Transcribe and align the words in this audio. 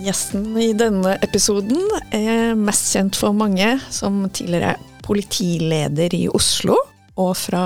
Gjesten 0.00 0.54
i 0.56 0.70
denne 0.72 1.12
episoden 1.20 1.82
er 2.16 2.54
mest 2.56 2.86
kjent 2.94 3.18
for 3.20 3.36
mange 3.36 3.74
som 3.92 4.22
tidligere 4.32 4.78
politileder 5.04 6.14
i 6.16 6.22
Oslo 6.32 6.78
og 7.20 7.34
fra 7.36 7.64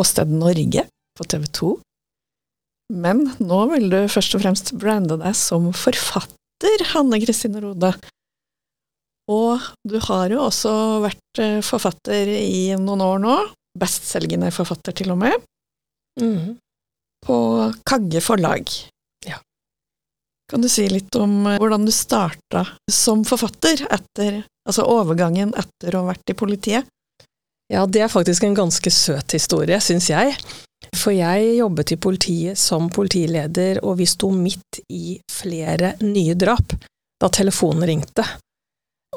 Åsted 0.00 0.32
Norge 0.32 0.86
på 1.18 1.26
TV 1.28 1.44
2. 1.60 1.72
Men 3.04 3.20
nå 3.40 3.58
vil 3.74 3.90
du 3.92 3.98
først 4.12 4.38
og 4.38 4.44
fremst 4.46 4.72
brande 4.80 5.18
deg 5.20 5.36
som 5.36 5.68
forfatter, 5.76 6.86
Hanne 6.94 7.20
Kristine 7.20 7.60
Rode. 7.64 7.92
Og 9.32 9.68
du 9.84 9.98
har 10.08 10.32
jo 10.32 10.46
også 10.46 10.72
vært 11.04 11.42
eh, 11.42 11.60
forfatter 11.64 12.32
i 12.32 12.72
noen 12.80 13.04
år 13.04 13.20
nå. 13.22 13.36
Bestselgende 13.78 14.50
forfatter, 14.52 14.96
til 14.96 15.12
og 15.12 15.20
med. 15.20 15.36
Mm. 16.20 16.56
På 17.24 17.36
Kagge 17.88 18.24
forlag. 18.24 18.72
Kan 20.52 20.60
du 20.60 20.68
si 20.68 20.84
litt 20.92 21.16
om 21.16 21.46
eh, 21.48 21.56
hvordan 21.56 21.86
du 21.88 21.92
starta 21.94 22.66
som 22.90 23.24
forfatter 23.24 23.86
etter 23.88 24.42
Altså 24.62 24.84
overgangen 24.86 25.50
etter 25.58 25.96
å 25.96 26.04
ha 26.04 26.12
vært 26.12 26.30
i 26.30 26.36
politiet? 26.38 26.86
Ja, 27.72 27.80
det 27.82 28.04
er 28.04 28.12
faktisk 28.12 28.44
en 28.46 28.54
ganske 28.54 28.92
søt 28.94 29.34
historie, 29.34 29.80
syns 29.82 30.06
jeg. 30.12 30.36
For 30.94 31.10
jeg 31.16 31.56
jobbet 31.56 31.94
i 31.94 31.98
politiet 31.98 32.60
som 32.60 32.86
politileder, 32.94 33.80
og 33.82 33.96
vi 33.98 34.06
sto 34.06 34.30
midt 34.30 34.78
i 34.86 35.16
flere 35.26 35.96
nye 36.04 36.36
drap 36.38 36.76
da 37.18 37.30
telefonen 37.32 37.88
ringte. 37.88 38.22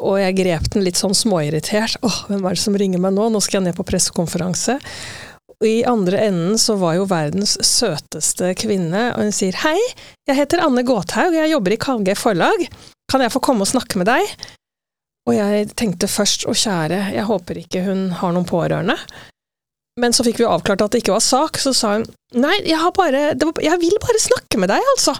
Og 0.02 0.18
jeg 0.20 0.36
grep 0.38 0.66
den 0.74 0.84
litt 0.88 0.98
sånn 1.00 1.16
småirritert. 1.16 2.00
Åh, 2.02 2.18
hvem 2.32 2.42
er 2.42 2.58
det 2.58 2.64
som 2.64 2.76
ringer 2.82 3.02
meg 3.02 3.14
nå? 3.16 3.30
Nå 3.30 3.42
skal 3.44 3.60
jeg 3.60 3.70
ned 3.70 3.78
på 3.78 3.86
pressekonferanse. 3.88 4.80
I 5.64 5.86
andre 5.88 6.20
enden 6.28 6.58
så 6.60 6.76
var 6.80 6.98
jo 6.98 7.08
verdens 7.08 7.56
søteste 7.64 8.52
kvinne, 8.60 9.08
og 9.16 9.24
hun 9.24 9.36
sier 9.36 9.56
hei, 9.64 9.78
jeg 10.28 10.40
heter 10.42 10.64
Anne 10.66 10.84
Gåthaug, 10.88 11.36
jeg 11.38 11.54
jobber 11.54 11.76
i 11.76 11.80
KG 11.80 12.12
forlag, 12.20 12.66
kan 13.12 13.24
jeg 13.24 13.32
få 13.32 13.42
komme 13.44 13.64
og 13.64 13.72
snakke 13.72 14.02
med 14.02 14.10
deg? 14.10 14.36
Og 15.26 15.38
jeg 15.38 15.72
tenkte 15.80 16.10
først 16.12 16.46
å 16.50 16.54
kjære, 16.54 17.00
jeg 17.16 17.30
håper 17.30 17.62
ikke 17.64 17.86
hun 17.88 18.10
har 18.20 18.36
noen 18.36 18.50
pårørende. 18.50 18.98
Men 20.02 20.12
så 20.12 20.26
fikk 20.28 20.42
vi 20.42 20.48
avklart 20.50 20.84
at 20.84 20.92
det 20.92 21.02
ikke 21.02 21.16
var 21.16 21.24
sak, 21.24 21.58
så 21.62 21.72
sa 21.74 21.94
hun 21.96 22.04
nei, 22.36 22.58
jeg, 22.68 22.92
bare, 22.98 23.30
var, 23.40 23.64
jeg 23.64 23.80
vil 23.80 23.96
bare 24.04 24.20
snakke 24.20 24.60
med 24.60 24.74
deg, 24.74 24.84
altså. 24.96 25.16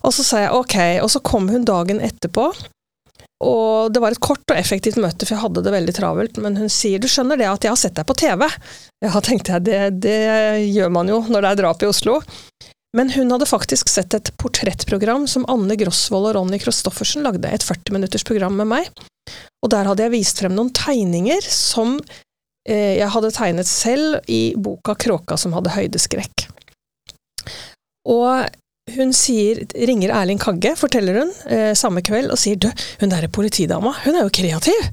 Og 0.00 0.14
så 0.16 0.24
sa 0.24 0.42
jeg 0.46 0.56
ok, 0.56 0.76
og 1.04 1.12
så 1.12 1.20
kom 1.20 1.50
hun 1.52 1.66
dagen 1.68 2.00
etterpå. 2.00 2.48
Og 3.44 3.92
det 3.94 4.00
var 4.02 4.14
et 4.14 4.22
kort 4.22 4.42
og 4.50 4.58
effektivt 4.58 4.98
møte, 4.98 5.22
for 5.22 5.36
jeg 5.36 5.44
hadde 5.44 5.62
det 5.62 5.74
veldig 5.74 5.94
travelt, 5.94 6.40
men 6.42 6.56
hun 6.58 6.72
sier 6.72 6.98
du 6.98 7.06
skjønner 7.10 7.38
det 7.38 7.46
at 7.46 7.62
jeg 7.62 7.70
har 7.70 7.78
sett 7.78 7.94
deg 7.94 8.08
på 8.08 8.16
TV? 8.18 8.42
Ja, 9.04 9.20
tenkte 9.22 9.54
jeg, 9.54 9.66
det, 9.68 9.82
det 10.02 10.18
gjør 10.74 10.90
man 10.96 11.12
jo 11.12 11.20
når 11.28 11.44
det 11.44 11.52
er 11.52 11.60
drap 11.62 11.84
i 11.86 11.90
Oslo. 11.90 12.18
Men 12.96 13.12
hun 13.14 13.30
hadde 13.30 13.46
faktisk 13.46 13.90
sett 13.92 14.14
et 14.16 14.30
portrettprogram 14.40 15.26
som 15.30 15.44
Anne 15.52 15.76
Grosvold 15.78 16.30
og 16.30 16.38
Ronny 16.38 16.58
Christoffersen 16.62 17.26
lagde, 17.26 17.50
et 17.50 17.66
40 17.66 17.94
minutters 17.94 18.24
program 18.26 18.56
med 18.58 18.70
meg. 18.72 18.88
Og 19.62 19.70
der 19.70 19.86
hadde 19.90 20.06
jeg 20.06 20.16
vist 20.16 20.40
frem 20.40 20.56
noen 20.56 20.72
tegninger 20.74 21.44
som 21.44 21.98
eh, 22.66 22.96
jeg 22.98 23.10
hadde 23.12 23.34
tegnet 23.36 23.68
selv 23.70 24.22
i 24.26 24.56
boka 24.56 24.96
Kråka 24.98 25.36
som 25.38 25.54
hadde 25.54 25.76
høydeskrekk. 25.76 26.48
Og 28.08 28.48
hun 28.96 29.12
sier, 29.16 29.62
ringer 29.88 30.12
Erling 30.14 30.40
Kagge, 30.42 30.74
forteller 30.78 31.22
hun, 31.22 31.32
eh, 31.52 31.72
samme 31.78 32.02
kveld, 32.06 32.30
og 32.32 32.40
sier 32.40 32.58
du, 32.60 32.68
hun 33.02 33.12
derre 33.12 33.30
politidama, 33.32 33.94
hun 34.04 34.16
er 34.16 34.26
jo 34.26 34.34
kreativ! 34.40 34.90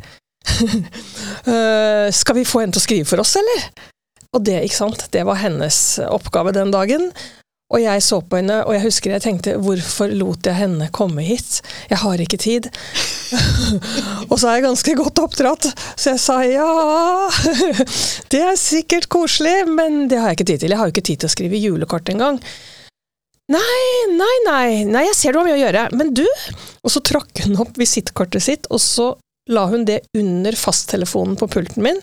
uh, 0.56 2.08
skal 2.22 2.38
vi 2.38 2.46
få 2.48 2.62
henne 2.62 2.76
til 2.76 2.84
å 2.84 2.86
skrive 2.86 3.10
for 3.10 3.24
oss, 3.24 3.36
eller? 3.40 3.66
Og 4.36 4.44
det, 4.46 4.60
ikke 4.68 4.82
sant, 4.82 5.08
det 5.16 5.24
var 5.28 5.40
hennes 5.42 5.80
oppgave 6.12 6.54
den 6.56 6.74
dagen. 6.74 7.10
Og 7.74 7.82
jeg 7.82 8.02
så 8.06 8.20
på 8.22 8.38
henne, 8.38 8.60
og 8.62 8.76
jeg 8.76 8.84
husker 8.84 9.16
jeg 9.16 9.24
tenkte 9.24 9.56
hvorfor 9.58 10.12
lot 10.14 10.46
jeg 10.46 10.54
henne 10.60 10.86
komme 10.94 11.24
hit? 11.26 11.64
Jeg 11.90 11.98
har 11.98 12.22
ikke 12.22 12.38
tid. 12.38 12.68
og 14.30 14.36
så 14.38 14.52
er 14.52 14.60
jeg 14.60 14.66
ganske 14.68 14.96
godt 15.00 15.22
oppdratt, 15.24 15.72
så 15.98 16.14
jeg 16.14 16.22
sa 16.22 16.38
ja, 16.46 16.68
det 18.32 18.44
er 18.52 18.62
sikkert 18.62 19.10
koselig, 19.10 19.64
men 19.72 20.06
det 20.12 20.22
har 20.22 20.30
jeg 20.30 20.40
ikke 20.40 20.50
tid 20.52 20.62
til. 20.62 20.76
Jeg 20.76 20.82
har 20.82 20.92
jo 20.92 20.94
ikke 20.94 21.08
tid 21.10 21.24
til 21.24 21.32
å 21.32 21.36
skrive 21.36 21.64
julekort 21.64 22.14
engang. 22.14 22.38
Nei, 23.52 23.88
nei, 24.10 24.36
nei, 24.48 24.70
nei, 24.90 25.04
jeg 25.06 25.18
ser 25.18 25.36
du 25.36 25.40
har 25.40 25.46
mye 25.46 25.58
å 25.58 25.62
gjøre, 25.62 25.84
men 25.94 26.14
du 26.18 26.24
Og 26.26 26.90
så 26.90 27.02
trakk 27.06 27.44
hun 27.46 27.60
opp 27.62 27.76
visittkortet 27.78 28.42
sitt, 28.42 28.70
og 28.74 28.82
så 28.82 29.12
la 29.54 29.68
hun 29.70 29.84
det 29.86 30.00
under 30.18 30.56
fasttelefonen 30.58 31.36
på 31.38 31.46
pulten 31.54 31.86
min, 31.86 32.00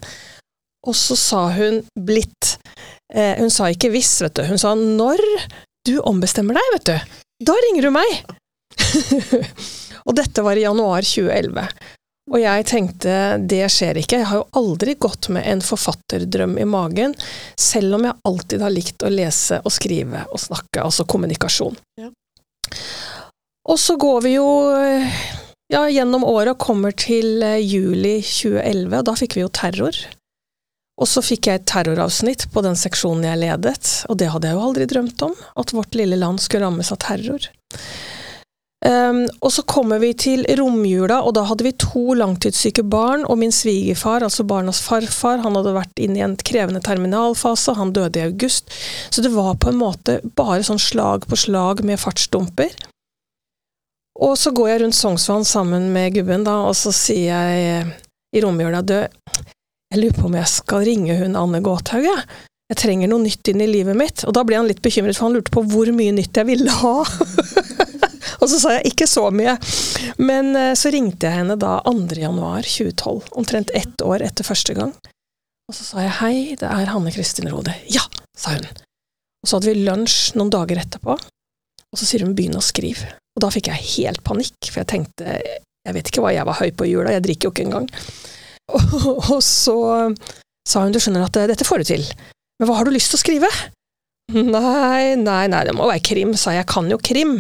og 0.86 0.94
så 0.98 1.16
sa 1.18 1.40
hun 1.54 1.80
blitt. 1.98 2.56
eh, 3.14 3.34
Hun 3.40 3.50
sa 3.50 3.66
ikke 3.70 3.90
hvis, 3.90 4.12
vet 4.22 4.34
du. 4.38 4.44
Hun 4.46 4.58
sa 4.58 4.74
når 4.78 5.22
du 5.86 5.96
ombestemmer 6.06 6.54
deg, 6.58 6.68
vet 6.76 6.86
du, 6.90 7.18
da 7.50 7.56
ringer 7.66 7.88
du 7.88 7.90
meg. 7.94 8.14
og 10.06 10.14
dette 10.18 10.42
var 10.46 10.58
i 10.58 10.64
januar 10.66 11.02
2011. 11.06 11.66
Og 12.30 12.38
jeg 12.38 12.66
tenkte 12.70 13.14
det 13.50 13.64
skjer 13.74 13.98
ikke, 13.98 14.20
jeg 14.20 14.28
har 14.30 14.42
jo 14.42 14.60
aldri 14.60 14.94
gått 14.94 15.26
med 15.34 15.42
en 15.48 15.62
forfatterdrøm 15.64 16.54
i 16.62 16.66
magen, 16.68 17.16
selv 17.58 17.98
om 17.98 18.06
jeg 18.06 18.18
alltid 18.28 18.62
har 18.62 18.74
likt 18.74 19.02
å 19.02 19.10
lese 19.10 19.58
og 19.64 19.74
skrive 19.74 20.22
og 20.30 20.38
snakke, 20.40 20.84
altså 20.84 21.06
kommunikasjon. 21.10 21.74
Ja. 21.98 22.12
Og 23.66 23.78
så 23.78 23.98
går 23.98 24.22
vi 24.24 24.36
jo 24.36 24.46
ja, 25.72 25.82
gjennom 25.88 26.24
året 26.28 26.54
og 26.54 26.62
kommer 26.62 26.94
til 26.94 27.42
eh, 27.42 27.58
juli 27.62 28.18
2011, 28.22 28.98
og 28.98 29.06
da 29.08 29.16
fikk 29.18 29.38
vi 29.38 29.44
jo 29.44 29.52
terror. 29.54 29.98
Og 31.02 31.08
så 31.08 31.22
fikk 31.24 31.48
jeg 31.48 31.60
et 31.60 31.68
terroravsnitt 31.70 32.46
på 32.52 32.62
den 32.62 32.76
seksjonen 32.78 33.26
jeg 33.26 33.40
ledet, 33.40 33.92
og 34.12 34.18
det 34.20 34.30
hadde 34.30 34.50
jeg 34.50 34.58
jo 34.58 34.66
aldri 34.66 34.88
drømt 34.90 35.24
om, 35.26 35.36
at 35.58 35.72
vårt 35.74 35.96
lille 35.98 36.18
land 36.20 36.42
skulle 36.42 36.68
rammes 36.68 36.92
av 36.94 37.00
terror. 37.02 37.48
Um, 38.82 39.28
og 39.38 39.52
så 39.54 39.62
kommer 39.62 40.00
vi 40.02 40.10
til 40.18 40.42
romjula, 40.58 41.20
og 41.22 41.36
da 41.36 41.44
hadde 41.46 41.66
vi 41.68 41.74
to 41.78 42.16
langtidssyke 42.18 42.82
barn, 42.90 43.22
og 43.30 43.38
min 43.38 43.54
svigerfar, 43.54 44.24
altså 44.26 44.42
barnas 44.48 44.80
farfar, 44.82 45.38
han 45.44 45.54
hadde 45.58 45.76
vært 45.76 46.02
inne 46.02 46.18
i 46.18 46.24
en 46.26 46.34
krevende 46.34 46.82
terminalfase, 46.82 47.76
han 47.78 47.94
døde 47.94 48.18
i 48.18 48.26
august, 48.26 48.74
så 49.14 49.22
det 49.22 49.30
var 49.36 49.54
på 49.62 49.70
en 49.70 49.78
måte 49.78 50.18
bare 50.34 50.64
sånn 50.66 50.82
slag 50.82 51.28
på 51.30 51.38
slag 51.38 51.84
med 51.86 52.02
fartsdumper. 52.02 52.74
Og 54.22 54.34
så 54.38 54.50
går 54.54 54.72
jeg 54.72 54.82
rundt 54.82 54.98
Sognsvann 54.98 55.46
sammen 55.46 55.92
med 55.94 56.18
gubben, 56.18 56.42
da, 56.48 56.58
og 56.66 56.74
så 56.78 56.90
sier 56.94 57.38
jeg 57.38 57.86
i 58.34 58.42
romjula, 58.42 58.82
død 58.82 59.50
jeg 59.92 60.00
lurer 60.00 60.16
på 60.16 60.24
om 60.24 60.36
jeg 60.38 60.48
skal 60.48 60.86
ringe 60.88 61.14
hun 61.18 61.34
Anne 61.36 61.60
Gåthaug, 61.60 62.06
jeg. 62.06 62.24
Jeg 62.72 62.78
trenger 62.80 63.10
noe 63.10 63.20
nytt 63.20 63.50
inn 63.52 63.60
i 63.60 63.68
livet 63.68 63.98
mitt. 63.98 64.22
Og 64.24 64.32
da 64.32 64.40
ble 64.48 64.56
han 64.56 64.64
litt 64.64 64.80
bekymret, 64.80 65.18
for 65.18 65.28
han 65.28 65.36
lurte 65.36 65.52
på 65.52 65.60
hvor 65.68 65.90
mye 65.92 66.14
nytt 66.16 66.40
jeg 66.40 66.48
ville 66.48 66.72
ha. 66.72 66.94
og 68.40 68.48
så 68.50 68.60
sa 68.60 68.76
jeg 68.76 68.92
ikke 68.92 69.08
så 69.10 69.26
mye. 69.34 69.56
Men 70.22 70.54
eh, 70.58 70.74
så 70.78 70.92
ringte 70.94 71.28
jeg 71.28 71.42
henne 71.42 71.58
da 71.60 71.78
2. 71.88 72.20
januar 72.22 72.66
2012, 72.66 73.32
omtrent 73.38 73.72
ett 73.76 74.04
år 74.04 74.24
etter 74.28 74.46
første 74.46 74.76
gang. 74.78 74.94
Og 75.70 75.76
så 75.76 75.86
sa 75.86 76.02
jeg 76.04 76.16
hei, 76.20 76.36
det 76.60 76.68
er 76.68 76.90
Hanne 76.92 77.12
Kristin 77.14 77.50
Rode. 77.52 77.74
Ja, 77.92 78.04
sa 78.38 78.56
hun. 78.56 78.66
Og 79.42 79.48
så 79.48 79.58
hadde 79.58 79.72
vi 79.72 79.86
lunsj 79.86 80.36
noen 80.38 80.52
dager 80.52 80.78
etterpå, 80.82 81.16
og 81.16 81.98
så 81.98 82.06
sier 82.06 82.24
hun 82.26 82.36
begynn 82.38 82.58
å 82.58 82.64
skrive. 82.64 83.10
Og 83.32 83.42
da 83.44 83.50
fikk 83.52 83.70
jeg 83.72 83.88
helt 83.96 84.22
panikk, 84.26 84.58
for 84.68 84.82
jeg 84.82 84.90
tenkte 84.92 85.36
jeg 85.82 85.96
vet 85.96 86.08
ikke 86.08 86.22
hva 86.22 86.30
jeg 86.30 86.46
var 86.46 86.60
høy 86.60 86.70
på 86.78 86.86
i 86.86 86.92
jula, 86.92 87.14
jeg 87.16 87.24
drikker 87.24 87.48
jo 87.48 87.52
ikke 87.54 87.64
engang. 87.66 87.88
Og, 89.32 89.40
så 89.42 89.76
sa 90.68 90.84
hun 90.84 90.94
du 90.94 91.00
skjønner 91.02 91.26
at 91.26 91.38
dette 91.50 91.66
får 91.66 91.82
du 91.82 91.88
til, 91.90 92.04
men 92.60 92.68
hva 92.68 92.78
har 92.78 92.86
du 92.86 92.94
lyst 92.94 93.10
til 93.10 93.18
å 93.18 93.22
skrive? 93.24 93.50
Nei, 94.32 95.18
nei, 95.18 95.42
nei, 95.50 95.64
det 95.66 95.74
må 95.76 95.88
være 95.90 96.04
krim, 96.06 96.30
sa 96.38 96.54
jeg, 96.54 96.62
jeg 96.62 96.70
kan 96.70 96.86
jo 96.88 96.96
krim. 97.02 97.32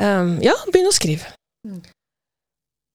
Um, 0.00 0.36
ja, 0.44 0.54
begynn 0.72 0.88
å 0.88 0.96
skrive. 0.96 1.28
Mm. 1.66 1.80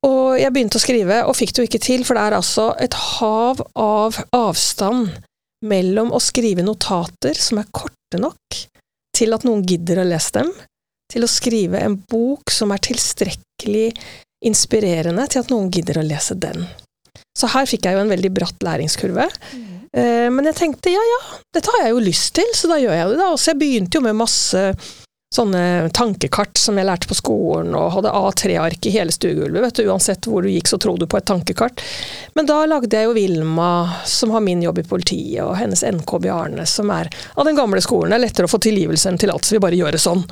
Og 0.06 0.38
jeg 0.38 0.54
begynte 0.54 0.78
å 0.78 0.84
skrive, 0.84 1.22
og 1.26 1.38
fikk 1.38 1.54
det 1.54 1.64
jo 1.64 1.70
ikke 1.70 1.82
til, 1.86 2.06
for 2.06 2.18
det 2.18 2.28
er 2.28 2.38
altså 2.38 2.70
et 2.82 2.94
hav 2.94 3.62
av 3.80 4.20
avstand 4.36 5.14
mellom 5.66 6.12
å 6.14 6.22
skrive 6.22 6.66
notater 6.66 7.38
som 7.40 7.62
er 7.62 7.72
korte 7.74 8.20
nok 8.22 8.60
til 9.16 9.34
at 9.34 9.46
noen 9.48 9.64
gidder 9.66 10.02
å 10.02 10.08
lese 10.08 10.36
dem, 10.36 10.52
til 11.12 11.26
å 11.26 11.32
skrive 11.32 11.82
en 11.82 11.96
bok 12.10 12.52
som 12.54 12.74
er 12.74 12.84
tilstrekkelig 12.86 13.88
inspirerende 14.46 15.26
til 15.32 15.42
at 15.42 15.54
noen 15.54 15.72
gidder 15.74 16.02
å 16.02 16.06
lese 16.06 16.38
den. 16.38 16.68
Så 17.36 17.50
her 17.52 17.68
fikk 17.70 17.88
jeg 17.88 17.98
jo 17.98 18.04
en 18.04 18.12
veldig 18.12 18.32
bratt 18.36 18.66
læringskurve. 18.66 19.26
Mm. 19.56 19.72
Eh, 19.96 20.28
men 20.34 20.50
jeg 20.52 20.60
tenkte 20.60 20.94
ja 20.94 21.02
ja, 21.08 21.22
dette 21.56 21.72
har 21.72 21.86
jeg 21.86 21.96
jo 21.96 22.04
lyst 22.04 22.34
til, 22.38 22.52
så 22.58 22.70
da 22.72 22.80
gjør 22.82 22.96
jeg 22.98 23.10
det. 23.12 23.18
da. 23.22 23.32
Og 23.32 23.40
så 23.40 23.52
jeg 23.54 23.62
begynte 23.62 24.00
jo 24.00 24.06
med 24.06 24.20
masse 24.20 24.64
sånne 25.34 25.90
tankekart 25.96 26.58
som 26.60 26.78
jeg 26.78 26.88
lærte 26.88 27.10
på 27.10 27.18
skolen, 27.18 27.74
og 27.76 27.92
hadde 27.96 28.14
A3-ark 28.16 28.88
i 28.88 28.94
hele 28.94 29.14
stuegulvet. 29.14 29.82
Uansett 29.84 30.28
hvor 30.30 30.46
du 30.46 30.52
gikk, 30.52 30.70
så 30.70 30.80
trodde 30.82 31.06
du 31.06 31.12
på 31.12 31.20
et 31.20 31.28
tankekart. 31.28 31.84
Men 32.38 32.48
da 32.50 32.62
lagde 32.70 32.96
jeg 32.96 33.10
jo 33.10 33.16
Vilma, 33.18 33.70
som 34.08 34.32
har 34.36 34.44
min 34.46 34.64
jobb 34.64 34.80
i 34.84 34.88
politiet, 34.88 35.42
og 35.44 35.58
hennes 35.60 35.84
NK 35.84 36.18
Bjarne, 36.24 36.68
som 36.70 36.92
er 36.94 37.10
av 37.36 37.48
den 37.48 37.58
gamle 37.58 37.82
skolen. 37.84 38.14
Det 38.14 38.20
er 38.20 38.26
lettere 38.28 38.50
å 38.50 38.54
få 38.54 38.62
tilgivelse 38.64 39.12
enn 39.12 39.20
tillatelse, 39.22 39.58
vi 39.58 39.64
bare 39.66 39.80
gjør 39.80 39.98
det 39.98 40.04
sånn. 40.06 40.24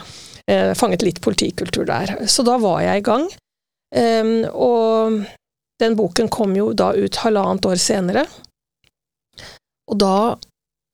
Eh, 0.52 0.72
fanget 0.78 1.06
litt 1.08 1.22
politikultur 1.24 1.88
der. 1.88 2.16
Så 2.28 2.46
da 2.48 2.60
var 2.62 2.84
jeg 2.86 3.02
i 3.02 3.08
gang. 3.08 3.28
Eh, 3.96 4.34
og 4.54 5.24
den 5.84 6.00
boken 6.00 6.32
kom 6.32 6.56
jo 6.56 6.72
da 6.78 6.94
ut 6.96 7.22
halvannet 7.26 7.68
år 7.68 7.82
senere. 7.82 8.28
Og 9.92 10.00
da 10.00 10.16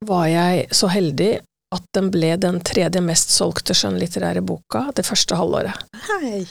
var 0.07 0.25
jeg 0.31 0.69
så 0.73 0.89
heldig 0.89 1.33
at 1.75 1.85
den 1.93 2.09
ble 2.09 2.31
den 2.41 2.57
tredje 2.65 3.01
mest 3.05 3.29
solgte 3.33 3.75
skjønnlitterære 3.77 4.41
boka 4.45 4.87
det 4.97 5.05
første 5.05 5.37
halvåret. 5.37 5.75
Hei. 6.07 6.41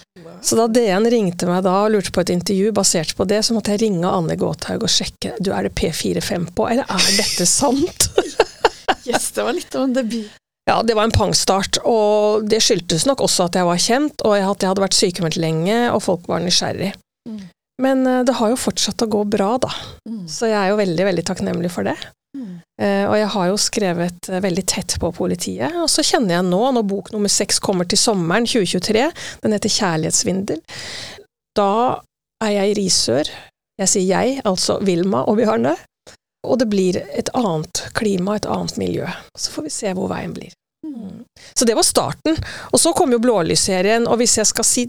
Så 0.45 0.59
da 0.59 0.69
DN 0.71 1.09
ringte 1.11 1.49
meg 1.51 1.65
da 1.67 1.75
og 1.85 1.95
lurte 1.97 2.13
på 2.15 2.23
et 2.23 2.33
intervju 2.35 2.71
basert 2.77 3.17
på 3.19 3.27
det, 3.29 3.41
så 3.47 3.57
måtte 3.57 3.75
jeg 3.75 3.83
ringe 3.83 4.07
Anne 4.07 4.39
Gåthaug 4.39 4.87
og 4.87 4.93
sjekke 4.93 5.35
du 5.43 5.51
er 5.55 5.67
det 5.67 5.75
P45 5.79 6.53
på, 6.55 6.69
eller 6.71 6.87
er 6.87 7.09
dette 7.19 7.49
sant? 7.51 8.11
yes, 9.09 9.33
det 9.35 9.47
var 9.47 9.57
litt 9.57 9.75
av 9.75 9.89
en 9.89 9.97
debut. 9.99 10.31
Ja, 10.69 10.83
det 10.85 10.95
var 10.95 11.09
en 11.09 11.15
pangstart, 11.17 11.81
og 11.89 12.45
det 12.47 12.61
skyldtes 12.61 13.07
nok 13.09 13.23
også 13.25 13.47
at 13.49 13.57
jeg 13.57 13.67
var 13.67 13.79
kjent, 13.81 14.21
og 14.29 14.37
at 14.37 14.61
jeg 14.61 14.69
hadde 14.69 14.85
vært 14.85 14.99
sykemeldt 14.99 15.39
lenge, 15.41 15.79
og 15.95 16.03
folk 16.05 16.29
var 16.29 16.45
nysgjerrig. 16.45 16.93
Mm. 17.27 17.47
Men 17.83 18.05
eh, 18.07 18.21
det 18.29 18.37
har 18.37 18.53
jo 18.53 18.61
fortsatt 18.61 19.03
å 19.07 19.09
gå 19.11 19.23
bra, 19.33 19.55
da. 19.65 19.71
Mm. 20.05 20.27
Så 20.29 20.51
jeg 20.51 20.59
er 20.61 20.73
jo 20.73 20.81
veldig, 20.81 21.07
veldig 21.09 21.25
takknemlig 21.31 21.73
for 21.73 21.89
det. 21.89 21.97
Uh, 22.79 23.05
og 23.11 23.17
jeg 23.19 23.31
har 23.35 23.49
jo 23.51 23.59
skrevet 23.59 24.29
uh, 24.31 24.39
veldig 24.45 24.65
tett 24.71 24.95
på 25.03 25.11
politiet, 25.17 25.75
og 25.83 25.89
så 25.91 26.05
kjenner 26.07 26.37
jeg 26.37 26.47
nå, 26.47 26.61
når 26.77 26.87
bok 26.87 27.11
nummer 27.11 27.33
seks 27.33 27.59
kommer 27.63 27.89
til 27.89 27.99
sommeren 27.99 28.47
2023, 28.47 29.09
den 29.43 29.57
heter 29.57 29.75
Kjærlighetssvindel, 29.75 30.63
da 31.59 31.73
er 32.45 32.55
jeg 32.55 32.71
i 32.71 32.77
Risør. 32.79 33.31
Jeg 33.79 33.91
sier 33.91 34.07
jeg, 34.07 34.39
altså 34.47 34.79
Vilma 34.87 35.25
og 35.27 35.39
Bjarne. 35.41 35.75
Og 36.47 36.59
det 36.61 36.69
blir 36.71 37.01
et 37.19 37.31
annet 37.35 37.83
klima, 37.99 38.37
et 38.39 38.47
annet 38.47 38.79
miljø. 38.79 39.09
Så 39.39 39.51
får 39.55 39.67
vi 39.67 39.75
se 39.75 39.93
hvor 39.99 40.11
veien 40.11 40.35
blir. 40.37 40.55
Mm. 40.87 41.25
Så 41.55 41.67
det 41.67 41.75
var 41.75 41.87
starten. 41.87 42.39
Og 42.71 42.79
så 42.79 42.95
kom 42.95 43.11
jo 43.15 43.21
Blålysserien, 43.23 44.07
og 44.07 44.21
hvis 44.23 44.39
jeg 44.39 44.51
skal 44.51 44.67
si 44.67 44.87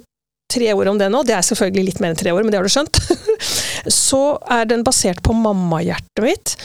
tre 0.53 0.69
ord 0.73 0.91
om 0.93 1.01
det 1.01 1.09
nå, 1.13 1.23
det 1.25 1.35
er 1.37 1.45
selvfølgelig 1.45 1.87
litt 1.89 1.99
mer 2.01 2.13
enn 2.13 2.21
tre 2.21 2.33
år, 2.33 2.45
men 2.45 2.53
det 2.53 2.61
har 2.61 2.69
du 2.69 2.73
skjønt, 2.73 3.01
så 4.09 4.23
er 4.49 4.69
den 4.69 4.85
basert 4.85 5.21
på 5.25 5.35
mammahjertet 5.37 6.25
mitt 6.25 6.55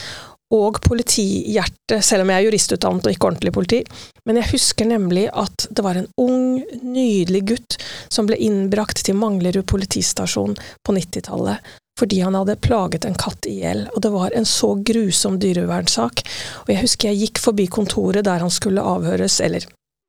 og 0.54 0.80
politihjerte, 0.84 2.00
selv 2.04 2.24
om 2.24 2.30
jeg 2.30 2.40
er 2.40 2.46
juristutdannet 2.48 3.06
og 3.08 3.14
ikke 3.14 3.28
ordentlig 3.30 3.52
politi. 3.54 3.80
Men 4.28 4.38
jeg 4.40 4.52
husker 4.54 4.88
nemlig 4.88 5.26
at 5.34 5.66
det 5.70 5.84
var 5.84 5.98
en 5.98 6.10
ung, 6.20 6.60
nydelig 6.82 7.42
gutt 7.50 7.78
som 8.12 8.28
ble 8.28 8.38
innbrakt 8.40 9.02
til 9.06 9.18
Manglerud 9.18 9.66
politistasjon 9.70 10.54
på 10.54 10.98
90-tallet 11.00 11.74
fordi 11.94 12.24
han 12.24 12.34
hadde 12.34 12.56
plaget 12.58 13.04
en 13.06 13.14
katt 13.14 13.46
i 13.46 13.60
hjel, 13.60 13.84
og 13.94 14.00
det 14.02 14.10
var 14.10 14.34
en 14.34 14.46
så 14.48 14.72
grusom 14.82 15.36
dyrevernsak. 15.38 16.24
Og 16.64 16.72
jeg 16.72 16.80
husker 16.82 17.12
jeg 17.12 17.20
gikk 17.20 17.38
forbi 17.38 17.68
kontoret 17.70 18.26
der 18.26 18.42
han 18.42 18.50
skulle 18.50 18.82
avhøres, 18.82 19.36
eller 19.44 19.62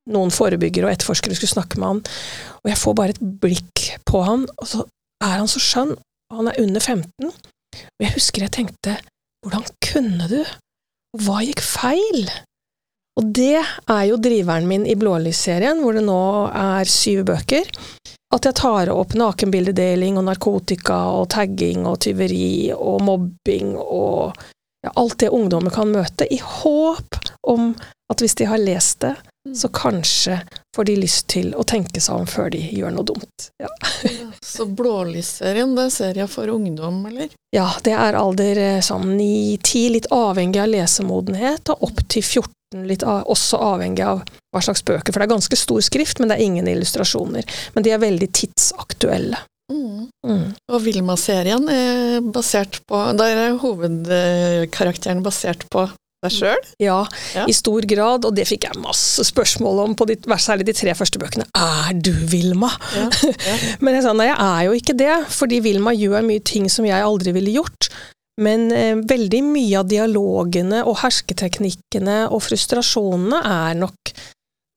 noen 0.10 0.34
forebyggere 0.34 0.90
og 0.90 0.96
etterforskere 0.96 1.38
skulle 1.38 1.54
snakke 1.54 1.78
med 1.82 1.92
han, 1.92 2.02
og 2.64 2.72
jeg 2.72 2.82
får 2.82 2.98
bare 2.98 3.14
et 3.14 3.22
blikk 3.22 3.86
på 4.10 4.22
han, 4.26 4.48
og 4.58 4.70
så 4.70 4.86
er 5.22 5.38
han 5.38 5.50
så 5.50 5.62
skjønn, 5.62 5.94
og 6.32 6.40
han 6.42 6.50
er 6.50 6.62
under 6.62 6.82
15, 6.82 7.30
og 7.30 8.06
jeg 8.06 8.16
husker 8.18 8.46
jeg 8.46 8.56
tenkte 8.58 8.98
hvordan 9.46 9.66
kunne 9.86 10.28
du? 10.32 10.42
Hva 11.22 11.40
gikk 11.46 11.62
feil? 11.62 12.26
Og 13.16 13.28
det 13.38 13.62
er 13.62 14.04
jo 14.10 14.18
driveren 14.20 14.66
min 14.68 14.88
i 14.90 14.98
Blålys-serien, 15.00 15.80
hvor 15.84 15.96
det 15.96 16.04
nå 16.04 16.24
er 16.50 16.90
syv 16.90 17.24
bøker. 17.30 17.70
At 18.34 18.50
jeg 18.50 18.58
tar 18.58 18.92
opp 18.92 19.14
nakenbildedeling 19.16 20.18
og 20.20 20.26
narkotika 20.28 20.98
og 21.22 21.30
tagging 21.32 21.86
og 21.88 22.02
tyveri 22.04 22.74
og 22.74 23.06
mobbing 23.06 23.78
og 23.78 24.34
ja, 24.84 24.92
alt 24.92 25.20
det 25.22 25.32
ungdommer 25.32 25.72
kan 25.72 25.94
møte, 25.94 26.28
i 26.28 26.42
håp 26.42 27.22
om 27.48 27.72
at 28.14 28.22
hvis 28.22 28.38
de 28.38 28.46
har 28.50 28.62
lest 28.62 29.00
det, 29.06 29.16
Mm. 29.46 29.56
så 29.56 29.68
kanskje 29.68 30.40
får 30.76 30.86
de 30.86 30.96
lyst 30.98 31.28
til 31.30 31.52
å 31.54 31.64
tenke 31.64 32.02
seg 32.02 32.16
om 32.18 32.26
før 32.26 32.48
de 32.50 32.58
gjør 32.74 32.96
noe 32.96 33.06
dumt. 33.06 33.44
Ja. 33.62 33.70
så 34.42 34.66
Blålysserien, 34.66 35.76
det 35.78 35.84
er 35.86 35.92
serien 35.94 36.30
for 36.32 36.50
ungdom, 36.50 37.04
eller? 37.06 37.30
Ja, 37.54 37.68
det 37.86 37.94
er 37.94 38.18
alder 38.18 38.58
eh, 38.58 38.80
sånn 38.82 39.12
9-10, 39.20 39.92
litt 39.94 40.08
avhengig 40.10 40.64
av 40.64 40.72
lesemodenhet, 40.74 41.70
og 41.70 41.86
opp 41.92 42.02
til 42.10 42.26
14, 42.26 42.88
litt 42.90 43.06
av, 43.06 43.28
også 43.30 43.60
avhengig 43.62 44.02
av 44.02 44.24
hva 44.26 44.64
slags 44.66 44.82
bøker. 44.82 45.14
For 45.14 45.22
det 45.22 45.28
er 45.30 45.36
ganske 45.36 45.60
stor 45.62 45.86
skrift, 45.86 46.20
men 46.20 46.34
det 46.34 46.40
er 46.40 46.48
ingen 46.48 46.72
illustrasjoner. 46.72 47.46
Men 47.76 47.86
de 47.86 47.94
er 47.94 48.02
veldig 48.02 48.32
tidsaktuelle. 48.34 49.44
Mm. 49.70 50.08
Mm. 50.26 50.48
Og 50.74 50.82
Vilma-serien 50.86 51.70
er 51.70 52.26
basert 52.34 52.82
på 52.90 53.00
Der 53.18 53.40
er 53.46 53.56
hovedkarakteren 53.62 55.24
basert 55.26 55.66
på 55.74 55.86
deg 56.26 56.36
sjøl? 56.36 56.66
Ja, 56.82 56.98
ja, 57.36 57.46
i 57.50 57.56
stor 57.56 57.86
grad, 57.90 58.28
og 58.28 58.36
det 58.38 58.48
fikk 58.50 58.68
jeg 58.68 58.82
masse 58.84 59.26
spørsmål 59.30 59.84
om, 59.86 59.96
på 59.98 60.08
de, 60.10 60.18
særlig 60.42 60.68
de 60.70 60.76
tre 60.78 60.96
første 60.98 61.22
bøkene. 61.22 61.48
Er 61.56 61.94
du 61.96 62.12
Vilma? 62.32 62.72
Ja, 62.96 63.08
ja. 63.46 63.56
Men 63.84 63.98
jeg 63.98 64.08
sa 64.08 64.16
nei, 64.18 64.30
jeg 64.32 64.42
er 64.42 64.68
jo 64.68 64.76
ikke 64.82 64.98
det, 65.00 65.16
fordi 65.36 65.62
Vilma 65.66 65.96
gjør 65.96 66.26
mye 66.28 66.44
ting 66.46 66.70
som 66.72 66.88
jeg 66.88 67.06
aldri 67.06 67.36
ville 67.36 67.56
gjort. 67.56 67.90
Men 68.42 68.68
eh, 68.76 68.96
veldig 69.08 69.42
mye 69.48 69.80
av 69.80 69.88
dialogene 69.88 70.82
og 70.84 71.00
hersketeknikkene 71.06 72.26
og 72.28 72.42
frustrasjonene 72.44 73.40
er 73.48 73.78
nok 73.80 74.16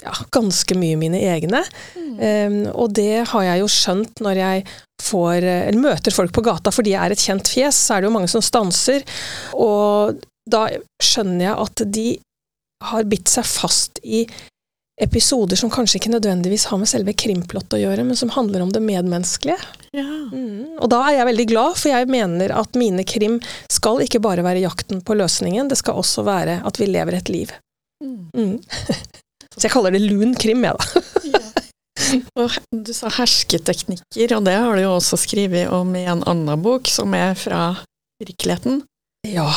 ja, 0.04 0.14
ganske 0.34 0.76
mye 0.78 0.98
mine 1.00 1.20
egne. 1.26 1.64
Mm. 1.96 2.12
Um, 2.18 2.60
og 2.74 2.94
det 2.98 3.24
har 3.32 3.46
jeg 3.46 3.62
jo 3.62 3.70
skjønt 3.72 4.22
når 4.24 4.42
jeg 4.42 4.64
får, 5.02 5.36
eller 5.46 5.82
møter 5.82 6.14
folk 6.14 6.32
på 6.34 6.44
gata, 6.46 6.72
fordi 6.74 6.94
jeg 6.94 7.02
er 7.02 7.14
et 7.14 7.22
kjent 7.22 7.50
fjes, 7.50 7.78
så 7.86 7.96
er 7.96 8.02
det 8.02 8.10
jo 8.10 8.14
mange 8.14 8.30
som 8.30 8.44
stanser. 8.44 9.06
Og 9.58 10.18
da 10.50 10.66
skjønner 11.02 11.50
jeg 11.50 11.56
at 11.66 11.84
de 11.98 12.08
har 12.88 13.08
bitt 13.10 13.30
seg 13.30 13.46
fast 13.48 13.98
i 14.04 14.24
episoder 14.98 15.58
som 15.58 15.70
kanskje 15.70 16.00
ikke 16.00 16.12
nødvendigvis 16.12 16.66
har 16.70 16.78
med 16.80 16.90
selve 16.90 17.14
krimplott 17.14 17.74
å 17.74 17.78
gjøre, 17.80 18.04
men 18.06 18.18
som 18.18 18.32
handler 18.34 18.64
om 18.64 18.72
det 18.74 18.82
medmenneskelige. 18.82 19.58
Ja. 19.94 20.06
Mm. 20.32 20.78
Og 20.82 20.90
da 20.90 21.04
er 21.06 21.20
jeg 21.20 21.28
veldig 21.30 21.46
glad, 21.52 21.78
for 21.78 21.92
jeg 21.92 22.10
mener 22.10 22.54
at 22.58 22.78
mine 22.78 23.04
krim 23.06 23.38
skal 23.72 24.02
ikke 24.04 24.22
bare 24.24 24.44
være 24.46 24.64
jakten 24.64 25.02
på 25.06 25.16
løsningen, 25.18 25.70
det 25.70 25.78
skal 25.80 26.00
også 26.00 26.26
være 26.26 26.60
at 26.66 26.80
vi 26.82 26.90
lever 26.90 27.18
et 27.18 27.30
liv. 27.32 27.54
Mm. 28.04 28.28
Mm. 28.34 28.58
Så 29.58 29.66
jeg 29.66 29.74
kaller 29.74 29.94
det 29.94 30.04
lun 30.04 30.34
krim, 30.38 30.66
jeg, 30.66 30.74
da. 30.78 31.02
ja. 31.34 31.44
Og 32.38 32.58
du 32.70 32.92
sa 32.94 33.10
hersketeknikker, 33.10 34.36
og 34.36 34.44
det 34.46 34.54
har 34.54 34.76
du 34.76 34.84
jo 34.84 34.92
også 34.96 35.18
skrevet 35.18 35.70
om 35.74 35.96
i 35.98 36.04
en 36.06 36.22
annen 36.30 36.62
bok, 36.62 36.86
som 36.90 37.14
er 37.18 37.34
fra 37.38 37.72
virkeligheten. 38.22 38.84
Ja, 39.26 39.48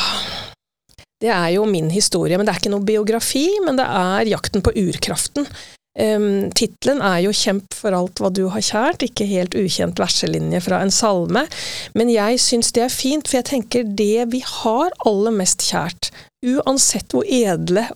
det 1.22 1.30
er 1.30 1.52
jo 1.56 1.68
min 1.70 1.90
historie, 1.92 2.38
men 2.38 2.48
det 2.48 2.54
er 2.54 2.62
ikke 2.62 2.72
noe 2.74 2.86
biografi, 2.86 3.46
men 3.64 3.78
det 3.78 3.86
er 3.86 4.34
jakten 4.34 4.64
på 4.64 4.74
urkraften. 4.82 5.46
Um, 5.92 6.48
Tittelen 6.56 7.02
er 7.04 7.18
jo 7.26 7.34
'Kjemp 7.36 7.74
for 7.76 7.92
alt 7.92 8.20
hva 8.22 8.30
du 8.32 8.46
har 8.48 8.64
kjært', 8.64 9.04
ikke 9.04 9.28
helt 9.28 9.52
ukjent 9.60 10.00
verselinje 10.00 10.62
fra 10.64 10.80
en 10.80 10.90
salme, 10.90 11.44
men 11.92 12.08
jeg 12.08 12.40
syns 12.40 12.72
det 12.72 12.86
er 12.86 12.94
fint, 12.94 13.28
for 13.28 13.42
jeg 13.42 13.50
tenker 13.50 13.84
det 13.84 14.30
vi 14.32 14.40
har 14.40 14.94
aller 15.04 15.36
mest 15.36 15.60
kjært, 15.68 16.08
uansett 16.42 17.12
hvor 17.12 17.28
edle 17.28 17.90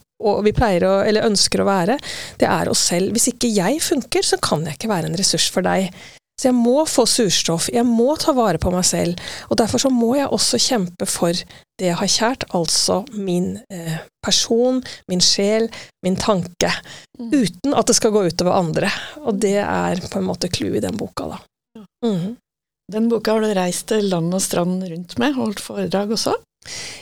vi 0.44 0.52
pleier 0.56 0.84
å, 0.84 0.92
eller 1.08 1.26
ønsker 1.28 1.60
å 1.60 1.68
være, 1.68 1.96
det 2.40 2.48
er 2.48 2.68
oss 2.72 2.84
selv. 2.92 3.16
Hvis 3.16 3.30
ikke 3.32 3.52
jeg 3.52 3.80
funker, 3.84 4.24
så 4.24 4.38
kan 4.40 4.64
jeg 4.64 4.78
ikke 4.78 4.92
være 4.92 5.10
en 5.10 5.18
ressurs 5.18 5.48
for 5.52 5.64
deg. 5.64 5.90
Så 6.36 6.50
jeg 6.50 6.56
må 6.58 6.82
få 6.84 7.06
surstoff, 7.08 7.70
jeg 7.72 7.86
må 7.88 8.10
ta 8.20 8.34
vare 8.36 8.60
på 8.60 8.68
meg 8.74 8.84
selv, 8.84 9.20
og 9.48 9.56
derfor 9.56 9.80
så 9.80 9.90
må 9.92 10.10
jeg 10.18 10.28
også 10.28 10.60
kjempe 10.60 11.08
for 11.08 11.32
det 11.32 11.88
jeg 11.88 11.96
har 11.96 12.10
kjært, 12.12 12.44
altså 12.56 12.98
min 13.16 13.54
eh, 13.72 14.02
person, 14.24 14.82
min 15.08 15.22
sjel, 15.24 15.70
min 16.04 16.18
tanke, 16.20 16.72
mm. 17.16 17.30
uten 17.32 17.76
at 17.76 17.88
det 17.88 17.96
skal 17.96 18.12
gå 18.12 18.26
utover 18.28 18.52
andre. 18.58 18.90
Og 19.24 19.40
det 19.40 19.58
er 19.62 20.02
på 20.04 20.20
en 20.20 20.28
måte 20.28 20.52
clouet 20.52 20.82
i 20.82 20.84
den 20.84 21.00
boka, 21.00 21.30
da. 21.32 21.40
Mm. 22.04 22.36
Den 22.92 23.08
boka 23.10 23.34
har 23.34 23.42
du 23.42 23.56
reist 23.56 23.88
til 23.90 24.10
land 24.12 24.36
og 24.36 24.44
strand 24.44 24.84
rundt 24.84 25.16
med, 25.18 25.34
holdt 25.40 25.64
foredrag 25.64 26.12
også? 26.18 26.36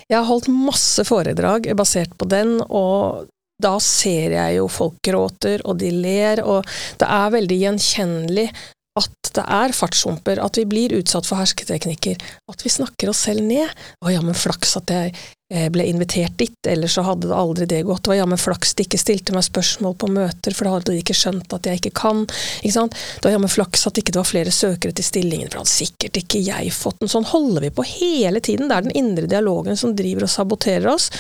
Jeg 0.06 0.18
har 0.20 0.28
holdt 0.28 0.46
masse 0.52 1.02
foredrag 1.08 1.66
basert 1.76 2.14
på 2.20 2.28
den, 2.30 2.60
og 2.68 3.26
da 3.62 3.74
ser 3.82 4.34
jeg 4.34 4.56
jo 4.58 4.70
folk 4.70 4.96
gråter, 5.04 5.62
og 5.66 5.78
de 5.82 5.90
ler, 5.94 6.42
og 6.42 6.66
det 7.00 7.08
er 7.08 7.34
veldig 7.34 7.58
gjenkjennelig 7.60 8.48
at 8.94 9.30
det 9.34 9.42
er 9.50 9.72
fartshumper, 9.74 10.38
at 10.38 10.58
vi 10.58 10.66
blir 10.70 10.92
utsatt 10.94 11.26
for 11.26 11.40
hersketeknikker, 11.40 12.20
at 12.50 12.60
vi 12.62 12.70
snakker 12.70 13.10
oss 13.10 13.24
selv 13.26 13.42
ned. 13.42 13.70
Å, 13.98 14.12
jammen 14.14 14.36
flaks 14.38 14.76
at 14.78 14.92
jeg 14.94 15.10
eh, 15.50 15.66
ble 15.74 15.88
invitert 15.90 16.36
dit, 16.38 16.54
ellers 16.70 16.94
så 16.94 17.02
hadde 17.02 17.26
det 17.26 17.34
aldri 17.34 17.66
det 17.72 17.80
gått. 17.88 18.04
Det 18.06 18.12
var 18.12 18.20
jammen 18.20 18.38
flaks 18.38 18.76
de 18.78 18.86
ikke 18.86 19.02
stilte 19.02 19.34
meg 19.34 19.46
spørsmål 19.48 19.98
på 19.98 20.12
møter, 20.14 20.54
for 20.54 20.68
da 20.68 20.76
hadde 20.76 20.94
de 20.94 21.02
ikke 21.02 21.18
skjønt 21.18 21.58
at 21.58 21.66
jeg 21.66 21.82
ikke 21.82 21.94
kan. 22.04 22.22
Ikke 22.62 22.76
sant? 22.76 22.94
Det 22.94 23.26
var 23.26 23.34
jammen 23.34 23.54
flaks 23.56 23.86
at 23.90 23.98
ikke 23.98 24.14
det 24.14 24.22
var 24.22 24.30
flere 24.30 24.54
søkere 24.54 24.94
til 24.94 25.10
stillingen, 25.10 25.50
for 25.50 25.58
da 25.58 25.66
hadde 25.66 25.74
sikkert 25.74 26.22
ikke 26.22 26.46
jeg 26.46 26.78
fått 26.78 27.02
den. 27.02 27.10
Sånn 27.10 27.30
holder 27.34 27.66
vi 27.66 27.74
på 27.74 27.88
hele 27.96 28.44
tiden. 28.44 28.70
Det 28.70 28.78
er 28.78 28.86
den 28.86 28.98
indre 29.02 29.30
dialogen 29.30 29.80
som 29.80 29.98
driver 29.98 30.28
og 30.28 30.36
saboterer 30.38 30.92
oss. 30.94 31.10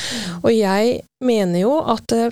Og 0.44 0.52
jeg 0.54 1.00
mener 1.26 1.66
jo 1.66 1.80
at 1.90 2.14
eh, 2.14 2.30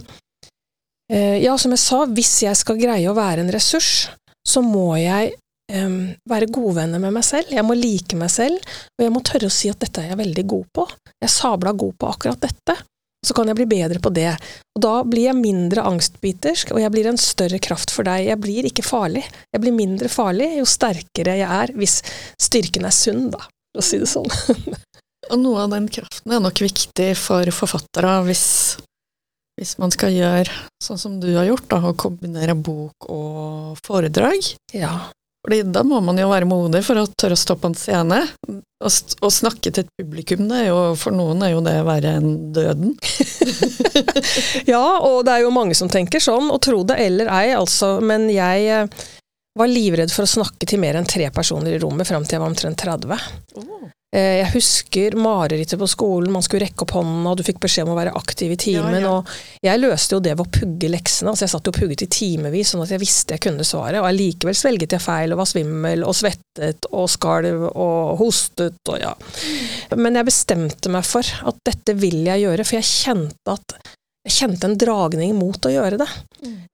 Eh, 1.12 1.42
ja, 1.44 1.58
som 1.58 1.74
jeg 1.74 1.82
sa, 1.82 2.04
hvis 2.08 2.32
jeg 2.46 2.56
skal 2.56 2.78
greie 2.80 3.10
å 3.10 3.16
være 3.16 3.42
en 3.44 3.52
ressurs, 3.52 4.08
så 4.48 4.62
må 4.64 4.92
jeg 4.98 5.34
um, 5.72 6.12
være 6.28 6.50
godvenner 6.52 7.02
med 7.02 7.14
meg 7.16 7.26
selv. 7.26 7.52
Jeg 7.52 7.66
må 7.66 7.76
like 7.78 8.18
meg 8.18 8.32
selv, 8.32 8.72
og 8.96 9.04
jeg 9.04 9.14
må 9.14 9.22
tørre 9.26 9.50
å 9.50 9.54
si 9.54 9.70
at 9.72 9.80
dette 9.82 10.02
er 10.02 10.12
jeg 10.12 10.22
veldig 10.22 10.46
god 10.54 10.66
på. 10.78 10.86
Jeg 11.14 11.28
er 11.28 11.36
sabla 11.36 11.74
god 11.76 11.94
på 11.98 12.10
akkurat 12.10 12.42
dette. 12.42 12.78
Så 13.22 13.36
kan 13.38 13.46
jeg 13.46 13.54
bli 13.60 13.68
bedre 13.70 14.00
på 14.02 14.10
det. 14.10 14.32
Og 14.74 14.82
da 14.82 14.94
blir 15.06 15.28
jeg 15.28 15.38
mindre 15.38 15.84
angstbitersk, 15.86 16.72
og 16.74 16.82
jeg 16.82 16.90
blir 16.90 17.06
en 17.06 17.20
større 17.20 17.60
kraft 17.62 17.92
for 17.94 18.06
deg. 18.08 18.24
Jeg 18.26 18.40
blir 18.42 18.66
ikke 18.66 18.82
farlig. 18.82 19.22
Jeg 19.54 19.62
blir 19.62 19.76
mindre 19.76 20.10
farlig 20.10 20.56
jo 20.56 20.66
sterkere 20.66 21.36
jeg 21.38 21.60
er, 21.62 21.74
hvis 21.78 22.00
styrken 22.42 22.88
er 22.88 22.96
sunn, 22.96 23.28
da, 23.30 23.44
for 23.70 23.84
å 23.84 23.86
si 23.86 24.02
det 24.02 24.10
sånn. 24.10 24.26
og 25.30 25.36
noe 25.38 25.62
av 25.62 25.76
den 25.76 25.86
kraften 25.92 26.34
er 26.34 26.42
nok 26.42 26.64
viktig 26.64 27.12
for 27.20 27.54
forfattere 27.54 28.16
hvis, 28.26 28.44
hvis 29.60 29.76
man 29.80 29.92
skal 29.92 30.14
gjøre 30.14 30.52
sånn 30.82 31.00
som 31.00 31.18
du 31.22 31.30
har 31.36 31.48
gjort, 31.48 31.68
da, 31.70 31.80
å 31.84 31.96
kombinere 31.98 32.56
bok 32.56 33.10
og 33.12 33.82
foredrag. 33.84 34.54
Ja. 34.74 35.10
Fordi 35.42 35.62
da 35.74 35.82
må 35.82 35.98
man 36.04 36.18
jo 36.20 36.28
være 36.30 36.46
modig 36.46 36.84
for 36.86 37.00
å 37.00 37.08
tørre 37.18 37.34
å 37.34 37.40
stå 37.40 37.56
på 37.58 37.72
en 37.72 37.78
scene. 37.78 38.20
Å 38.82 39.30
snakke 39.30 39.72
til 39.72 39.84
et 39.84 39.94
publikum, 39.98 40.44
det 40.50 40.68
jo, 40.68 40.76
for 40.98 41.14
noen 41.14 41.42
er 41.42 41.56
jo 41.56 41.64
det 41.66 41.74
verre 41.86 42.14
enn 42.20 42.52
døden. 42.54 42.94
ja, 44.72 44.82
og 45.02 45.24
det 45.26 45.34
er 45.34 45.44
jo 45.44 45.54
mange 45.54 45.74
som 45.78 45.90
tenker 45.90 46.22
sånn, 46.22 46.46
og 46.54 46.62
tro 46.62 46.84
det 46.86 47.00
eller 47.02 47.30
ei, 47.34 47.50
altså. 47.58 47.96
Men 48.02 48.28
jeg 48.30 48.68
eh, 48.70 49.02
var 49.58 49.70
livredd 49.70 50.14
for 50.14 50.26
å 50.26 50.30
snakke 50.30 50.68
til 50.68 50.82
mer 50.82 51.00
enn 51.00 51.10
tre 51.10 51.26
personer 51.34 51.74
i 51.74 51.82
rommet 51.82 52.08
fram 52.08 52.22
til 52.24 52.38
jeg 52.38 52.44
var 52.44 52.54
omtrent 52.54 52.86
30. 52.86 53.26
Oh. 53.58 53.90
Eh, 54.12 54.42
jeg 54.42 54.50
husker 54.52 55.14
marerittet 55.16 55.80
på 55.80 55.86
skolen, 55.88 56.32
man 56.34 56.44
skulle 56.44 56.66
rekke 56.66 56.84
opp 56.84 56.92
hånden, 56.98 57.24
og 57.30 57.38
du 57.38 57.44
fikk 57.46 57.62
beskjed 57.64 57.86
om 57.86 57.94
å 57.94 57.96
være 57.96 58.12
aktiv 58.18 58.52
i 58.52 58.58
timen. 58.60 58.98
Ja, 58.98 59.00
ja. 59.06 59.12
Og 59.16 59.64
jeg 59.64 59.80
løste 59.80 60.18
jo 60.18 60.24
det 60.24 60.34
ved 60.36 60.44
å 60.44 60.52
pugge 60.52 60.90
leksene. 60.92 61.32
altså 61.32 61.46
Jeg 61.46 61.54
satt 61.54 61.70
og 61.70 61.78
pugget 61.78 62.04
i 62.04 62.10
timevis, 62.12 62.74
sånn 62.74 62.84
at 62.84 62.92
jeg 62.92 63.00
visste 63.00 63.38
jeg 63.38 63.44
kunne 63.46 63.64
svaret. 63.64 64.02
Og 64.02 64.10
allikevel 64.10 64.58
svelget 64.58 64.98
jeg 64.98 65.04
feil 65.04 65.32
og 65.32 65.40
var 65.40 65.48
svimmel 65.48 66.04
og 66.04 66.18
svettet 66.18 66.90
og 66.92 67.08
skalv 67.08 67.64
og 67.72 68.20
hostet 68.20 68.92
og 68.92 69.00
ja. 69.00 69.14
Men 69.96 70.20
jeg 70.20 70.28
bestemte 70.28 70.92
meg 70.92 71.08
for 71.08 71.24
at 71.24 71.64
dette 71.64 71.96
vil 71.96 72.20
jeg 72.28 72.44
gjøre, 72.44 72.68
for 72.68 72.82
jeg 72.82 72.90
kjente 72.92 73.56
at 73.56 73.78
jeg 74.22 74.34
kjente 74.36 74.68
en 74.68 74.78
dragning 74.78 75.34
mot 75.34 75.66
å 75.66 75.70
gjøre 75.72 75.98
det. 75.98 76.08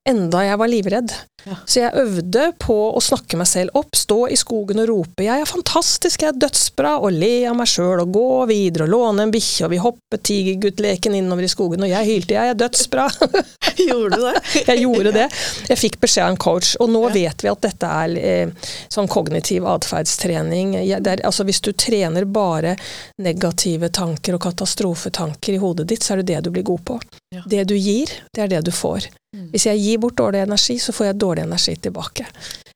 Enda 0.08 0.42
jeg 0.44 0.58
var 0.60 0.68
livredd. 0.68 1.12
Ja. 1.46 1.54
Så 1.64 1.80
jeg 1.80 1.96
øvde 1.96 2.42
på 2.60 2.74
å 2.92 3.00
snakke 3.00 3.38
meg 3.40 3.48
selv 3.48 3.76
opp, 3.78 3.96
stå 3.96 4.18
i 4.28 4.36
skogen 4.36 4.80
og 4.82 4.88
rope 4.90 5.24
'jeg 5.24 5.40
er 5.40 5.48
fantastisk, 5.48 6.22
jeg 6.22 6.34
er 6.34 6.40
dødsbra', 6.44 6.98
og 7.00 7.12
le 7.12 7.46
av 7.48 7.56
meg 7.56 7.68
sjøl 7.68 8.02
og 8.02 8.12
gå 8.12 8.46
videre 8.50 8.84
og 8.84 8.92
låne 8.92 9.22
en 9.22 9.32
bikkje, 9.32 9.64
og 9.64 9.70
vi 9.70 9.80
hoppet 9.80 10.24
tigerguttleken 10.28 11.14
innover 11.14 11.44
i 11.44 11.48
skogen, 11.48 11.82
og 11.82 11.88
jeg 11.88 12.08
hylte 12.10 12.34
'jeg 12.34 12.50
er 12.50 12.54
dødsbra'. 12.54 13.08
gjorde 13.88 14.16
du 14.16 14.22
det? 14.26 14.42
jeg 14.68 14.82
gjorde 14.82 15.12
det. 15.12 15.28
Jeg 15.68 15.78
fikk 15.78 16.00
beskjed 16.00 16.24
av 16.24 16.30
en 16.30 16.36
coach, 16.36 16.74
og 16.80 16.90
nå 16.90 17.02
ja. 17.08 17.14
vet 17.14 17.44
vi 17.44 17.48
at 17.48 17.62
dette 17.62 17.86
er 17.86 18.16
eh, 18.18 18.48
sånn 18.88 19.08
kognitiv 19.08 19.64
atferdstrening. 19.64 20.76
altså 21.24 21.44
hvis 21.44 21.60
du 21.60 21.72
trener 21.72 22.24
bare 22.24 22.76
negative 23.22 23.88
tanker 23.88 24.34
og 24.34 24.42
katastrofetanker 24.42 25.54
i 25.54 25.62
hodet 25.62 25.88
ditt, 25.88 26.02
så 26.02 26.12
er 26.12 26.22
det 26.22 26.34
det 26.34 26.44
du 26.44 26.50
blir 26.50 26.66
god 26.66 26.84
på. 26.84 27.00
Ja. 27.34 27.42
Det 27.46 27.64
du 27.68 27.76
gir, 27.76 28.08
det 28.32 28.42
er 28.44 28.48
det 28.48 28.62
du 28.64 28.72
får. 28.72 29.10
Mm. 29.36 29.50
Hvis 29.52 29.66
jeg 29.68 29.80
gir 29.82 30.00
bort 30.00 30.16
dårlig 30.16 30.40
energi, 30.46 30.78
så 30.80 30.94
får 30.96 31.10
jeg 31.10 31.20
dårlig 31.20 31.44
energi 31.44 31.74
tilbake. 31.76 32.24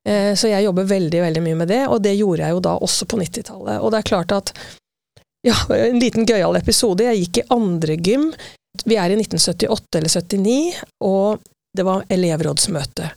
Eh, 0.09 0.35
så 0.37 0.51
jeg 0.51 0.67
jobber 0.67 0.89
veldig, 0.91 1.23
veldig 1.25 1.43
mye 1.45 1.59
med 1.63 1.73
det, 1.73 1.83
og 1.89 2.03
det 2.05 2.13
gjorde 2.19 2.45
jeg 2.45 2.57
jo 2.57 2.65
da 2.67 2.77
også 2.77 3.09
på 3.09 3.21
90-tallet. 3.23 3.81
Og 3.81 3.93
det 3.93 4.03
er 4.03 4.11
klart 4.11 4.35
at 4.37 4.53
ja, 5.47 5.57
en 5.75 5.99
liten 5.99 6.29
gøyal 6.29 6.59
episode. 6.61 7.07
Jeg 7.09 7.25
gikk 7.25 7.41
i 7.41 7.49
andre 7.55 7.97
gym. 7.97 8.29
Vi 8.85 8.97
er 8.97 9.13
i 9.13 9.19
1978 9.19 9.99
eller 9.99 10.13
79, 10.13 10.83
og 11.05 11.43
det 11.77 11.87
var 11.89 12.05
elevrådsmøte. 12.13 13.09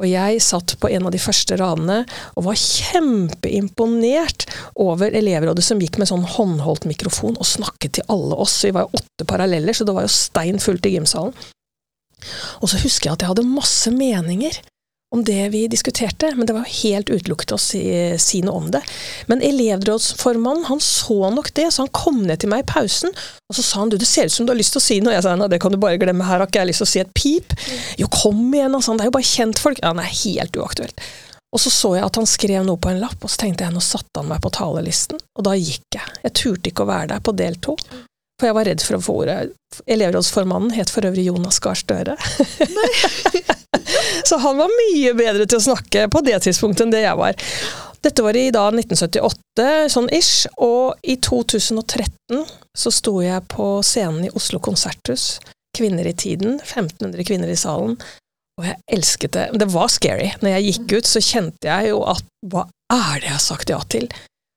Og 0.00 0.08
jeg 0.08 0.40
satt 0.42 0.74
på 0.80 0.88
en 0.90 1.06
av 1.06 1.12
de 1.14 1.20
første 1.20 1.56
radene 1.60 2.00
og 2.32 2.46
var 2.48 2.58
kjempeimponert 2.58 4.46
over 4.80 5.12
elevrådet 5.14 5.64
som 5.66 5.82
gikk 5.82 6.00
med 6.00 6.08
sånn 6.10 6.24
håndholdt 6.26 6.88
mikrofon 6.88 7.36
og 7.36 7.48
snakket 7.48 7.98
til 7.98 8.08
alle 8.12 8.38
oss. 8.40 8.56
Vi 8.64 8.72
var 8.74 8.88
jo 8.88 9.02
åtte 9.02 9.28
paralleller, 9.28 9.76
så 9.76 9.86
det 9.86 9.94
var 9.94 10.06
jo 10.06 10.14
stein 10.14 10.62
fullt 10.62 10.88
i 10.88 10.96
gymsalen. 10.96 11.36
Og 12.62 12.70
så 12.70 12.80
husker 12.82 13.10
jeg 13.10 13.16
at 13.16 13.24
jeg 13.24 13.32
hadde 13.34 13.50
masse 13.50 13.90
meninger 13.94 14.58
om 15.12 15.24
det 15.24 15.48
vi 15.52 15.66
diskuterte, 15.68 16.30
men 16.36 16.48
det 16.48 16.54
var 16.56 16.68
helt 16.68 17.10
utelukket 17.12 17.52
å 17.52 17.58
si, 17.60 17.82
si, 18.22 18.40
noe 18.44 18.62
om 18.62 18.70
det. 18.72 18.80
Men 19.28 19.44
elevrådsformannen 19.44 20.64
han 20.70 20.80
så 20.80 21.28
nok 21.34 21.50
det, 21.58 21.68
så 21.72 21.84
han 21.84 21.92
kom 21.92 22.22
ned 22.24 22.40
til 22.40 22.52
meg 22.52 22.64
i 22.64 22.68
pausen, 22.70 23.12
og 23.12 23.58
så 23.58 23.64
sa 23.66 23.82
han 23.82 23.92
du, 23.92 23.98
det 24.00 24.08
ser 24.08 24.30
ut 24.30 24.34
som 24.34 24.48
du 24.48 24.54
har 24.54 24.60
lyst 24.60 24.72
til 24.76 24.80
å 24.80 24.86
si 24.86 25.00
noe. 25.04 25.12
Jeg 25.12 25.26
sa 25.26 25.34
nei, 25.36 25.50
det 25.52 25.60
kan 25.60 25.74
du 25.74 25.80
bare 25.82 26.00
glemme, 26.00 26.24
her 26.24 26.40
har 26.40 26.48
ikke 26.48 26.62
jeg 26.62 26.72
lyst 26.72 26.84
til 26.84 26.88
å 26.88 26.92
si 26.94 27.02
et 27.02 27.12
pip. 27.16 27.52
Jo, 28.00 28.08
kom 28.12 28.40
igjen, 28.54 28.72
altså, 28.72 28.96
det 28.96 29.04
er 29.04 29.12
jo 29.12 29.18
bare 29.18 29.30
kjentfolk. 29.34 29.82
Ja, 29.84 29.92
er 29.92 30.16
helt 30.22 30.56
uaktuelt. 30.56 31.04
Og 31.52 31.60
så 31.60 31.68
så 31.68 31.90
jeg 31.98 32.06
at 32.06 32.16
han 32.16 32.28
skrev 32.28 32.64
noe 32.64 32.80
på 32.80 32.88
en 32.88 33.02
lapp, 33.02 33.20
og 33.20 33.28
så 33.28 33.42
tenkte 33.44 33.66
jeg 33.66 33.74
nå 33.74 33.82
satte 33.84 34.22
han 34.22 34.30
meg 34.30 34.40
på 34.40 34.52
talerlisten, 34.56 35.20
og 35.36 35.44
da 35.44 35.52
gikk 35.58 35.98
jeg. 35.98 36.16
Jeg 36.24 36.36
turte 36.40 36.72
ikke 36.72 36.86
å 36.86 36.92
være 36.94 37.12
der 37.12 37.24
på 37.24 37.36
del 37.36 37.60
to. 37.60 37.76
For 38.42 38.50
jeg 38.50 38.56
var 38.56 38.66
redd 38.66 38.82
for 38.82 38.98
å 38.98 39.02
få 39.06 39.12
ordet. 39.22 39.52
Elevrådsformannen 39.86 40.72
het 40.74 40.90
for 40.90 41.06
øvrig 41.06 41.28
Jonas 41.28 41.60
Gahr 41.62 41.78
Støre. 41.78 42.16
så 44.28 44.38
han 44.42 44.58
var 44.58 44.72
mye 44.80 45.12
bedre 45.14 45.46
til 45.46 45.60
å 45.60 45.66
snakke 45.68 46.08
på 46.10 46.24
det 46.26 46.40
tidspunktet 46.42 46.82
enn 46.82 46.90
det 46.90 47.04
jeg 47.04 47.20
var. 47.20 47.38
Dette 48.02 48.24
var 48.26 48.34
i 48.34 48.48
da 48.50 48.64
1978, 48.72 49.68
sånn 49.94 50.10
ish, 50.10 50.48
og 50.58 50.98
i 51.06 51.14
2013 51.22 52.42
så 52.74 52.90
sto 52.90 53.14
jeg 53.22 53.46
på 53.54 53.68
scenen 53.86 54.26
i 54.26 54.32
Oslo 54.34 54.58
konserthus. 54.58 55.36
Kvinner 55.78 56.10
i 56.10 56.16
tiden, 56.18 56.58
1500 56.58 57.30
kvinner 57.30 57.54
i 57.54 57.56
salen. 57.62 57.94
Og 58.58 58.66
jeg 58.66 58.80
elsket 58.98 59.38
det. 59.38 59.48
Det 59.62 59.70
var 59.70 59.94
scary. 59.94 60.32
Når 60.42 60.56
jeg 60.56 60.68
gikk 60.72 60.98
ut, 60.98 61.14
så 61.14 61.22
kjente 61.22 61.70
jeg 61.70 61.94
jo 61.94 62.02
at 62.10 62.26
hva 62.50 62.66
er 62.90 63.22
det 63.22 63.30
jeg 63.30 63.38
har 63.38 63.46
sagt 63.46 63.70
ja 63.70 63.78
til? 63.86 64.10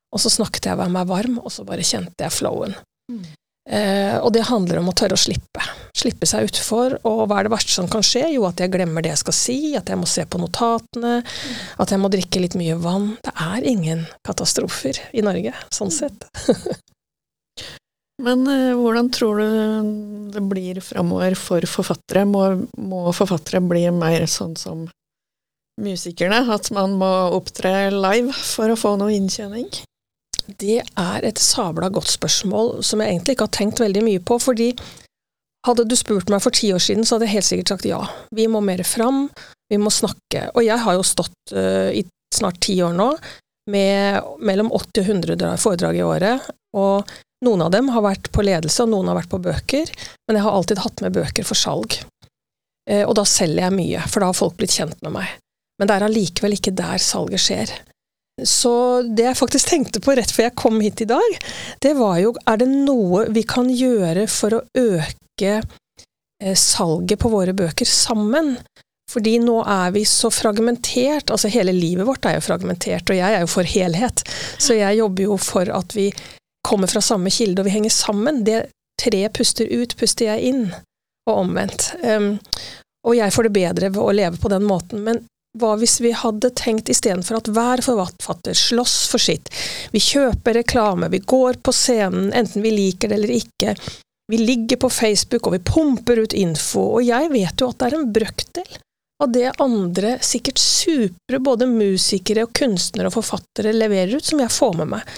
Og 0.09 0.25
så 0.25 0.33
snakket 0.33 0.73
jeg 0.73 0.89
meg 0.89 1.13
varm, 1.13 1.37
og 1.37 1.53
så 1.53 1.69
bare 1.69 1.85
kjente 1.85 2.25
jeg 2.25 2.33
flowen. 2.33 2.73
Mm. 3.13 3.27
Eh, 3.65 4.17
og 4.21 4.29
det 4.35 4.45
handler 4.45 4.77
om 4.77 4.91
å 4.91 4.95
tørre 4.97 5.17
å 5.17 5.19
slippe. 5.19 5.63
Slippe 5.97 6.27
seg 6.29 6.49
utfor. 6.49 6.97
Og 7.07 7.23
hva 7.25 7.39
er 7.39 7.47
det 7.47 7.53
verste 7.55 7.73
som 7.73 7.89
kan 7.91 8.05
skje? 8.05 8.27
Jo, 8.35 8.45
at 8.49 8.61
jeg 8.61 8.73
glemmer 8.73 9.05
det 9.05 9.13
jeg 9.13 9.23
skal 9.23 9.37
si, 9.37 9.59
at 9.77 9.89
jeg 9.89 9.99
må 9.99 10.09
se 10.09 10.25
på 10.29 10.41
notatene, 10.41 11.17
at 11.81 11.93
jeg 11.93 12.01
må 12.01 12.11
drikke 12.13 12.43
litt 12.43 12.57
mye 12.59 12.77
vann. 12.81 13.15
Det 13.25 13.33
er 13.33 13.69
ingen 13.71 14.05
katastrofer 14.27 15.01
i 15.17 15.25
Norge, 15.25 15.55
sånn 15.73 15.93
sett. 15.93 16.27
Men 18.25 18.45
eh, 18.47 18.75
hvordan 18.77 19.09
tror 19.11 19.41
du 19.41 19.49
det 20.35 20.43
blir 20.47 20.79
framover 20.83 21.35
for 21.39 21.65
forfattere? 21.67 22.23
Må, 22.29 22.45
må 22.77 23.09
forfattere 23.15 23.63
bli 23.65 23.87
mer 23.91 24.27
sånn 24.29 24.55
som 24.59 24.85
musikerne, 25.81 26.45
at 26.53 26.69
man 26.71 26.95
må 26.95 27.11
opptre 27.35 27.89
live 27.91 28.31
for 28.31 28.71
å 28.71 28.79
få 28.79 28.93
noe 29.01 29.11
inntjening? 29.17 29.67
Det 30.47 30.81
er 30.81 31.25
et 31.25 31.41
sabla 31.41 31.89
godt 31.93 32.11
spørsmål 32.13 32.77
som 32.85 33.01
jeg 33.01 33.13
egentlig 33.13 33.35
ikke 33.35 33.47
har 33.47 33.57
tenkt 33.57 33.81
veldig 33.81 34.03
mye 34.05 34.21
på. 34.21 34.39
fordi 34.39 34.73
hadde 35.65 35.85
du 35.89 35.95
spurt 35.97 36.29
meg 36.29 36.43
for 36.43 36.53
ti 36.53 36.69
år 36.75 36.81
siden, 36.83 37.05
så 37.05 37.15
hadde 37.15 37.27
jeg 37.29 37.37
helt 37.39 37.47
sikkert 37.47 37.73
sagt 37.73 37.87
ja. 37.89 38.01
Vi 38.35 38.45
må 38.51 38.61
mer 38.61 38.83
fram, 38.85 39.25
vi 39.71 39.79
må 39.81 39.89
snakke. 39.93 40.49
Og 40.53 40.61
jeg 40.65 40.77
har 40.83 40.97
jo 40.97 41.05
stått 41.05 41.55
uh, 41.55 41.89
i 41.89 42.05
snart 42.35 42.59
ti 42.61 42.77
år 42.85 42.93
nå 42.93 43.13
med 43.71 44.21
mellom 44.45 44.69
80 44.69 45.01
og 45.01 45.07
100 45.09 45.55
foredrag 45.61 45.97
i 45.97 46.03
året. 46.05 46.51
Og 46.77 47.15
noen 47.45 47.65
av 47.65 47.71
dem 47.73 47.89
har 47.95 48.05
vært 48.05 48.29
på 48.33 48.45
ledelse, 48.45 48.83
og 48.85 48.93
noen 48.93 49.09
har 49.09 49.17
vært 49.17 49.31
på 49.31 49.41
bøker. 49.41 49.89
Men 50.27 50.37
jeg 50.37 50.45
har 50.45 50.59
alltid 50.59 50.83
hatt 50.85 51.01
med 51.01 51.17
bøker 51.17 51.47
for 51.47 51.57
salg. 51.57 51.97
Uh, 52.85 53.01
og 53.07 53.15
da 53.17 53.25
selger 53.25 53.65
jeg 53.65 53.77
mye, 53.79 54.05
for 54.05 54.21
da 54.21 54.29
har 54.29 54.37
folk 54.37 54.59
blitt 54.61 54.77
kjent 54.77 55.01
med 55.01 55.17
meg. 55.17 55.33
Men 55.79 55.89
det 55.89 55.97
er 55.97 56.05
allikevel 56.07 56.55
ikke 56.55 56.77
der 56.77 57.01
salget 57.01 57.41
skjer. 57.41 57.73
Så 58.43 59.01
det 59.15 59.29
jeg 59.29 59.39
faktisk 59.39 59.69
tenkte 59.69 60.01
på 60.03 60.15
rett 60.17 60.31
før 60.31 60.49
jeg 60.49 60.59
kom 60.59 60.79
hit 60.83 61.05
i 61.05 61.07
dag, 61.07 61.37
det 61.83 61.93
var 61.95 62.17
jo 62.19 62.33
er 62.43 62.59
det 62.59 62.67
noe 62.71 63.25
vi 63.31 63.45
kan 63.47 63.69
gjøre 63.71 64.25
for 64.31 64.57
å 64.57 64.63
øke 64.75 65.53
eh, 65.61 66.57
salget 66.59 67.21
på 67.21 67.31
våre 67.31 67.55
bøker 67.55 67.87
sammen? 67.87 68.57
Fordi 69.11 69.37
nå 69.39 69.59
er 69.69 69.93
vi 69.95 70.01
så 70.09 70.31
fragmentert, 70.33 71.29
altså 71.31 71.51
hele 71.53 71.71
livet 71.75 72.07
vårt 72.07 72.25
er 72.27 72.39
jo 72.39 72.47
fragmentert, 72.47 73.07
og 73.07 73.15
jeg 73.15 73.37
er 73.37 73.45
jo 73.45 73.51
for 73.53 73.69
helhet, 73.69 74.23
så 74.57 74.75
jeg 74.75 74.99
jobber 74.99 75.29
jo 75.29 75.37
for 75.39 75.69
at 75.71 75.95
vi 75.95 76.09
kommer 76.65 76.89
fra 76.89 77.03
samme 77.05 77.31
kilde 77.31 77.61
og 77.61 77.69
vi 77.69 77.75
henger 77.77 77.93
sammen. 77.93 78.41
Det 78.43 78.65
treet 78.99 79.35
puster 79.37 79.69
ut, 79.69 79.93
puster 79.99 80.31
jeg 80.31 80.49
inn, 80.49 80.65
og 81.29 81.43
omvendt. 81.45 81.91
Um, 82.01 82.35
og 83.05 83.17
jeg 83.17 83.33
får 83.35 83.47
det 83.47 83.53
bedre 83.55 83.91
ved 83.93 84.01
å 84.01 84.15
leve 84.17 84.41
på 84.41 84.49
den 84.49 84.65
måten. 84.65 85.03
Men 85.05 85.21
hva 85.59 85.75
hvis 85.79 85.99
vi 86.03 86.11
hadde 86.15 86.51
tenkt 86.57 86.91
istedenfor 86.91 87.39
at 87.39 87.51
hver 87.55 87.83
forfatter 87.85 88.57
slåss 88.57 88.95
for 89.11 89.21
sitt, 89.21 89.51
vi 89.91 90.01
kjøper 90.03 90.59
reklame, 90.59 91.11
vi 91.13 91.21
går 91.23 91.61
på 91.63 91.73
scenen, 91.75 92.31
enten 92.35 92.65
vi 92.65 92.73
liker 92.75 93.11
det 93.11 93.19
eller 93.19 93.35
ikke, 93.37 93.75
vi 94.31 94.41
ligger 94.41 94.81
på 94.81 94.89
Facebook 94.89 95.47
og 95.47 95.55
vi 95.55 95.63
pumper 95.65 96.23
ut 96.25 96.33
info, 96.33 96.87
og 96.97 97.05
jeg 97.05 97.29
vet 97.33 97.61
jo 97.61 97.69
at 97.69 97.79
det 97.79 97.87
er 97.89 97.97
en 97.99 98.11
brøkdel 98.15 98.81
av 99.23 99.31
det 99.31 99.51
andre 99.63 100.17
sikkert 100.25 100.59
supre 100.59 101.39
både 101.39 101.69
musikere 101.71 102.43
og 102.47 102.53
kunstnere 102.57 103.07
og 103.11 103.15
forfattere 103.15 103.75
leverer 103.75 104.17
ut, 104.17 104.25
som 104.25 104.41
jeg 104.43 104.51
får 104.51 104.75
med 104.81 104.91
meg. 104.97 105.13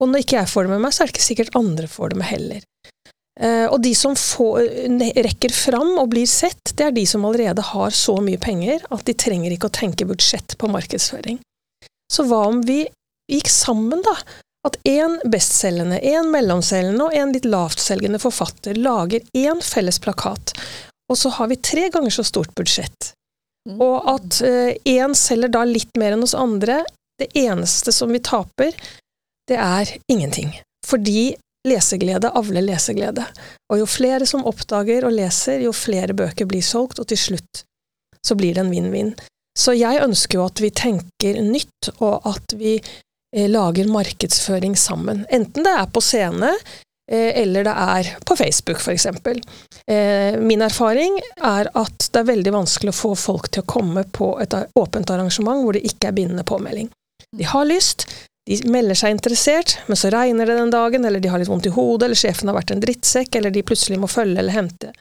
Og 0.00 0.08
når 0.08 0.22
ikke 0.22 0.38
jeg 0.38 0.50
får 0.52 0.66
det 0.66 0.72
med 0.74 0.84
meg, 0.84 0.94
så 0.94 1.02
er 1.02 1.08
det 1.08 1.16
ikke 1.16 1.26
sikkert 1.26 1.56
andre 1.58 1.88
får 1.90 2.12
det 2.12 2.20
med 2.20 2.30
heller. 2.30 2.62
Eh, 3.40 3.66
og 3.70 3.78
de 3.84 3.92
som 3.94 4.16
får, 4.18 4.66
rekker 5.22 5.54
fram 5.54 5.94
og 6.00 6.10
blir 6.12 6.28
sett, 6.28 6.74
det 6.74 6.88
er 6.88 6.96
de 6.96 7.06
som 7.06 7.24
allerede 7.24 7.62
har 7.70 7.94
så 7.94 8.16
mye 8.24 8.40
penger 8.42 8.82
at 8.90 9.06
de 9.06 9.14
trenger 9.14 9.54
ikke 9.54 9.70
å 9.70 9.78
tenke 9.80 10.08
budsjett 10.08 10.56
på 10.58 10.70
markedsføring. 10.72 11.38
Så 12.10 12.26
hva 12.26 12.42
om 12.50 12.60
vi 12.66 12.82
gikk 13.30 13.50
sammen, 13.52 14.02
da? 14.02 14.16
At 14.66 14.76
én 14.84 15.16
bestselgende, 15.30 16.02
én 16.04 16.28
mellomselgende 16.32 17.06
og 17.06 17.16
en 17.16 17.32
litt 17.32 17.46
lavtselgende 17.48 18.20
forfatter 18.20 18.76
lager 18.76 19.24
én 19.32 19.62
felles 19.64 20.00
plakat, 20.02 20.52
og 21.10 21.16
så 21.16 21.32
har 21.38 21.48
vi 21.48 21.56
tre 21.56 21.88
ganger 21.92 22.12
så 22.12 22.26
stort 22.26 22.52
budsjett. 22.58 23.14
Mm. 23.68 23.78
Og 23.80 24.08
at 24.10 24.40
én 24.88 25.14
uh, 25.14 25.16
selger 25.16 25.52
da 25.52 25.64
litt 25.68 25.96
mer 26.00 26.16
enn 26.16 26.24
hos 26.24 26.36
andre. 26.36 26.82
Det 27.20 27.28
eneste 27.36 27.92
som 27.92 28.12
vi 28.12 28.20
taper, 28.24 28.76
det 29.50 29.58
er 29.60 29.90
ingenting. 30.12 30.54
Fordi 30.86 31.34
leseglede 31.68 32.30
avler 32.36 32.64
leseglede. 32.64 33.24
Og 33.72 33.82
jo 33.82 33.88
flere 33.88 34.26
som 34.28 34.46
oppdager 34.48 35.06
og 35.06 35.14
leser, 35.14 35.64
jo 35.64 35.74
flere 35.76 36.16
bøker 36.16 36.48
blir 36.48 36.64
solgt, 36.64 37.00
og 37.02 37.10
til 37.10 37.20
slutt 37.20 37.64
så 38.26 38.36
blir 38.36 38.56
det 38.56 38.64
en 38.64 38.72
vinn-vinn. 38.72 39.14
Så 39.58 39.74
jeg 39.76 40.02
ønsker 40.04 40.38
jo 40.38 40.46
at 40.48 40.60
vi 40.62 40.70
tenker 40.72 41.40
nytt, 41.44 41.90
og 41.98 42.28
at 42.28 42.54
vi 42.56 42.76
eh, 42.78 43.48
lager 43.50 43.90
markedsføring 43.90 44.76
sammen. 44.78 45.24
Enten 45.32 45.66
det 45.66 45.72
er 45.72 45.90
på 45.92 46.02
scene, 46.04 46.52
eh, 47.10 47.32
eller 47.42 47.66
det 47.66 47.74
er 47.74 48.12
på 48.28 48.36
Facebook, 48.38 48.80
f.eks. 48.80 49.08
Eh, 49.90 50.38
min 50.40 50.64
erfaring 50.64 51.18
er 51.36 51.72
at 51.74 52.08
det 52.12 52.22
er 52.22 52.30
veldig 52.30 52.54
vanskelig 52.60 52.94
å 52.94 53.00
få 53.00 53.14
folk 53.18 53.50
til 53.50 53.64
å 53.64 53.70
komme 53.72 54.04
på 54.04 54.34
et 54.44 54.56
åpent 54.78 55.12
arrangement 55.16 55.64
hvor 55.64 55.76
det 55.76 55.84
ikke 55.88 56.12
er 56.12 56.16
bindende 56.16 56.46
påmelding. 56.46 56.92
De 57.36 57.46
har 57.46 57.68
lyst, 57.68 58.06
de 58.46 58.56
melder 58.72 58.96
seg 58.96 59.14
interessert, 59.14 59.76
men 59.86 59.96
så 59.96 60.10
regner 60.10 60.46
det 60.46 60.56
den 60.56 60.72
dagen, 60.72 61.04
eller 61.04 61.20
de 61.20 61.28
har 61.28 61.38
litt 61.38 61.50
vondt 61.50 61.68
i 61.68 61.74
hodet, 61.74 62.06
eller 62.06 62.18
sjefen 62.18 62.48
har 62.48 62.56
vært 62.56 62.72
en 62.74 62.80
drittsekk, 62.82 63.36
eller 63.36 63.52
de 63.54 63.62
plutselig 63.66 64.00
må 64.00 64.08
følge 64.10 64.40
eller 64.40 64.56
hente. 64.56 64.92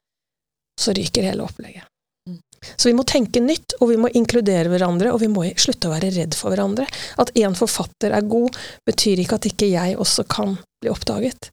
Så 0.79 0.93
ryker 0.95 1.25
hele 1.27 1.45
opplegget. 1.47 1.87
Mm. 2.29 2.39
Så 2.75 2.89
vi 2.89 2.95
må 2.97 3.05
tenke 3.07 3.41
nytt, 3.43 3.77
og 3.79 3.93
vi 3.93 3.97
må 4.01 4.11
inkludere 4.11 4.71
hverandre, 4.71 5.13
og 5.15 5.23
vi 5.23 5.31
må 5.31 5.47
slutte 5.55 5.87
å 5.89 5.95
være 5.95 6.11
redd 6.17 6.37
for 6.37 6.53
hverandre. 6.53 6.85
At 7.21 7.31
én 7.39 7.55
forfatter 7.57 8.15
er 8.15 8.27
god, 8.27 8.59
betyr 8.87 9.23
ikke 9.23 9.39
at 9.39 9.49
ikke 9.49 9.71
jeg 9.71 9.97
også 9.97 10.27
kan 10.29 10.57
bli 10.83 10.91
oppdaget. 10.91 11.51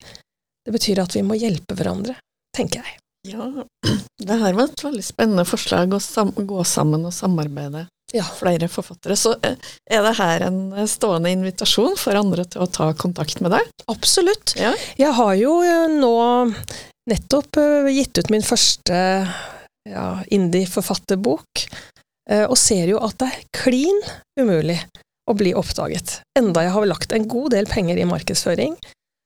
Det 0.67 0.75
betyr 0.75 1.05
at 1.05 1.15
vi 1.15 1.23
må 1.27 1.39
hjelpe 1.39 1.79
hverandre, 1.79 2.19
tenker 2.57 2.83
jeg. 2.83 2.99
Ja, 3.31 3.47
det 4.29 4.43
her 4.43 4.59
var 4.59 4.69
et 4.69 4.85
veldig 4.85 5.07
spennende 5.07 5.47
forslag 5.47 5.95
å 5.95 6.03
gå 6.47 6.67
sammen 6.67 7.07
og 7.07 7.15
samarbeide 7.15 7.87
ja, 8.17 8.25
flere 8.25 8.69
forfattere. 8.69 9.17
Så 9.17 9.35
eh, 9.43 9.57
er 9.91 10.05
det 10.07 10.15
her 10.19 10.47
en 10.49 10.61
eh, 10.73 10.89
stående 10.91 11.33
invitasjon 11.35 11.97
for 12.01 12.19
andre 12.19 12.47
til 12.49 12.65
å 12.65 12.71
ta 12.71 12.91
kontakt 12.99 13.43
med 13.45 13.55
deg? 13.55 13.69
Absolutt. 13.93 14.57
Ja. 14.59 14.73
Jeg 14.99 15.13
har 15.19 15.35
jo 15.39 15.59
eh, 15.67 15.87
nå 15.93 16.17
nettopp 17.07 17.61
gitt 17.93 18.19
ut 18.19 18.33
min 18.35 18.43
første 18.43 18.97
ja, 19.87 20.07
indie-forfatterbok, 20.35 21.61
og 22.51 22.57
ser 22.59 22.91
jo 22.91 22.99
at 23.07 23.15
det 23.21 23.29
er 23.31 23.45
klin 23.55 24.01
umulig 24.35 24.81
å 25.31 25.37
bli 25.39 25.53
oppdaget. 25.55 26.17
Enda 26.35 26.65
jeg 26.67 26.73
har 26.75 26.89
lagt 26.91 27.15
en 27.15 27.29
god 27.31 27.55
del 27.55 27.71
penger 27.71 28.01
i 28.03 28.09
markedsføring, 28.11 28.75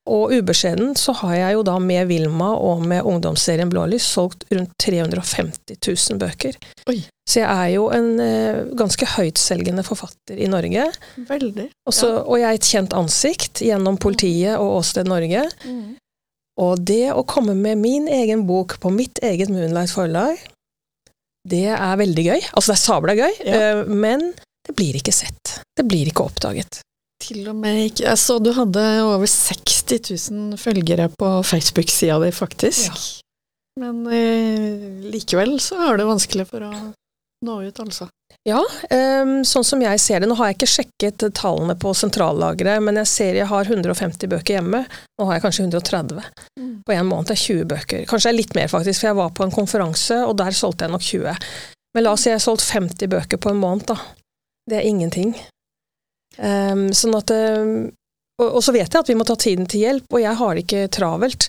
og 0.08 0.32
ubeskjeden 0.32 0.94
så 0.96 1.12
har 1.20 1.34
jeg 1.36 1.56
jo 1.58 1.64
da 1.66 1.76
med 1.82 2.08
Vilma 2.08 2.54
og 2.56 2.82
med 2.88 3.04
ungdomsserien 3.06 3.68
Blålys 3.70 4.06
solgt 4.08 4.46
rundt 4.50 4.72
350 4.80 5.76
000 5.76 6.20
bøker. 6.22 6.56
Oi. 6.88 7.02
Så 7.28 7.42
jeg 7.42 7.50
er 7.50 7.74
jo 7.74 7.86
en 7.94 8.08
uh, 8.16 8.62
ganske 8.78 9.06
høytselgende 9.12 9.84
forfatter 9.86 10.40
i 10.40 10.48
Norge. 10.50 10.88
Veldig. 11.28 11.68
Også, 11.86 12.08
ja. 12.08 12.22
Og 12.24 12.40
jeg 12.40 12.48
er 12.48 12.58
et 12.58 12.70
kjent 12.72 12.96
ansikt 12.96 13.62
gjennom 13.66 14.00
politiet 14.00 14.56
og 14.56 14.80
Åsted 14.80 15.10
Norge. 15.10 15.44
Mm. 15.68 15.98
Og 16.64 16.82
det 16.90 17.12
å 17.12 17.26
komme 17.28 17.54
med 17.56 17.78
min 17.80 18.08
egen 18.10 18.46
bok 18.48 18.80
på 18.82 18.90
mitt 18.92 19.20
eget 19.24 19.52
Moonlight 19.52 19.92
forlag, 19.94 20.40
det 21.48 21.68
er 21.76 22.00
veldig 22.00 22.24
gøy. 22.24 22.40
Altså 22.50 22.72
det 22.72 22.78
er 22.78 22.86
sabla 22.88 23.20
gøy, 23.20 23.42
ja. 23.44 23.60
uh, 23.60 23.84
men 23.84 24.32
det 24.66 24.74
blir 24.80 24.96
ikke 24.96 25.14
sett. 25.14 25.60
Det 25.76 25.86
blir 25.86 26.08
ikke 26.08 26.26
oppdaget. 26.26 26.82
Til 27.20 27.48
og 27.52 27.56
med 27.60 27.82
ikke 27.90 28.06
Jeg 28.06 28.20
så 28.20 28.38
du 28.40 28.52
hadde 28.56 28.84
over 29.04 29.28
60 29.28 30.30
000 30.30 30.60
følgere 30.60 31.10
på 31.12 31.32
Facebook-sida 31.44 32.16
di, 32.22 32.30
faktisk. 32.32 32.88
Ja. 32.88 33.26
Men 33.80 34.06
eh, 34.12 35.10
likevel 35.12 35.58
så 35.62 35.78
er 35.88 36.00
det 36.00 36.08
vanskelig 36.08 36.48
for 36.48 36.64
å 36.66 36.72
nå 37.46 37.60
ut, 37.64 37.78
altså. 37.80 38.08
Ja, 38.48 38.60
um, 38.60 39.32
sånn 39.44 39.64
som 39.66 39.82
jeg 39.84 40.00
ser 40.00 40.22
det. 40.22 40.28
Nå 40.30 40.36
har 40.38 40.50
jeg 40.50 40.58
ikke 40.58 40.70
sjekket 40.74 41.24
tallene 41.36 41.76
på 41.80 41.92
sentrallageret, 41.96 42.80
men 42.84 43.00
jeg 43.02 43.10
ser 43.10 43.36
jeg 43.36 43.48
har 43.50 43.68
150 43.68 44.30
bøker 44.32 44.58
hjemme. 44.58 44.82
Nå 44.88 45.28
har 45.28 45.36
jeg 45.36 45.44
kanskje 45.44 45.66
130. 45.66 46.22
Mm. 46.60 46.74
På 46.86 46.96
en 46.96 47.08
måned 47.08 47.34
er 47.34 47.40
20 47.40 47.68
bøker. 47.68 48.06
Kanskje 48.08 48.30
det 48.30 48.34
er 48.34 48.38
litt 48.38 48.56
mer, 48.56 48.72
faktisk, 48.72 49.02
for 49.02 49.10
jeg 49.10 49.20
var 49.20 49.34
på 49.36 49.44
en 49.44 49.54
konferanse, 49.54 50.22
og 50.24 50.36
der 50.40 50.56
solgte 50.56 50.88
jeg 50.88 50.94
nok 50.94 51.04
20. 51.04 51.48
Men 51.96 52.06
la 52.06 52.14
oss 52.14 52.24
si 52.24 52.32
jeg 52.32 52.38
har 52.38 52.44
solgt 52.44 52.64
50 52.68 53.12
bøker 53.12 53.40
på 53.40 53.52
en 53.52 53.60
måned, 53.60 53.88
da. 53.90 53.98
Det 54.70 54.80
er 54.80 54.88
ingenting. 54.88 55.34
Um, 56.38 56.88
sånn 56.94 57.16
at 57.18 57.32
um, 57.34 57.74
og, 58.40 58.46
og, 58.46 58.60
så 58.64 58.72
vet 58.72 58.88
jeg 58.88 59.02
at 59.02 59.10
vi 59.10 59.16
må 59.18 59.26
ta 59.28 59.36
tiden 59.36 59.66
til 59.68 59.84
hjelp, 59.84 60.06
og 60.14 60.22
jeg 60.22 60.38
har 60.38 60.56
det 60.56 60.64
ikke 60.64 60.84
travelt. 60.94 61.48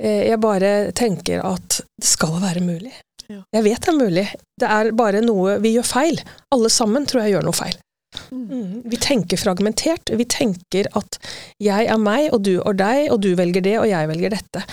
Uh, 0.00 0.22
jeg 0.30 0.40
bare 0.42 0.72
tenker 0.96 1.42
at 1.44 1.80
det 1.82 2.08
skal 2.08 2.38
være 2.42 2.64
mulig. 2.64 2.94
Ja. 3.30 3.42
Jeg 3.54 3.66
vet 3.66 3.84
det 3.84 3.92
er 3.92 3.98
mulig. 3.98 4.26
Det 4.58 4.70
er 4.78 4.90
bare 4.98 5.22
noe 5.22 5.58
vi 5.62 5.76
gjør 5.76 5.86
feil. 5.86 6.22
Alle 6.54 6.70
sammen 6.72 7.06
tror 7.06 7.24
jeg 7.24 7.36
gjør 7.36 7.46
noe 7.46 7.58
feil. 7.58 7.76
Mm. 8.30 8.46
Mm. 8.46 8.78
Vi 8.90 8.98
tenker 8.98 9.38
fragmentert. 9.38 10.10
Vi 10.18 10.26
tenker 10.26 10.88
at 10.98 11.18
jeg 11.62 11.86
er 11.86 12.00
meg, 12.00 12.30
og 12.34 12.42
du 12.48 12.56
er 12.58 12.78
deg, 12.78 13.04
og 13.14 13.20
du 13.22 13.30
velger 13.38 13.62
det, 13.62 13.76
og 13.78 13.86
jeg 13.90 14.10
velger 14.10 14.34
dette. 14.34 14.64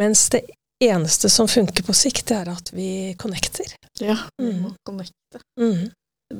Mens 0.00 0.28
det 0.34 0.44
eneste 0.84 1.30
som 1.30 1.50
funker 1.50 1.86
på 1.86 1.94
sikt, 1.96 2.28
det 2.30 2.38
er 2.42 2.52
at 2.54 2.70
vi 2.74 2.88
connecter. 3.18 3.74
Ja, 4.02 4.16
vi 4.38 4.52
mm. 4.52 4.62
må 4.62 4.74
connecte. 4.86 5.42
Mm. 5.60 5.90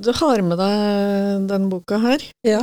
Du 0.04 0.12
har 0.12 0.42
med 0.44 0.58
deg 0.60 1.48
den 1.48 1.68
boka 1.72 1.98
her. 2.02 2.22
Ja. 2.44 2.60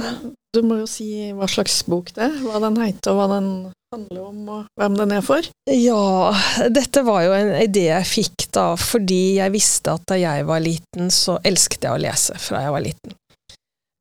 Du 0.53 0.61
må 0.67 0.81
jo 0.81 0.87
si 0.89 1.31
hva 1.33 1.47
slags 1.49 1.79
bok 1.89 2.11
det 2.13 2.27
er, 2.27 2.33
hva 2.43 2.59
den 2.61 2.75
heter, 2.77 3.13
og 3.13 3.17
hva 3.17 3.27
den 3.31 3.47
handler 3.91 4.25
om, 4.27 4.41
og 4.51 4.65
hvem 4.79 4.97
den 4.99 5.13
er 5.15 5.23
for. 5.25 5.47
Ja, 5.71 6.33
dette 6.69 7.03
var 7.07 7.23
jo 7.25 7.33
en 7.35 7.53
idé 7.61 7.87
jeg 7.87 8.09
fikk 8.09 8.45
da, 8.55 8.67
fordi 8.79 9.39
jeg 9.39 9.53
visste 9.55 9.95
at 9.95 10.05
da 10.11 10.19
jeg 10.19 10.45
var 10.49 10.61
liten, 10.63 11.09
så 11.11 11.39
elsket 11.47 11.87
jeg 11.87 11.95
å 11.95 12.03
lese 12.03 12.37
fra 12.39 12.65
jeg 12.65 12.75
var 12.75 12.85
liten. 12.85 13.15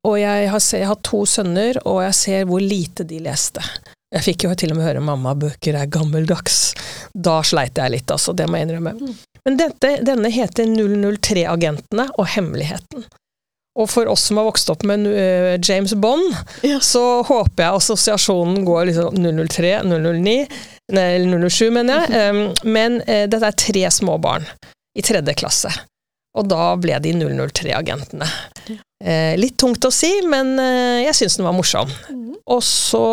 Og 0.07 0.17
jeg 0.17 0.51
har, 0.51 0.67
jeg 0.75 0.89
har 0.89 1.01
to 1.05 1.23
sønner, 1.29 1.79
og 1.85 2.01
jeg 2.07 2.17
ser 2.17 2.45
hvor 2.49 2.63
lite 2.63 3.05
de 3.07 3.21
leste. 3.23 3.63
Jeg 4.11 4.25
fikk 4.25 4.43
jo 4.43 4.53
til 4.59 4.73
og 4.73 4.79
med 4.79 4.89
høre 4.89 4.99
'mamma, 4.99 5.35
bøker 5.39 5.77
er 5.77 5.87
gammeldags'. 5.87 6.73
Da 7.15 7.39
sleit 7.47 7.77
jeg 7.79 7.93
litt, 7.93 8.11
altså, 8.11 8.35
det 8.35 8.49
må 8.49 8.59
jeg 8.59 8.67
innrømme. 8.67 8.95
Mm. 8.97 9.13
Men 9.45 9.57
dette, 9.57 9.91
denne 10.05 10.29
heter 10.33 10.67
003-agentene 10.67 12.09
og 12.19 12.27
hemmeligheten. 12.35 13.05
Og 13.79 13.87
for 13.87 14.09
oss 14.11 14.25
som 14.27 14.39
har 14.39 14.49
vokst 14.49 14.69
opp 14.73 14.83
med 14.87 15.05
uh, 15.07 15.55
James 15.63 15.93
Bond, 15.93 16.33
ja. 16.67 16.79
så 16.83 17.21
håper 17.23 17.63
jeg 17.63 17.77
assosiasjonen 17.79 18.65
går 18.67 18.89
liksom 18.89 19.21
003, 19.47 19.77
009, 19.87 20.35
eller 20.91 21.47
007, 21.47 21.69
mener 21.77 22.01
jeg. 22.01 22.25
Um, 22.35 22.41
men 22.67 22.99
uh, 23.07 23.23
dette 23.31 23.47
er 23.47 23.61
tre 23.63 23.85
små 23.95 24.17
barn 24.21 24.47
i 24.97 25.05
tredje 25.05 25.37
klasse. 25.39 25.71
Og 26.35 26.47
da 26.51 26.73
ble 26.79 26.99
de 27.03 27.15
003-agentene. 27.15 28.27
Ja. 28.67 28.79
Uh, 29.01 29.33
litt 29.39 29.55
tungt 29.59 29.87
å 29.87 29.93
si, 29.93 30.11
men 30.27 30.53
jeg 31.05 31.15
syns 31.17 31.39
den 31.39 31.47
var 31.47 31.55
morsom. 31.55 31.89
Mm. 32.11 32.35
Og 32.51 32.61
så 32.65 33.05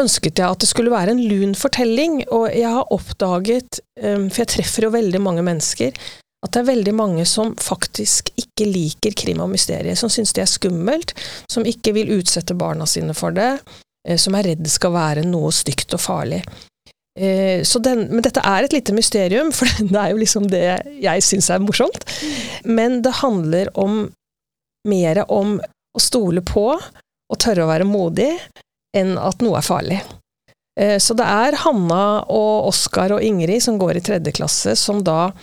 ønsket 0.00 0.40
jeg 0.40 0.48
at 0.48 0.62
det 0.62 0.70
skulle 0.70 0.92
være 0.92 1.14
en 1.14 1.22
lun 1.28 1.52
fortelling, 1.58 2.22
og 2.32 2.48
jeg 2.54 2.70
har 2.70 2.92
oppdaget, 2.94 3.82
um, 4.00 4.28
for 4.30 4.44
jeg 4.44 4.52
treffer 4.56 4.88
jo 4.88 4.94
veldig 4.94 5.20
mange 5.20 5.44
mennesker, 5.44 5.96
at 6.40 6.54
det 6.54 6.62
er 6.62 6.70
veldig 6.70 6.94
mange 6.96 7.26
som 7.28 7.52
faktisk 7.60 8.30
ikke 8.40 8.68
liker 8.68 9.16
krim 9.16 9.42
og 9.44 9.50
mysterier, 9.52 9.96
som 9.98 10.12
syns 10.12 10.32
det 10.36 10.46
er 10.46 10.50
skummelt, 10.50 11.12
som 11.52 11.66
ikke 11.68 11.92
vil 11.96 12.14
utsette 12.16 12.56
barna 12.56 12.86
sine 12.88 13.16
for 13.16 13.36
det, 13.36 13.58
eh, 14.08 14.16
som 14.20 14.36
er 14.38 14.48
redd 14.48 14.64
det 14.64 14.72
skal 14.72 14.94
være 14.96 15.26
noe 15.28 15.52
stygt 15.52 15.92
og 15.96 16.00
farlig. 16.00 16.40
Eh, 17.18 17.60
den, 17.84 18.06
men 18.08 18.24
dette 18.24 18.40
er 18.46 18.64
et 18.64 18.72
lite 18.72 18.94
mysterium, 18.96 19.52
for 19.56 19.68
det 19.80 19.98
er 20.00 20.14
jo 20.14 20.22
liksom 20.22 20.48
det 20.52 20.64
jeg 21.02 21.26
syns 21.26 21.50
er 21.52 21.60
morsomt. 21.64 22.08
Men 22.64 23.02
det 23.04 23.18
handler 23.20 23.72
om 23.78 24.06
mer 24.88 25.24
om 25.28 25.58
å 25.60 26.00
stole 26.00 26.40
på 26.46 26.70
og 26.72 27.38
tørre 27.38 27.66
å 27.66 27.70
være 27.70 27.86
modig, 27.86 28.32
enn 28.96 29.14
at 29.20 29.42
noe 29.44 29.60
er 29.60 29.66
farlig. 29.66 30.00
Eh, 30.80 30.96
så 31.02 31.14
det 31.18 31.26
er 31.28 31.58
Hanna 31.66 32.24
og 32.32 32.70
Oskar 32.72 33.12
og 33.16 33.22
Ingrid 33.22 33.62
som 33.62 33.78
går 33.78 34.00
i 34.00 34.04
tredje 34.08 34.34
klasse, 34.34 34.74
som 34.78 35.04
da 35.04 35.34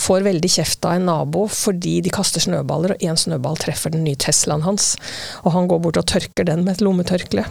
får 0.00 0.24
veldig 0.26 0.50
kjeft 0.50 0.84
av 0.88 0.96
en 0.96 1.06
nabo 1.10 1.44
fordi 1.50 1.98
de 2.04 2.12
kaster 2.14 2.42
snøballer, 2.42 2.94
og 2.94 3.04
én 3.04 3.18
snøball 3.18 3.58
treffer 3.60 3.92
den 3.92 4.06
nye 4.06 4.18
Teslaen 4.18 4.64
hans, 4.66 4.94
og 5.44 5.52
han 5.56 5.68
går 5.70 5.82
bort 5.84 6.00
og 6.00 6.08
tørker 6.14 6.48
den 6.48 6.64
med 6.64 6.76
et 6.76 6.86
lommetørkle. 6.86 7.44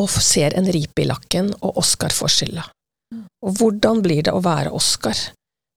Og 0.00 0.14
ser 0.22 0.54
en 0.56 0.70
ripe 0.70 1.02
i 1.02 1.08
lakken, 1.08 1.50
og 1.60 1.82
Oskar 1.82 2.14
får 2.14 2.36
skylda. 2.36 2.64
Og 3.44 3.58
hvordan 3.58 4.00
blir 4.04 4.22
det 4.24 4.32
å 4.32 4.42
være 4.44 4.72
Oskar 4.76 5.18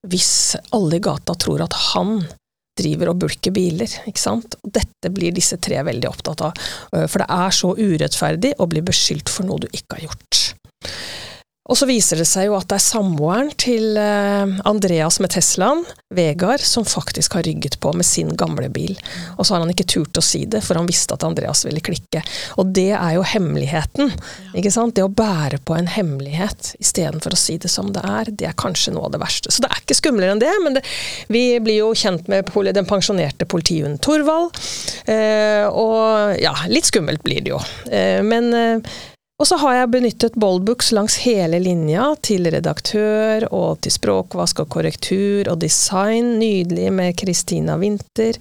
hvis 0.08 0.58
alle 0.76 0.98
i 0.98 1.04
gata 1.04 1.36
tror 1.40 1.64
at 1.64 1.76
han 1.94 2.18
driver 2.80 3.14
og 3.14 3.22
bulker 3.24 3.54
biler, 3.56 3.90
ikke 4.10 4.20
sant. 4.20 4.58
Og 4.66 4.74
dette 4.76 5.12
blir 5.14 5.32
disse 5.36 5.60
tre 5.62 5.80
veldig 5.86 6.10
opptatt 6.10 6.44
av, 6.50 6.64
øh, 6.96 7.06
for 7.08 7.24
det 7.24 7.30
er 7.30 7.56
så 7.56 7.72
urettferdig 7.78 8.56
å 8.60 8.68
bli 8.70 8.84
beskyldt 8.86 9.32
for 9.32 9.48
noe 9.48 9.64
du 9.64 9.70
ikke 9.72 10.00
har 10.00 10.08
gjort. 10.10 10.42
Og 11.64 11.78
så 11.80 11.88
viser 11.88 12.20
det 12.20 12.26
seg 12.28 12.50
jo 12.50 12.58
at 12.58 12.68
det 12.68 12.76
er 12.76 12.84
samboeren 12.84 13.50
til 13.56 13.96
eh, 13.96 14.50
Andreas 14.68 15.22
med 15.24 15.32
Teslaen, 15.32 15.86
Vegard, 16.14 16.60
som 16.60 16.84
faktisk 16.84 17.38
har 17.38 17.46
rygget 17.48 17.78
på 17.80 17.94
med 17.96 18.04
sin 18.04 18.34
gamle 18.36 18.68
bil. 18.74 18.98
Og 19.38 19.46
så 19.46 19.56
har 19.56 19.64
han 19.64 19.72
ikke 19.72 19.88
turt 19.88 20.20
å 20.20 20.24
si 20.26 20.42
det, 20.44 20.60
for 20.66 20.76
han 20.76 20.90
visste 20.90 21.16
at 21.16 21.24
Andreas 21.24 21.64
ville 21.64 21.80
klikke. 21.80 22.20
Og 22.60 22.74
det 22.76 22.90
er 22.98 23.14
jo 23.16 23.24
hemmeligheten. 23.32 24.12
ikke 24.60 24.74
sant? 24.76 24.98
Det 24.98 25.06
å 25.08 25.14
bære 25.14 25.62
på 25.64 25.78
en 25.78 25.88
hemmelighet 25.88 26.74
istedenfor 26.84 27.32
å 27.32 27.40
si 27.40 27.56
det 27.64 27.72
som 27.72 27.94
det 27.96 28.04
er, 28.12 28.34
det 28.44 28.52
er 28.52 28.60
kanskje 28.60 28.98
noe 28.98 29.08
av 29.08 29.16
det 29.16 29.24
verste. 29.24 29.56
Så 29.56 29.64
det 29.64 29.72
er 29.72 29.86
ikke 29.86 30.00
skumlere 30.02 30.36
enn 30.36 30.44
det, 30.44 30.52
men 30.66 30.76
det, 30.76 30.84
vi 31.32 31.46
blir 31.64 31.80
jo 31.80 31.94
kjent 31.96 32.28
med 32.28 32.52
den 32.76 32.92
pensjonerte 32.92 33.48
politihunden 33.48 34.04
Torvald. 34.04 34.60
Eh, 35.08 35.64
og 35.72 36.36
ja, 36.44 36.58
litt 36.68 36.92
skummelt 36.92 37.24
blir 37.24 37.40
det 37.40 37.56
jo. 37.56 37.64
Eh, 37.88 38.20
men 38.20 38.52
eh, 38.52 38.96
og 39.42 39.50
så 39.50 39.58
har 39.60 39.76
jeg 39.76 39.92
benyttet 39.96 40.38
Boldbooks 40.40 40.92
langs 40.94 41.18
hele 41.24 41.58
linja, 41.60 42.12
til 42.22 42.48
redaktør 42.54 43.48
og 43.50 43.82
til 43.84 43.96
språkvask 43.96 44.62
og 44.64 44.70
korrektur 44.76 45.50
og 45.52 45.60
design. 45.64 46.38
Nydelig 46.40 46.92
med 46.94 47.18
Christina 47.20 47.76
Winther. 47.82 48.38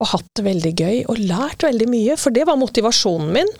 Og 0.00 0.08
hatt 0.14 0.30
det 0.38 0.46
veldig 0.46 0.72
gøy 0.78 1.00
og 1.12 1.18
lært 1.28 1.66
veldig 1.66 1.88
mye, 1.92 2.16
for 2.16 2.32
det 2.32 2.46
var 2.48 2.56
motivasjonen 2.56 3.34
min. 3.34 3.50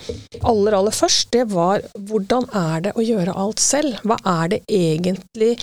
Aller, 0.41 0.79
aller 0.79 0.95
først, 0.95 1.29
det 1.35 1.51
var 1.53 1.85
hvordan 1.99 2.49
er 2.57 2.87
det 2.87 2.95
å 2.97 3.05
gjøre 3.05 3.37
alt 3.37 3.61
selv? 3.61 4.01
Hva 4.07 4.17
er 4.39 4.55
det 4.55 4.63
egentlig 4.65 5.57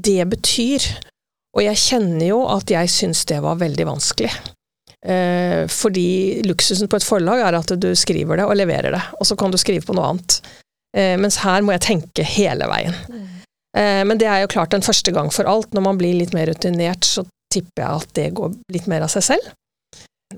det 0.00 0.22
betyr? 0.32 0.86
Og 1.56 1.66
jeg 1.66 1.82
kjenner 1.82 2.28
jo 2.30 2.40
at 2.52 2.72
jeg 2.72 2.92
syns 2.92 3.26
det 3.28 3.42
var 3.44 3.60
veldig 3.60 3.90
vanskelig. 3.90 4.32
Eh, 5.06 5.66
fordi 5.70 6.42
luksusen 6.46 6.88
på 6.90 6.98
et 6.98 7.06
forlag 7.06 7.44
er 7.44 7.54
at 7.54 7.70
du 7.78 7.92
skriver 7.94 8.40
det 8.40 8.46
og 8.48 8.56
leverer 8.58 8.90
det, 8.96 9.02
og 9.20 9.28
så 9.28 9.36
kan 9.38 9.52
du 9.54 9.58
skrive 9.60 9.86
på 9.86 9.94
noe 9.94 10.10
annet. 10.10 10.40
Eh, 10.96 11.14
mens 11.20 11.38
her 11.44 11.62
må 11.62 11.76
jeg 11.76 11.84
tenke 11.86 12.26
hele 12.26 12.66
veien. 12.70 12.96
Eh, 13.76 14.02
men 14.08 14.18
det 14.18 14.26
er 14.30 14.42
jo 14.42 14.50
klart 14.50 14.74
en 14.74 14.84
første 14.84 15.14
gang 15.14 15.30
for 15.34 15.48
alt. 15.50 15.70
Når 15.76 15.84
man 15.84 16.00
blir 16.00 16.16
litt 16.18 16.34
mer 16.34 16.50
rutinert, 16.50 17.06
så 17.06 17.26
tipper 17.52 17.84
jeg 17.84 18.02
at 18.02 18.14
det 18.18 18.30
går 18.38 18.56
litt 18.74 18.88
mer 18.90 19.06
av 19.06 19.12
seg 19.12 19.28
selv. 19.30 19.52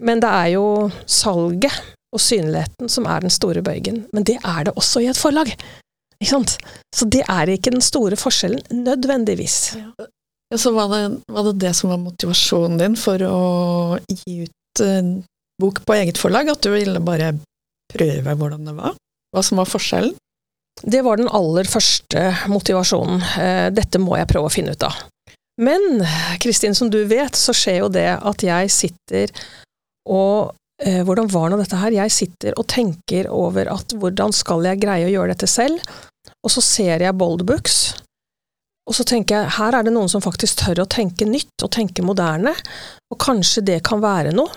Men 0.04 0.20
det 0.20 0.28
er 0.28 0.52
jo 0.58 0.66
salget 1.08 1.72
og 2.12 2.20
synligheten 2.20 2.90
som 2.92 3.06
er 3.08 3.24
den 3.24 3.32
store 3.32 3.62
bøygen. 3.64 4.02
Men 4.12 4.26
det 4.28 4.36
er 4.42 4.68
det 4.68 4.76
også 4.76 5.00
i 5.04 5.08
et 5.08 5.20
forlag. 5.20 5.52
Ikke 6.18 6.32
sant? 6.34 6.56
Så 6.94 7.06
det 7.08 7.22
er 7.30 7.50
ikke 7.52 7.72
den 7.72 7.84
store 7.84 8.18
forskjellen, 8.18 8.64
nødvendigvis. 8.84 9.58
Ja. 9.78 10.08
Ja, 10.48 10.56
så 10.58 10.72
var 10.72 10.88
det, 10.88 11.20
var 11.28 11.44
det, 11.44 11.58
det 11.60 11.74
som 11.76 11.90
var 11.92 12.00
motivasjonen 12.00 12.78
din 12.80 12.94
for 12.96 13.20
å 13.20 13.40
gi 14.08 14.46
ut 14.46 14.54
uh, 14.84 15.18
bok 15.62 15.82
på 15.86 15.96
eget 15.98 16.20
forlag, 16.20 16.50
at 16.52 16.62
du 16.64 16.72
ville 16.72 17.02
bare 17.04 17.34
prøve 17.92 18.34
hvordan 18.40 18.68
det 18.68 18.74
var? 18.78 18.96
Hva 19.34 19.44
som 19.44 19.60
var 19.60 19.70
forskjellen? 19.70 20.16
Det 20.78 21.00
var 21.02 21.18
den 21.18 21.30
aller 21.34 21.66
første 21.66 22.24
motivasjonen. 22.50 23.22
Uh, 23.34 23.68
dette 23.74 24.00
må 24.02 24.18
jeg 24.18 24.30
prøve 24.30 24.50
å 24.50 24.54
finne 24.54 24.76
ut 24.76 24.86
av. 24.86 25.00
Men 25.58 26.04
Kristin, 26.38 26.76
som 26.78 26.90
du 26.90 27.00
vet, 27.10 27.34
så 27.34 27.54
skjer 27.56 27.80
jo 27.82 27.90
det 27.90 28.08
at 28.14 28.44
jeg 28.46 28.70
sitter 28.70 29.32
og 30.08 30.54
uh, 30.54 31.00
Hvordan 31.04 31.28
var 31.32 31.50
nå 31.50 31.58
dette 31.58 31.80
her? 31.80 31.96
Jeg 32.04 32.14
sitter 32.14 32.54
og 32.56 32.68
tenker 32.70 33.26
over 33.34 33.68
at 33.74 33.96
hvordan 33.98 34.32
skal 34.32 34.62
jeg 34.70 34.84
greie 34.84 35.08
å 35.08 35.14
gjøre 35.16 35.34
dette 35.34 35.50
selv? 35.50 35.82
Og 36.46 36.52
så 36.54 36.62
ser 36.62 37.02
jeg 37.02 37.18
Boldbooks, 37.18 37.80
og 38.88 38.96
så 38.96 39.04
tenker 39.04 39.36
jeg 39.42 39.56
her 39.58 39.76
er 39.76 39.84
det 39.84 39.92
noen 39.92 40.08
som 40.08 40.24
faktisk 40.24 40.62
tør 40.62 40.84
å 40.84 40.88
tenke 40.88 41.28
nytt 41.28 41.64
og 41.64 41.72
tenke 41.74 42.04
moderne, 42.04 42.54
og 43.12 43.20
kanskje 43.20 43.66
det 43.68 43.82
kan 43.86 44.00
være 44.00 44.32
noe. 44.36 44.48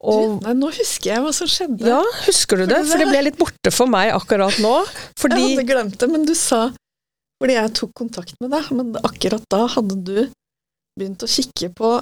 Og, 0.00 0.40
du, 0.42 0.48
nå 0.58 0.70
husker 0.76 1.12
jeg 1.14 1.22
hva 1.24 1.32
som 1.34 1.48
skjedde. 1.50 1.86
Ja, 1.88 2.00
husker 2.26 2.60
du 2.60 2.66
det? 2.68 2.82
For 2.90 3.00
det 3.00 3.08
ble 3.10 3.22
litt 3.28 3.38
borte 3.40 3.72
for 3.74 3.90
meg 3.90 4.12
akkurat 4.14 4.58
nå. 4.62 4.74
Fordi 5.20 5.38
Jeg 5.40 5.54
hadde 5.54 5.68
glemt 5.70 5.96
det, 6.02 6.10
men 6.12 6.26
du 6.28 6.34
sa 6.36 6.66
Fordi 7.40 7.56
jeg 7.56 7.72
tok 7.76 7.94
kontakt 7.96 8.36
med 8.40 8.52
deg, 8.52 8.68
men 8.76 8.92
akkurat 9.04 9.44
da 9.52 9.64
hadde 9.76 9.96
du 10.04 10.18
begynt 10.96 11.24
å 11.24 11.28
kikke 11.28 11.72
på 11.76 11.96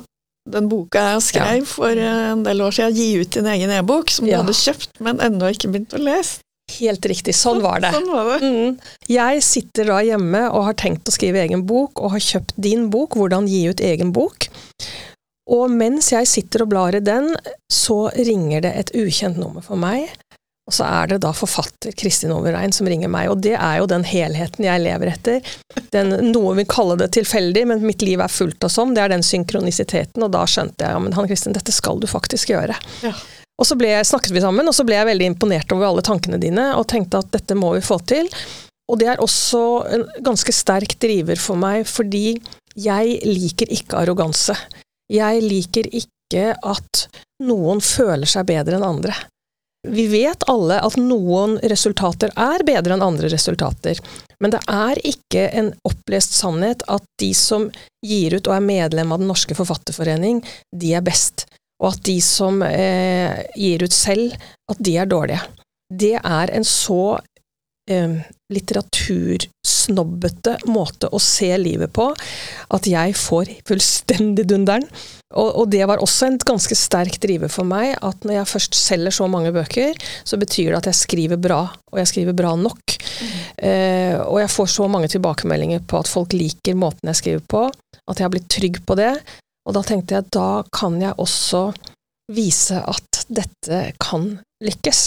den 0.51 0.69
boka 0.69 1.01
jeg 1.15 1.23
skrev 1.31 1.63
ja. 1.63 1.69
for 1.69 2.01
en 2.07 2.43
del 2.45 2.61
år 2.63 2.75
siden, 2.77 2.97
gi 2.99 3.23
ut 3.23 3.37
din 3.39 3.49
egen 3.55 3.73
e-bok, 3.75 4.13
som 4.13 4.27
ja. 4.29 4.37
du 4.37 4.45
hadde 4.45 4.57
kjøpt, 4.59 4.99
men 5.05 5.23
ennå 5.25 5.51
ikke 5.55 5.71
begynt 5.73 5.97
å 5.97 6.03
lese. 6.03 6.43
Helt 6.79 7.05
riktig, 7.07 7.35
sånn 7.37 7.61
var 7.61 7.83
det. 7.85 7.91
Sånn 7.93 8.09
var 8.09 8.29
det. 8.31 8.49
Mm. 8.49 8.77
Jeg 9.13 9.43
sitter 9.45 9.91
da 9.93 9.99
hjemme 10.05 10.47
og 10.49 10.65
har 10.71 10.77
tenkt 10.81 11.09
å 11.09 11.13
skrive 11.13 11.43
egen 11.43 11.67
bok, 11.69 12.01
og 12.01 12.15
har 12.15 12.23
kjøpt 12.25 12.55
din 12.57 12.87
bok, 12.93 13.17
'Hvordan 13.17 13.49
gi 13.49 13.67
ut 13.69 13.83
egen 13.85 14.15
bok'. 14.17 14.49
Og 15.51 15.69
mens 15.73 16.09
jeg 16.13 16.29
sitter 16.31 16.65
og 16.65 16.71
blar 16.73 16.97
i 16.97 17.03
den, 17.05 17.35
så 17.73 18.07
ringer 18.17 18.65
det 18.65 18.73
et 18.81 18.95
ukjent 18.97 19.37
nummer 19.41 19.65
for 19.65 19.81
meg. 19.81 20.09
Og 20.65 20.73
så 20.73 20.87
er 20.89 21.11
det 21.11 21.19
da 21.21 21.35
forfatter 21.37 21.93
Kristin 21.93 22.33
Overrein 22.33 22.73
som 22.73 22.89
ringer 22.89 23.11
meg, 23.13 23.29
og 23.29 23.43
det 23.45 23.53
er 23.59 23.83
jo 23.83 23.89
den 23.91 24.07
helheten 24.09 24.65
jeg 24.65 24.81
lever 24.81 25.11
etter. 25.13 25.51
Den, 25.93 26.15
noe 26.31 26.55
vil 26.57 26.69
kalle 26.71 26.97
det 27.03 27.11
tilfeldig, 27.19 27.67
men 27.69 27.85
mitt 27.85 28.01
liv 28.05 28.23
er 28.25 28.33
fullt 28.33 28.65
av 28.65 28.73
sånn. 28.73 28.95
Det 28.97 29.03
er 29.05 29.13
den 29.13 29.27
synkronisiteten, 29.27 30.25
og 30.25 30.33
da 30.33 30.47
skjønte 30.49 30.87
jeg 30.87 30.97
ja, 30.97 31.03
men 31.05 31.13
han 31.17 31.29
Kristin, 31.29 31.57
dette 31.57 31.75
skal 31.75 32.01
du 32.01 32.09
faktisk 32.09 32.55
gjøre. 32.55 32.79
Ja. 33.05 33.13
Og 33.61 33.69
så 33.69 33.77
ble, 33.79 33.93
snakket 34.09 34.33
vi 34.35 34.43
sammen, 34.43 34.67
og 34.67 34.75
så 34.75 34.87
ble 34.89 34.97
jeg 34.97 35.11
veldig 35.11 35.29
imponert 35.35 35.75
over 35.77 35.91
alle 35.91 36.05
tankene 36.07 36.41
dine, 36.41 36.71
og 36.79 36.89
tenkte 36.91 37.21
at 37.21 37.29
dette 37.37 37.59
må 37.59 37.75
vi 37.77 37.85
få 37.85 38.01
til. 38.09 38.33
Og 38.89 38.99
det 39.01 39.13
er 39.13 39.21
også 39.23 39.61
en 39.93 40.09
ganske 40.25 40.53
sterk 40.53 40.97
driver 41.01 41.39
for 41.41 41.61
meg, 41.61 41.85
fordi 41.89 42.39
jeg 42.81 43.21
liker 43.29 43.69
ikke 43.73 44.01
arroganse. 44.01 44.57
Jeg 45.15 45.45
liker 45.45 45.89
ikke 45.95 46.51
at 46.59 47.07
noen 47.45 47.83
føler 47.85 48.29
seg 48.29 48.49
bedre 48.49 48.79
enn 48.79 48.87
andre. 48.87 49.15
Vi 49.85 50.07
vet 50.09 50.47
alle 50.49 50.79
at 50.81 50.95
noen 50.97 51.59
resultater 51.69 52.33
er 52.41 52.65
bedre 52.65 52.97
enn 52.97 53.05
andre 53.05 53.29
resultater, 53.29 53.99
men 54.41 54.55
det 54.55 54.63
er 54.73 55.01
ikke 55.05 55.45
en 55.61 55.75
opplest 55.85 56.39
sannhet 56.39 56.87
at 56.89 57.05
de 57.21 57.35
som 57.37 57.69
gir 58.05 58.39
ut 58.39 58.49
og 58.49 58.57
er 58.57 58.65
medlem 58.65 59.13
av 59.13 59.21
Den 59.21 59.29
norske 59.29 59.57
forfatterforening, 59.59 60.41
de 60.73 60.95
er 60.97 61.05
best 61.05 61.45
og 61.83 61.91
at 61.93 62.05
de 62.07 62.17
som 62.25 62.63
eh, 62.67 63.45
gir 63.59 63.85
ut 63.85 63.95
selv, 63.95 64.35
at 64.71 64.81
de 64.81 64.97
er 65.01 65.11
dårlige. 65.11 65.43
Det 65.93 66.15
er 66.17 66.53
en 66.55 66.67
så 66.67 67.19
eh, 67.91 68.21
litteratursnobbete 68.53 70.59
måte 70.69 71.09
å 71.09 71.19
se 71.23 71.49
livet 71.57 71.93
på 71.97 72.11
at 72.77 72.89
jeg 72.89 73.15
får 73.17 73.53
fullstendig 73.69 74.45
dunderen. 74.51 74.85
Og, 75.35 75.49
og, 75.49 75.71
det 75.73 75.81
var 75.89 76.03
også 76.05 76.29
en 76.29 76.37
ganske 76.39 76.77
sterk 76.79 77.17
driver 77.23 77.51
for 77.51 77.67
meg, 77.67 77.97
at 78.05 78.27
når 78.27 78.37
jeg 78.37 78.53
først 78.53 78.77
selger 78.79 79.17
så 79.17 79.27
mange 79.31 79.53
bøker, 79.55 79.97
så 80.23 80.39
betyr 80.39 80.71
det 80.71 80.83
at 80.83 80.91
jeg 80.93 81.01
skriver 81.01 81.41
bra, 81.41 81.63
og 81.91 82.03
jeg 82.03 82.13
skriver 82.13 82.37
bra 82.37 82.53
nok. 82.61 82.95
Mm. 82.95 83.33
Eh, 83.71 84.17
og 84.21 84.39
jeg 84.43 84.55
får 84.55 84.69
så 84.77 84.91
mange 84.93 85.11
tilbakemeldinger 85.11 85.83
på 85.89 86.05
at 86.05 86.11
folk 86.11 86.37
liker 86.37 86.79
måten 86.79 87.11
jeg 87.11 87.23
skriver 87.23 87.49
på, 87.51 87.65
at 88.05 88.21
jeg 88.21 88.29
har 88.29 88.37
blitt 88.37 88.53
trygg 88.53 88.79
på 88.87 89.01
det, 89.01 89.15
og 89.65 89.75
da 89.75 89.83
tenkte 89.87 90.15
jeg 90.15 90.27
at 90.27 90.33
da 90.37 90.49
kan 90.75 91.01
jeg 91.01 91.17
også 91.19 91.67
vise 92.35 92.79
at 92.79 93.25
dette 93.33 93.81
kan 94.01 94.37
lykkes. 94.65 95.03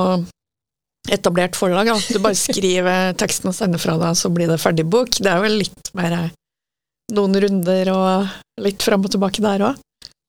etablert 1.13 1.57
forlag. 1.59 1.89
At 1.93 2.09
du 2.11 2.19
bare 2.19 2.35
skriver 2.49 3.13
teksten 3.21 3.49
og 3.53 3.57
sender 3.57 3.79
fra 3.79 3.95
deg, 4.01 4.17
så 4.19 4.29
blir 4.35 4.49
det 4.51 4.63
ferdig 4.63 4.87
bok. 4.91 5.11
Det 5.21 5.31
er 5.31 5.41
vel 5.45 5.55
litt 5.63 5.87
mer 5.95 6.13
noen 7.13 7.37
runder 7.45 7.91
og 7.93 8.63
litt 8.65 8.85
fram 8.85 9.05
og 9.05 9.13
tilbake 9.13 9.45
der 9.45 9.61
òg? 9.69 9.75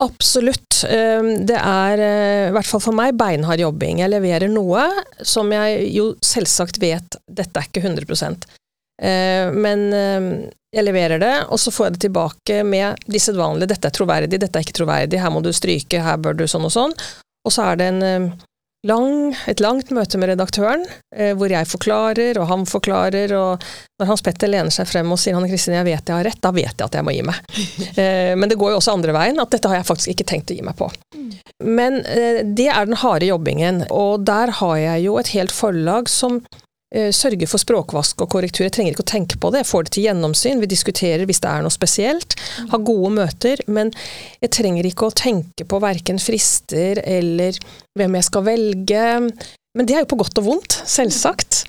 Absolutt. 0.04 0.84
Ehm, 0.90 1.46
det 1.48 1.56
er, 1.56 2.00
eh, 2.04 2.48
i 2.50 2.52
hvert 2.52 2.68
fall 2.68 2.84
for 2.84 2.96
meg, 2.96 3.16
beinhard 3.16 3.62
jobbing. 3.64 4.02
Jeg 4.04 4.12
leverer 4.12 4.52
noe 4.52 4.90
som 5.24 5.52
jeg 5.56 5.88
jo 5.96 6.10
selvsagt 6.20 6.82
vet 6.84 7.16
dette 7.32 7.62
er 7.62 7.70
ikke 7.70 7.84
100% 7.86 8.44
ehm, 9.02 9.56
Men 9.56 9.86
ehm, 9.96 10.30
jeg 10.76 10.84
leverer 10.84 11.20
det, 11.20 11.34
og 11.48 11.60
så 11.60 11.72
får 11.72 11.86
jeg 11.86 11.94
det 11.94 12.02
tilbake 12.10 12.64
med 12.68 13.00
de 13.08 13.20
sedvanlige 13.20 13.70
'dette 13.72 13.88
er 13.88 13.96
troverdig', 13.96 14.40
'dette 14.40 14.60
er 14.60 14.66
ikke 14.66 14.80
troverdig', 14.82 15.20
'her 15.20 15.32
må 15.32 15.42
du 15.42 15.54
stryke', 15.54 16.02
'her 16.04 16.18
bør 16.18 16.36
du 16.36 16.44
sånn 16.44 16.68
og 16.68 16.72
sånn'. 16.76 16.96
Og 17.46 17.52
så 17.52 17.72
er 17.72 17.76
det 17.80 17.88
en 17.94 18.34
lang, 18.88 19.36
et 19.50 19.62
langt 19.64 19.92
møte 19.96 20.20
med 20.22 20.32
redaktøren, 20.34 20.86
eh, 21.16 21.34
hvor 21.38 21.52
jeg 21.52 21.70
forklarer, 21.70 22.40
og 22.42 22.50
han 22.52 22.66
forklarer, 22.70 23.34
og 23.38 23.64
når 24.00 24.10
Hans 24.12 24.24
Petter 24.26 24.52
lener 24.52 24.74
seg 24.74 24.90
frem 24.90 25.12
og 25.12 25.20
sier 25.22 25.36
'Hanne 25.36 25.50
Kristin, 25.52 25.78
jeg 25.78 25.88
vet 25.88 26.06
jeg 26.06 26.16
har 26.16 26.28
rett', 26.28 26.42
da 26.42 26.52
vet 26.52 26.74
jeg 26.74 26.86
at 26.86 26.98
jeg 27.00 27.06
må 27.06 27.16
gi 27.16 27.24
meg. 27.26 27.40
eh, 28.02 28.34
men 28.36 28.50
det 28.50 28.60
går 28.60 28.74
jo 28.74 28.82
også 28.82 28.96
andre 28.98 29.16
veien, 29.16 29.40
at 29.40 29.52
dette 29.52 29.72
har 29.72 29.82
jeg 29.82 29.90
faktisk 29.90 30.14
ikke 30.14 30.30
tenkt 30.32 30.52
å 30.52 30.58
gi 30.58 30.66
meg 30.66 30.78
på. 30.78 30.90
Men 31.64 32.02
eh, 32.06 32.44
det 32.44 32.70
er 32.70 32.86
den 32.86 33.00
harde 33.02 33.30
jobbingen, 33.30 33.86
og 33.90 34.26
der 34.28 34.54
har 34.62 34.78
jeg 34.78 35.06
jo 35.08 35.18
et 35.18 35.34
helt 35.34 35.56
forlag 35.56 36.10
som 36.12 36.44
eh, 36.96 37.12
sørger 37.16 37.50
for 37.52 37.62
språkvask 37.62 38.24
og 38.24 38.32
korrektur. 38.34 38.66
Jeg 38.66 38.76
trenger 38.78 38.96
ikke 38.96 39.06
å 39.06 39.12
tenke 39.14 39.40
på 39.42 39.52
det, 39.54 39.64
jeg 39.64 39.72
får 39.72 39.86
det 39.88 39.94
til 39.96 40.08
gjennomsyn, 40.08 40.64
vi 40.64 40.72
diskuterer 40.72 41.26
hvis 41.30 41.44
det 41.44 41.52
er 41.52 41.66
noe 41.66 41.74
spesielt. 41.74 42.38
Har 42.72 42.86
gode 42.88 43.12
møter, 43.20 43.62
men 43.68 43.94
jeg 44.42 44.54
trenger 44.56 44.88
ikke 44.88 45.10
å 45.10 45.16
tenke 45.16 45.68
på 45.68 45.82
verken 45.84 46.22
frister 46.22 47.04
eller 47.04 47.60
hvem 47.96 48.20
jeg 48.20 48.30
skal 48.30 48.48
velge. 48.48 49.06
Men 49.76 49.88
det 49.88 49.96
er 49.96 50.04
jo 50.06 50.12
på 50.14 50.20
godt 50.22 50.40
og 50.40 50.46
vondt, 50.48 50.78
selvsagt. 50.88 51.66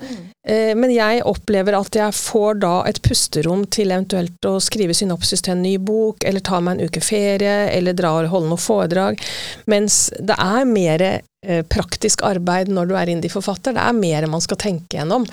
Eh, 0.47 0.71
Men 0.79 0.93
jeg 0.93 1.25
opplever 1.27 1.75
at 1.75 1.95
jeg 1.99 2.15
får 2.15 2.61
da 2.63 2.73
et 2.87 3.01
pusterom 3.03 3.65
til 3.67 3.91
eventuelt 3.91 4.47
å 4.47 4.57
skrive 4.63 4.95
synopsis 4.95 5.43
til 5.43 5.57
en 5.57 5.65
ny 5.65 5.75
bok, 5.77 6.23
eller 6.23 6.43
ta 6.43 6.61
meg 6.63 6.77
en 6.77 6.87
uke 6.87 7.03
ferie, 7.03 7.67
eller 7.75 7.97
dra 7.97 8.13
og 8.15 8.31
holde 8.31 8.51
noe 8.53 8.61
foredrag. 8.61 9.19
Mens 9.67 10.07
det 10.19 10.39
er 10.39 10.69
mer 10.71 11.03
eh, 11.09 11.63
praktisk 11.67 12.23
arbeid 12.27 12.71
når 12.71 12.87
du 12.87 12.95
er 12.95 13.11
indie-forfatter. 13.11 13.75
Det 13.75 13.83
er 13.83 13.99
mer 13.99 14.31
man 14.31 14.43
skal 14.45 14.61
tenke 14.61 15.01
gjennom. 15.01 15.27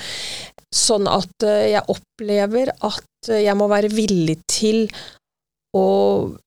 Sånn 0.75 1.07
at 1.07 1.47
eh, 1.47 1.71
jeg 1.77 1.87
opplever 1.95 2.75
at 2.83 3.31
jeg 3.31 3.57
må 3.57 3.71
være 3.71 3.89
villig 3.95 4.41
til 4.51 4.89
å 5.75 5.87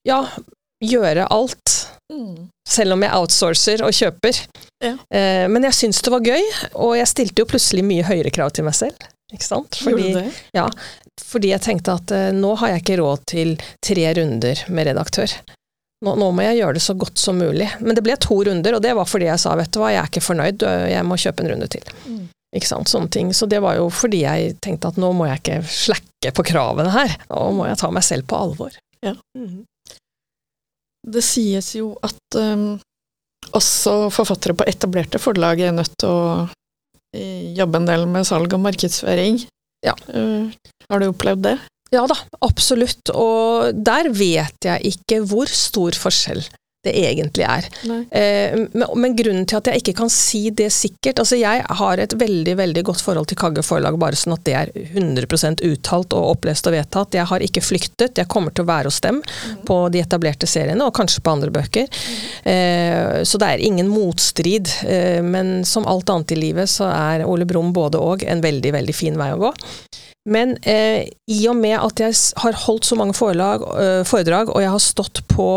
ja, 0.06 0.20
gjøre 0.84 1.26
alt 1.34 1.77
Mm. 2.08 2.48
selv 2.68 2.94
om 2.94 3.02
jeg 3.04 3.12
outsourcer 3.12 3.82
og 3.84 3.92
kjøper. 3.92 4.38
Ja. 4.80 4.94
Eh, 5.12 5.44
men 5.52 5.66
jeg 5.68 5.76
syns 5.76 6.00
det 6.04 6.12
var 6.14 6.24
gøy, 6.24 6.44
og 6.80 6.94
jeg 6.96 7.10
stilte 7.10 7.42
jo 7.42 7.48
plutselig 7.50 7.84
mye 7.84 8.06
høyere 8.08 8.32
krav 8.32 8.54
til 8.56 8.64
meg 8.64 8.76
selv. 8.78 8.96
Ikke 9.28 9.44
sant? 9.44 9.76
Fordi, 9.76 10.14
ja, 10.56 10.64
fordi 11.20 11.50
jeg 11.52 11.64
tenkte 11.66 11.98
at 12.00 12.14
eh, 12.16 12.30
nå 12.32 12.54
har 12.62 12.72
jeg 12.72 12.84
ikke 12.84 12.98
råd 13.02 13.26
til 13.28 13.54
tre 13.84 14.06
runder 14.16 14.64
med 14.72 14.88
redaktør. 14.88 15.34
Nå, 16.06 16.14
nå 16.14 16.30
må 16.32 16.46
jeg 16.46 16.60
gjøre 16.60 16.78
det 16.78 16.84
så 16.86 16.94
godt 16.96 17.20
som 17.20 17.40
mulig. 17.42 17.68
Men 17.82 17.98
det 17.98 18.06
ble 18.06 18.16
to 18.22 18.40
runder, 18.46 18.78
og 18.78 18.84
det 18.84 18.94
var 18.96 19.08
fordi 19.10 19.28
jeg 19.28 19.42
sa 19.42 19.52
vet 19.58 19.72
du 19.74 19.80
hva, 19.82 19.92
jeg 19.92 20.00
er 20.00 20.10
ikke 20.12 20.24
fornøyd, 20.24 20.64
jeg 20.94 21.04
må 21.04 21.18
kjøpe 21.20 21.44
en 21.44 21.52
runde 21.52 21.68
til. 21.74 21.92
Mm. 22.06 22.28
Ikke 22.56 22.70
sant, 22.70 22.88
sånne 22.88 23.12
ting. 23.12 23.32
Så 23.36 23.48
det 23.50 23.60
var 23.60 23.76
jo 23.76 23.88
fordi 23.92 24.22
jeg 24.22 24.54
tenkte 24.64 24.92
at 24.94 25.00
nå 25.00 25.10
må 25.16 25.26
jeg 25.28 25.42
ikke 25.42 25.58
slakke 25.68 26.32
på 26.38 26.46
kravene 26.54 26.92
her. 26.94 27.18
Nå 27.28 27.48
må 27.58 27.66
jeg 27.68 27.80
ta 27.82 27.90
meg 27.92 28.06
selv 28.06 28.28
på 28.30 28.38
alvor. 28.40 28.78
Ja. 29.04 29.12
Mhm. 29.36 29.66
Det 31.08 31.24
sies 31.24 31.72
jo 31.78 31.94
at 32.04 32.38
um, 32.38 32.76
også 33.56 34.10
forfattere 34.12 34.56
på 34.58 34.66
etablerte 34.68 35.20
forlag 35.22 35.62
er 35.64 35.76
nødt 35.76 35.94
til 36.00 36.10
å 36.10 36.22
eh, 37.16 37.54
jobbe 37.56 37.80
en 37.80 37.88
del 37.88 38.06
med 38.10 38.28
salg 38.28 38.52
og 38.52 38.62
markedsføring. 38.66 39.40
Ja. 39.86 39.94
Uh, 40.10 40.52
har 40.90 41.00
du 41.00 41.08
opplevd 41.10 41.46
det? 41.46 41.56
Ja 41.94 42.04
da, 42.10 42.16
absolutt. 42.44 43.08
Og 43.16 43.72
der 43.72 44.10
vet 44.12 44.68
jeg 44.68 44.92
ikke 44.92 45.22
hvor 45.28 45.48
stor 45.48 45.96
forskjell 45.96 46.44
det 46.86 46.92
egentlig 46.94 47.42
er. 47.42 47.66
Eh, 48.14 48.54
men, 48.72 48.86
men 48.94 49.16
grunnen 49.18 49.46
til 49.48 49.58
at 49.58 49.70
jeg 49.70 49.82
ikke 49.82 49.96
kan 49.98 50.12
si 50.12 50.44
det 50.54 50.68
sikkert 50.74 51.18
altså 51.18 51.38
Jeg 51.40 51.64
har 51.80 51.98
et 51.98 52.14
veldig 52.14 52.54
veldig 52.60 52.84
godt 52.86 53.02
forhold 53.02 53.26
til 53.30 53.38
Kagge 53.40 53.64
forlag, 53.66 53.98
bare 53.98 54.18
sånn 54.18 54.36
at 54.36 54.44
det 54.46 54.54
er 54.54 54.70
100% 54.94 55.64
uttalt 55.66 56.14
og 56.14 56.36
opplest 56.36 56.68
og 56.70 56.76
vedtatt. 56.76 57.18
Jeg 57.18 57.26
har 57.30 57.44
ikke 57.44 57.64
flyktet, 57.64 58.20
jeg 58.20 58.30
kommer 58.30 58.54
til 58.54 58.66
å 58.66 58.70
være 58.70 58.92
hos 58.92 59.00
dem 59.02 59.20
på 59.66 59.80
de 59.92 60.02
etablerte 60.04 60.46
seriene, 60.50 60.86
og 60.86 60.94
kanskje 60.94 61.24
på 61.24 61.34
andre 61.34 61.50
bøker. 61.54 61.90
Eh, 62.46 63.22
så 63.26 63.42
det 63.42 63.50
er 63.50 63.66
ingen 63.66 63.90
motstrid. 63.90 64.70
Eh, 64.86 65.18
men 65.24 65.64
som 65.66 65.88
alt 65.90 66.10
annet 66.14 66.36
i 66.36 66.38
livet 66.38 66.70
så 66.70 66.92
er 66.92 67.26
Ole 67.26 67.48
Brumm 67.48 67.74
både 67.74 67.98
og 67.98 68.22
en 68.22 68.44
veldig, 68.44 68.74
veldig 68.78 68.94
fin 68.94 69.18
vei 69.18 69.32
å 69.34 69.42
gå. 69.48 69.52
Men 70.28 70.56
eh, 70.68 71.08
i 71.30 71.40
og 71.48 71.56
med 71.56 71.78
at 71.80 72.02
jeg 72.02 72.16
har 72.42 72.60
holdt 72.66 72.88
så 72.88 72.98
mange 72.98 73.16
forelag, 73.16 73.64
eh, 73.80 74.02
foredrag, 74.08 74.52
og 74.52 74.62
jeg 74.62 74.72
har 74.74 74.84
stått 74.84 75.22
på 75.30 75.48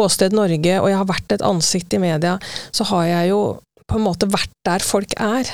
Åsted 0.00 0.34
Norge, 0.34 0.78
og 0.80 0.88
jeg 0.90 0.98
har 0.98 1.10
vært 1.10 1.36
et 1.36 1.44
ansikt 1.46 1.94
i 1.94 2.02
media, 2.02 2.38
så 2.74 2.86
har 2.90 3.06
jeg 3.10 3.30
jo 3.30 3.42
på 3.86 3.98
en 3.98 4.06
måte 4.06 4.28
vært 4.30 4.54
der 4.66 4.82
folk 4.82 5.14
er. 5.20 5.50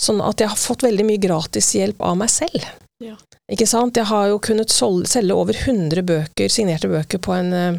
Sånn 0.00 0.22
at 0.24 0.40
jeg 0.40 0.50
har 0.50 0.58
fått 0.58 0.82
veldig 0.86 1.04
mye 1.06 1.22
gratis 1.22 1.74
hjelp 1.76 2.00
av 2.02 2.16
meg 2.18 2.32
selv. 2.32 2.64
Ja. 3.02 3.16
Ikke 3.52 3.66
sant? 3.68 3.98
Jeg 3.98 4.08
har 4.08 4.30
jo 4.30 4.40
kunnet 4.42 4.72
selge 4.72 5.36
over 5.36 5.56
100 5.58 6.06
bøker, 6.06 6.48
signerte 6.50 6.88
bøker 6.90 7.20
på 7.22 7.34
en 7.36 7.52
eh, 7.54 7.76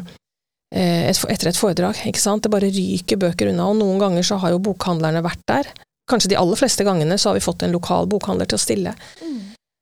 et, 0.76 1.18
etter 1.32 1.50
et 1.50 1.58
foredrag. 1.58 1.98
Ikke 2.06 2.22
sant? 2.22 2.44
Det 2.44 2.52
bare 2.52 2.70
ryker 2.70 3.20
bøker 3.20 3.50
unna, 3.50 3.68
og 3.72 3.80
noen 3.80 4.00
ganger 4.02 4.26
så 4.26 4.38
har 4.42 4.54
jo 4.54 4.62
bokhandlerne 4.62 5.24
vært 5.26 5.42
der. 5.50 5.72
Kanskje 6.10 6.30
de 6.32 6.38
aller 6.38 6.58
fleste 6.58 6.86
gangene 6.86 7.18
så 7.18 7.32
har 7.32 7.38
vi 7.38 7.44
fått 7.44 7.66
en 7.66 7.74
lokal 7.74 8.06
bokhandler 8.10 8.48
til 8.48 8.58
å 8.58 8.62
stille. 8.62 8.94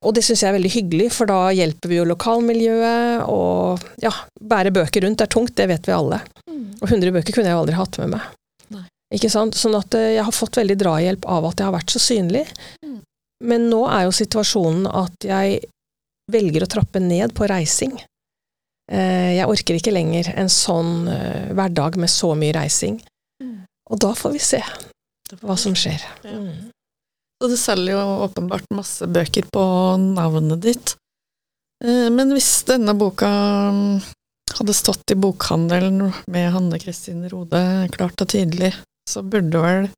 Og 0.05 0.15
det 0.17 0.23
syns 0.27 0.43
jeg 0.45 0.51
er 0.51 0.57
veldig 0.59 0.73
hyggelig, 0.75 1.11
for 1.17 1.31
da 1.31 1.39
hjelper 1.57 1.91
vi 1.91 1.99
jo 1.99 2.07
lokalmiljøet, 2.11 3.25
og 3.33 3.85
ja, 4.05 4.13
bære 4.41 4.73
bøker 4.77 5.07
rundt 5.07 5.25
er 5.25 5.31
tungt, 5.33 5.55
det 5.57 5.69
vet 5.71 5.89
vi 5.89 5.95
alle. 5.97 6.21
Og 6.85 6.91
100 6.91 7.13
bøker 7.15 7.33
kunne 7.33 7.49
jeg 7.49 7.57
jo 7.57 7.63
aldri 7.63 7.77
hatt 7.79 7.99
med 8.03 8.11
meg. 8.17 8.25
Nei. 8.75 8.85
Ikke 9.17 9.31
sant? 9.33 9.57
Sånn 9.57 9.77
at 9.79 9.95
eh, 9.97 10.15
jeg 10.19 10.27
har 10.27 10.37
fått 10.37 10.59
veldig 10.61 10.77
drahjelp 10.81 11.29
av 11.31 11.47
at 11.49 11.61
jeg 11.63 11.69
har 11.71 11.77
vært 11.77 11.95
så 11.95 12.03
synlig. 12.03 12.45
Mm. 12.85 12.99
Men 13.49 13.69
nå 13.71 13.85
er 13.89 14.05
jo 14.07 14.17
situasjonen 14.17 14.89
at 14.91 15.25
jeg 15.29 15.63
velger 16.33 16.65
å 16.65 16.71
trappe 16.75 17.01
ned 17.01 17.33
på 17.37 17.49
reising. 17.49 17.97
Eh, 18.93 19.33
Jeg 19.39 19.49
orker 19.49 19.79
ikke 19.79 19.95
lenger 19.95 20.33
en 20.37 20.51
sånn 20.53 21.09
eh, 21.09 21.51
hverdag 21.57 21.97
med 22.01 22.13
så 22.13 22.35
mye 22.37 22.53
reising. 22.57 22.99
Mm. 23.43 23.65
Og 23.91 24.01
da 24.05 24.13
får 24.17 24.37
vi 24.37 24.43
se 24.45 24.61
hva 25.41 25.57
som 25.61 25.77
skjer. 25.77 26.05
Mm. 26.29 26.71
Så 27.45 27.49
du 27.53 27.59
selger 27.61 27.93
jo 27.99 28.03
åpenbart 28.25 28.71
masse 28.73 29.05
bøker 29.05 29.45
på 29.53 29.63
navnet 30.01 30.63
ditt. 30.65 30.95
Eh, 31.85 32.09
Men 32.09 32.31
hvis 32.33 32.63
denne 32.65 32.95
boka 32.97 33.29
mm, 33.69 33.99
hadde 34.57 34.75
stått 34.77 35.13
i 35.13 35.17
bokhandelen 35.21 36.07
med 36.33 36.53
Hanne 36.55 36.79
Kristin 36.81 37.27
Rode 37.29 37.61
klart 37.93 38.17
og 38.25 38.31
tydelig, 38.33 38.71
så 39.11 39.21
burde 39.21 39.61
vel 39.61 39.91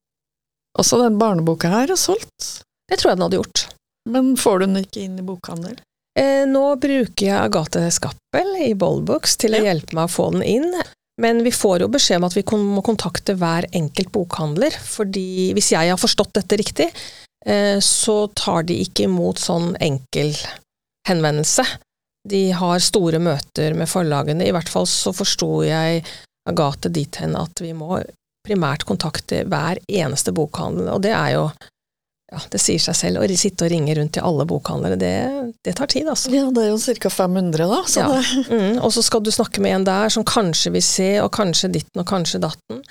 også 0.74 0.98
den 1.04 1.20
barneboka 1.22 1.70
her 1.70 1.92
ha 1.94 1.96
solgt? 2.00 2.64
Det 2.90 2.98
tror 2.98 3.12
jeg 3.12 3.20
den 3.20 3.26
hadde 3.28 3.38
gjort. 3.38 3.62
Men 4.10 4.32
får 4.38 4.58
du 4.58 4.66
den 4.66 4.82
ikke 4.82 5.04
inn 5.06 5.20
i 5.22 5.26
bokhandel? 5.26 5.76
Eh, 6.18 6.42
nå 6.50 6.64
bruker 6.82 7.28
jeg 7.28 7.38
Agathe 7.38 7.84
Skappel 7.94 8.56
i 8.64 8.72
Bollbooks 8.74 9.36
til 9.38 9.54
å 9.54 9.60
Ja. 9.62 9.70
hjelpe 9.70 9.94
meg 9.94 10.08
å 10.10 10.14
få 10.16 10.32
den 10.34 10.42
inn. 10.42 10.74
Men 11.22 11.44
vi 11.46 11.52
får 11.54 11.80
jo 11.80 11.88
beskjed 11.88 12.18
om 12.18 12.26
at 12.26 12.34
vi 12.34 12.42
må 12.58 12.82
kontakte 12.84 13.38
hver 13.38 13.64
enkelt 13.72 14.10
bokhandler, 14.12 14.74
fordi 14.82 15.54
hvis 15.54 15.70
jeg 15.72 15.88
har 15.94 15.96
forstått 15.96 16.34
dette 16.36 16.58
riktig, 16.60 16.90
så 17.82 18.14
tar 18.34 18.64
de 18.66 18.80
ikke 18.82 19.04
imot 19.06 19.38
sånn 19.38 19.76
enkel 19.78 20.32
henvendelse. 21.06 21.62
De 22.26 22.48
har 22.58 22.82
store 22.82 23.20
møter 23.22 23.76
med 23.78 23.86
forlagene, 23.86 24.48
i 24.48 24.54
hvert 24.54 24.70
fall 24.72 24.88
så 24.90 25.12
forsto 25.14 25.60
jeg 25.66 26.02
Agathe 26.46 26.90
dit 26.94 27.16
hen 27.18 27.34
at 27.38 27.58
vi 27.62 27.72
må 27.74 28.00
primært 28.46 28.84
kontakte 28.86 29.44
hver 29.50 29.80
eneste 29.90 30.34
bokhandel, 30.34 30.92
og 30.94 31.02
det 31.02 31.14
er 31.14 31.32
jo 31.34 31.48
ja, 32.32 32.40
det 32.50 32.58
sier 32.58 32.82
seg 32.82 32.96
selv. 32.98 33.22
Å 33.22 33.38
sitte 33.38 33.66
og 33.66 33.70
ringe 33.70 33.94
rundt 33.94 34.16
til 34.16 34.24
alle 34.26 34.46
bokhandlere, 34.50 34.98
det, 34.98 35.12
det 35.62 35.76
tar 35.78 35.90
tid, 35.92 36.08
altså. 36.10 36.32
Ja, 36.34 36.48
det 36.50 36.64
er 36.64 36.72
jo 36.72 36.96
ca. 36.98 37.10
500, 37.14 37.68
da. 37.70 37.82
Så 37.86 38.02
Ja. 38.02 38.22
Mm, 38.50 38.80
og 38.82 38.90
så 38.94 39.04
skal 39.06 39.22
du 39.22 39.30
snakke 39.30 39.62
med 39.62 39.76
en 39.76 39.86
der 39.86 40.10
som 40.10 40.26
kanskje 40.26 40.72
vil 40.74 40.82
se, 40.82 41.10
og 41.22 41.30
kanskje 41.36 41.70
ditten 41.78 42.02
og 42.02 42.08
kanskje 42.10 42.42
datten. 42.42 42.82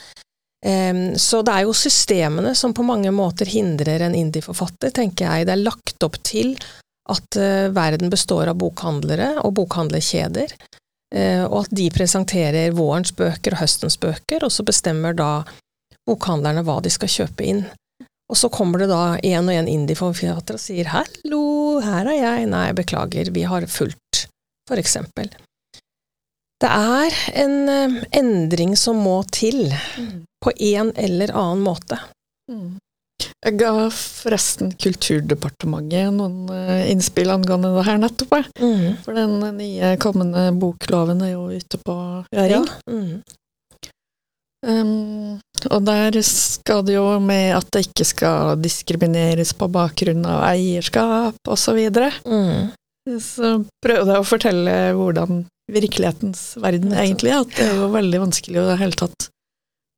Så 0.66 1.44
det 1.46 1.54
er 1.54 1.68
jo 1.68 1.74
systemene 1.78 2.56
som 2.58 2.72
på 2.74 2.82
mange 2.82 3.12
måter 3.14 3.46
hindrer 3.46 4.02
en 4.02 4.16
indie-forfatter, 4.18 4.90
tenker 4.90 5.28
jeg. 5.28 5.46
Det 5.46 5.54
er 5.54 5.62
lagt 5.62 6.06
opp 6.08 6.18
til 6.26 6.56
at 7.12 7.38
eh, 7.38 7.70
verden 7.74 8.10
består 8.10 8.50
av 8.50 8.58
bokhandlere 8.60 9.36
og 9.46 9.54
bokhandlerkjeder, 9.60 10.56
eh, 11.16 11.44
og 11.46 11.66
at 11.66 11.78
de 11.78 11.88
presenterer 11.94 12.74
vårens 12.76 13.14
bøker 13.16 13.54
og 13.54 13.62
høstens 13.62 14.00
bøker, 14.02 14.46
og 14.46 14.54
så 14.54 14.66
bestemmer 14.66 15.18
da 15.18 15.46
bokhandlerne 16.10 16.66
hva 16.66 16.80
de 16.82 16.94
skal 16.94 17.12
kjøpe 17.12 17.46
inn. 17.46 17.66
Og 18.26 18.40
så 18.40 18.50
kommer 18.50 18.82
det 18.82 18.90
da 18.90 19.20
en 19.22 19.50
og 19.52 19.54
en 19.54 19.70
indie-forfatter 19.70 20.58
og 20.58 20.62
sier 20.62 20.90
'hallo, 20.90 21.80
her 21.86 22.10
er 22.10 22.18
jeg', 22.18 22.50
nei, 22.50 22.72
beklager, 22.74 23.30
vi 23.32 23.44
har 23.46 23.68
fulgt, 23.70 24.26
for 24.68 24.82
eksempel. 24.82 25.30
Det 26.58 26.72
er 26.72 27.14
en 27.44 27.70
eh, 27.70 28.04
endring 28.18 28.74
som 28.80 28.98
må 28.98 29.22
til, 29.30 29.70
på 30.46 30.54
en 30.56 30.92
eller 30.96 31.34
annen 31.34 31.64
måte. 31.66 32.00
Mm. 32.52 32.76
Jeg 33.46 33.58
ga 33.62 33.72
forresten 33.94 34.74
Kulturdepartementet 34.82 36.12
noen 36.14 36.50
eh, 36.52 36.90
innspill 36.92 37.32
angående 37.32 37.72
det 37.76 37.86
her 37.88 38.02
nettopp. 38.02 38.36
Mm. 38.60 39.02
For 39.06 39.18
den 39.18 39.40
nye 39.58 39.96
kommende 40.02 40.50
bokloven 40.60 41.24
er 41.26 41.36
jo 41.36 41.48
ute 41.54 41.80
på 41.82 41.98
høring. 42.36 42.68
Mm. 42.90 43.24
Um, 44.66 45.38
og 45.70 45.84
der 45.86 46.16
skal 46.26 46.82
det 46.88 46.96
jo 46.96 47.06
med 47.22 47.52
at 47.54 47.68
det 47.74 47.86
ikke 47.86 48.08
skal 48.10 48.56
diskrimineres 48.58 49.54
på 49.58 49.70
bakgrunn 49.70 50.26
av 50.26 50.42
eierskap 50.50 51.38
osv. 51.54 51.84
Mm. 52.26 52.74
så 53.22 53.60
prøvde 53.86 54.16
jeg 54.16 54.24
å 54.24 54.26
fortelle 54.26 54.76
hvordan 54.98 55.46
virkelighetens 55.72 56.56
verden 56.62 56.98
egentlig 56.98 57.34
er. 57.34 57.46
At 57.46 57.54
det 57.54 57.70
er 57.70 57.80
jo 57.84 57.94
veldig 57.94 58.26
vanskelig 58.26 58.62
å 58.62 58.66
i 58.66 58.72
det 58.74 58.82
hele 58.82 59.02
tatt 59.06 59.30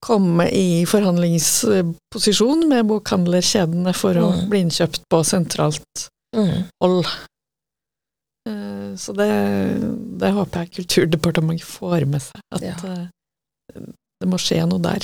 komme 0.05 0.45
i 0.53 0.86
forhandlingsposisjon 0.86 2.67
med 2.69 2.86
bokhandlerkjedene 2.89 3.93
for 3.97 4.13
å 4.21 4.27
Mm. 4.33 4.49
bli 4.49 4.60
innkjøpt 4.65 5.01
på 5.10 5.23
sentralt 5.25 6.10
Mm. 6.36 6.63
hold. 6.81 7.05
Eh, 8.47 8.95
Så 8.97 9.13
det, 9.13 9.27
det 10.19 10.31
håper 10.33 10.60
jeg 10.65 10.71
Kulturdepartementet 10.77 11.63
får 11.65 12.05
med 12.07 12.21
seg, 12.21 12.41
at 12.51 12.62
Ja. 12.62 12.75
eh, 12.83 13.07
det 14.21 14.27
må 14.29 14.38
skje 14.38 14.67
noe 14.67 14.79
der. 14.81 14.99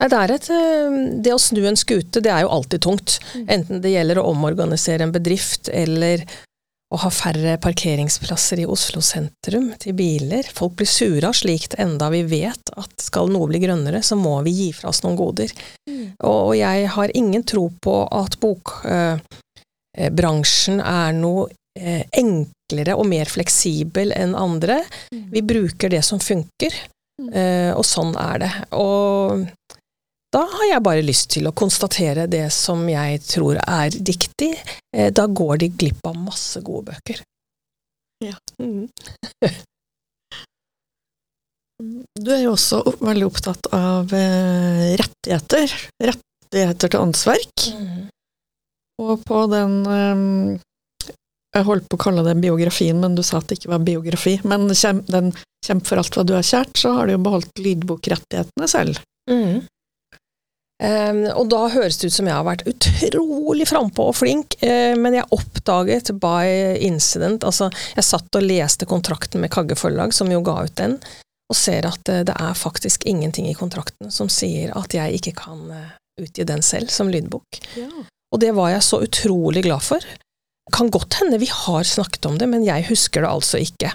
Det, 0.00 0.12
er 0.12 0.30
et, 0.34 0.50
eh, 0.50 1.20
det 1.22 1.32
å 1.32 1.38
snu 1.40 1.66
en 1.66 1.76
skute, 1.76 2.20
det 2.22 2.26
er 2.26 2.42
jo 2.42 2.48
alltid 2.48 2.80
tungt. 2.80 3.18
Mm. 3.34 3.46
Enten 3.48 3.80
det 3.82 3.92
gjelder 3.94 4.16
å 4.20 4.26
omorganisere 4.34 5.00
en 5.02 5.12
bedrift, 5.12 5.68
eller 5.72 6.24
å 6.94 6.96
ha 7.02 7.08
færre 7.10 7.56
parkeringsplasser 7.58 8.60
i 8.62 8.66
Oslo 8.70 9.00
sentrum 9.02 9.72
til 9.82 9.96
biler. 9.98 10.46
Folk 10.54 10.76
blir 10.78 10.86
sure 10.86 11.26
av 11.26 11.34
slikt, 11.34 11.74
enda 11.82 12.06
vi 12.12 12.20
vet 12.30 12.70
at 12.78 12.92
skal 13.02 13.26
noe 13.32 13.48
bli 13.50 13.58
grønnere, 13.64 14.02
så 14.06 14.14
må 14.18 14.36
vi 14.46 14.52
gi 14.54 14.68
fra 14.76 14.88
oss 14.92 15.02
noen 15.02 15.16
goder. 15.18 15.50
Mm. 15.90 16.12
Og 16.30 16.54
jeg 16.58 16.86
har 16.94 17.10
ingen 17.18 17.42
tro 17.48 17.64
på 17.82 17.94
at 18.14 18.38
bokbransjen 18.42 20.78
er 20.80 21.12
noe 21.18 21.48
eh, 21.76 22.04
enklere 22.16 22.94
og 22.96 23.06
mer 23.10 23.26
fleksibel 23.30 24.12
enn 24.16 24.34
andre. 24.38 24.78
Mm. 25.10 25.26
Vi 25.34 25.42
bruker 25.54 25.88
det 25.92 26.04
som 26.06 26.18
funker, 26.22 26.72
Mm. 27.16 27.30
eh, 27.32 27.72
og 27.72 27.80
sånn 27.88 28.12
er 28.20 28.36
det. 28.42 28.52
Og 28.76 29.48
da 30.36 30.42
har 30.52 30.66
jeg 30.68 30.84
bare 30.84 31.04
lyst 31.04 31.30
til 31.32 31.48
å 31.48 31.54
konstatere 31.56 32.26
det 32.28 32.50
som 32.52 32.82
jeg 32.90 33.22
tror 33.24 33.56
er 33.62 33.94
riktig. 33.94 34.52
Eh, 34.92 35.08
Da 35.14 35.24
går 35.26 35.62
de 35.62 35.70
glipp 35.72 36.04
av 36.04 36.18
masse 36.20 36.60
gode 36.64 36.90
bøker. 36.92 37.22
Ja. 38.24 38.36
Mm. 38.60 38.88
Du 42.20 42.30
er 42.32 42.42
jo 42.42 42.54
også 42.54 42.82
veldig 43.00 43.26
opptatt 43.28 43.68
av 43.76 44.12
eh, 44.16 44.92
rettigheter. 45.00 45.72
Rettigheter 46.04 46.92
til 46.92 47.00
åndsverk. 47.00 47.66
Og 49.00 49.24
på 49.28 49.42
den 49.52 49.74
eh, 49.92 50.60
Jeg 51.56 51.64
holdt 51.68 51.88
på 51.88 51.96
å 51.96 52.02
kalle 52.02 52.24
det 52.26 52.36
biografien, 52.40 52.98
men 53.00 53.16
du 53.16 53.22
sa 53.24 53.40
at 53.40 53.48
det 53.48 53.56
ikke 53.60 53.72
var 53.72 53.84
biografi. 53.84 54.34
Men 54.44 54.68
den 54.68 55.32
'Kjemp 55.66 55.86
for 55.88 55.98
alt 55.98 56.14
hva 56.14 56.22
du 56.28 56.34
har 56.36 56.44
kjært', 56.44 56.76
så 56.76 56.92
har 56.94 57.08
du 57.08 57.16
jo 57.16 57.22
beholdt 57.24 57.58
lydbokrettighetene 57.58 58.68
selv. 58.70 59.00
Mm. 59.30 59.64
Em, 60.76 61.22
og 61.32 61.46
da 61.48 61.62
høres 61.72 61.96
det 61.96 62.10
ut 62.10 62.16
som 62.18 62.26
jeg 62.28 62.36
har 62.36 62.44
vært 62.44 62.66
utrolig 62.68 63.64
frampå 63.68 64.10
og 64.10 64.18
flink, 64.18 64.58
uh, 64.60 64.92
men 65.00 65.16
jeg 65.16 65.30
oppdaget 65.32 66.10
by 66.20 66.76
incident 66.84 67.46
Altså, 67.48 67.70
jeg 67.96 68.04
satt 68.04 68.36
og 68.36 68.44
leste 68.44 68.88
kontrakten 68.88 69.40
med 69.40 69.54
Kagge 69.54 69.78
forlag, 69.80 70.12
som 70.12 70.28
jo 70.32 70.42
ga 70.44 70.58
ut 70.66 70.76
den, 70.76 70.98
og 71.48 71.56
ser 71.56 71.88
at 71.88 72.12
uh, 72.12 72.20
det 72.28 72.36
er 72.36 72.60
faktisk 72.60 73.08
ingenting 73.08 73.48
i 73.48 73.56
kontrakten 73.56 74.12
som 74.12 74.28
sier 74.32 74.74
at 74.76 74.92
jeg 74.96 75.16
ikke 75.16 75.36
kan 75.40 75.64
uh, 75.72 75.96
utgi 76.20 76.44
den 76.48 76.64
selv 76.64 76.92
som 76.92 77.08
lydbok. 77.12 77.62
Og 78.34 78.42
det 78.42 78.52
var 78.56 78.74
jeg 78.74 78.84
så 78.84 79.00
utrolig 79.06 79.64
glad 79.64 79.84
for. 79.86 80.04
Kan 80.74 80.90
godt 80.90 81.20
hende 81.20 81.38
vi 81.38 81.48
har 81.50 81.86
snakket 81.86 82.26
om 82.26 82.38
det, 82.40 82.48
men 82.50 82.64
jeg 82.66 82.88
husker 82.88 83.22
det 83.22 83.30
altså 83.30 83.60
ikke. 83.62 83.92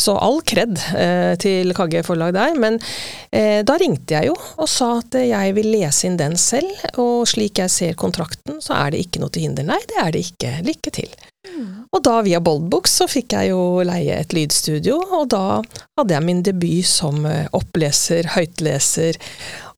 Så 0.00 0.14
all 0.16 0.40
kred 0.46 0.76
eh, 0.96 1.34
til 1.40 1.72
Kagge 1.76 2.02
forlag 2.06 2.34
der, 2.36 2.54
men 2.60 2.78
eh, 3.32 3.60
da 3.66 3.76
ringte 3.80 4.16
jeg 4.16 4.30
jo 4.30 4.36
og 4.36 4.68
sa 4.70 4.92
at 5.00 5.16
jeg 5.20 5.56
vil 5.56 5.70
lese 5.74 6.06
inn 6.08 6.20
den 6.20 6.36
selv, 6.40 6.70
og 7.00 7.26
slik 7.28 7.60
jeg 7.60 7.72
ser 7.72 7.98
kontrakten, 8.00 8.60
så 8.64 8.76
er 8.78 8.94
det 8.94 9.02
ikke 9.04 9.22
noe 9.22 9.32
til 9.32 9.48
hinder. 9.48 9.66
Nei, 9.68 9.80
det 9.90 10.00
er 10.00 10.14
det 10.14 10.24
ikke. 10.30 10.54
Lykke 10.68 10.94
til. 11.00 11.18
Og 11.90 12.02
da 12.04 12.18
via 12.24 12.40
Boldbooks 12.44 12.98
så 13.00 13.06
fikk 13.10 13.34
jeg 13.34 13.50
jo 13.50 13.80
leie 13.86 14.20
et 14.20 14.34
lydstudio, 14.36 14.98
og 15.18 15.30
da 15.32 15.60
hadde 15.98 16.14
jeg 16.14 16.26
min 16.26 16.44
debut 16.46 16.86
som 16.86 17.24
eh, 17.28 17.48
oppleser, 17.56 18.28
høytleser, 18.36 19.18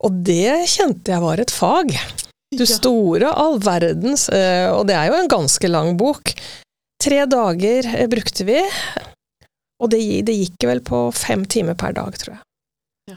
og 0.03 0.23
det 0.27 0.67
kjente 0.75 1.15
jeg 1.15 1.23
var 1.23 1.43
et 1.43 1.55
fag. 1.55 1.95
Du 2.53 2.67
store 2.69 3.31
all 3.33 3.57
verdens, 3.65 4.29
eh, 4.29 4.69
og 4.69 4.85
det 4.89 4.97
er 4.99 5.09
jo 5.09 5.17
en 5.17 5.31
ganske 5.31 5.69
lang 5.71 5.95
bok. 5.97 6.35
Tre 7.03 7.25
dager 7.25 7.89
eh, 7.95 8.09
brukte 8.13 8.45
vi, 8.45 8.59
og 9.83 9.91
det, 9.91 10.03
det 10.29 10.37
gikk 10.37 10.67
vel 10.69 10.83
på 10.85 11.07
fem 11.17 11.47
timer 11.49 11.79
per 11.81 11.97
dag, 11.97 12.13
tror 12.21 12.35
jeg. 12.35 12.43
Ja. 13.15 13.17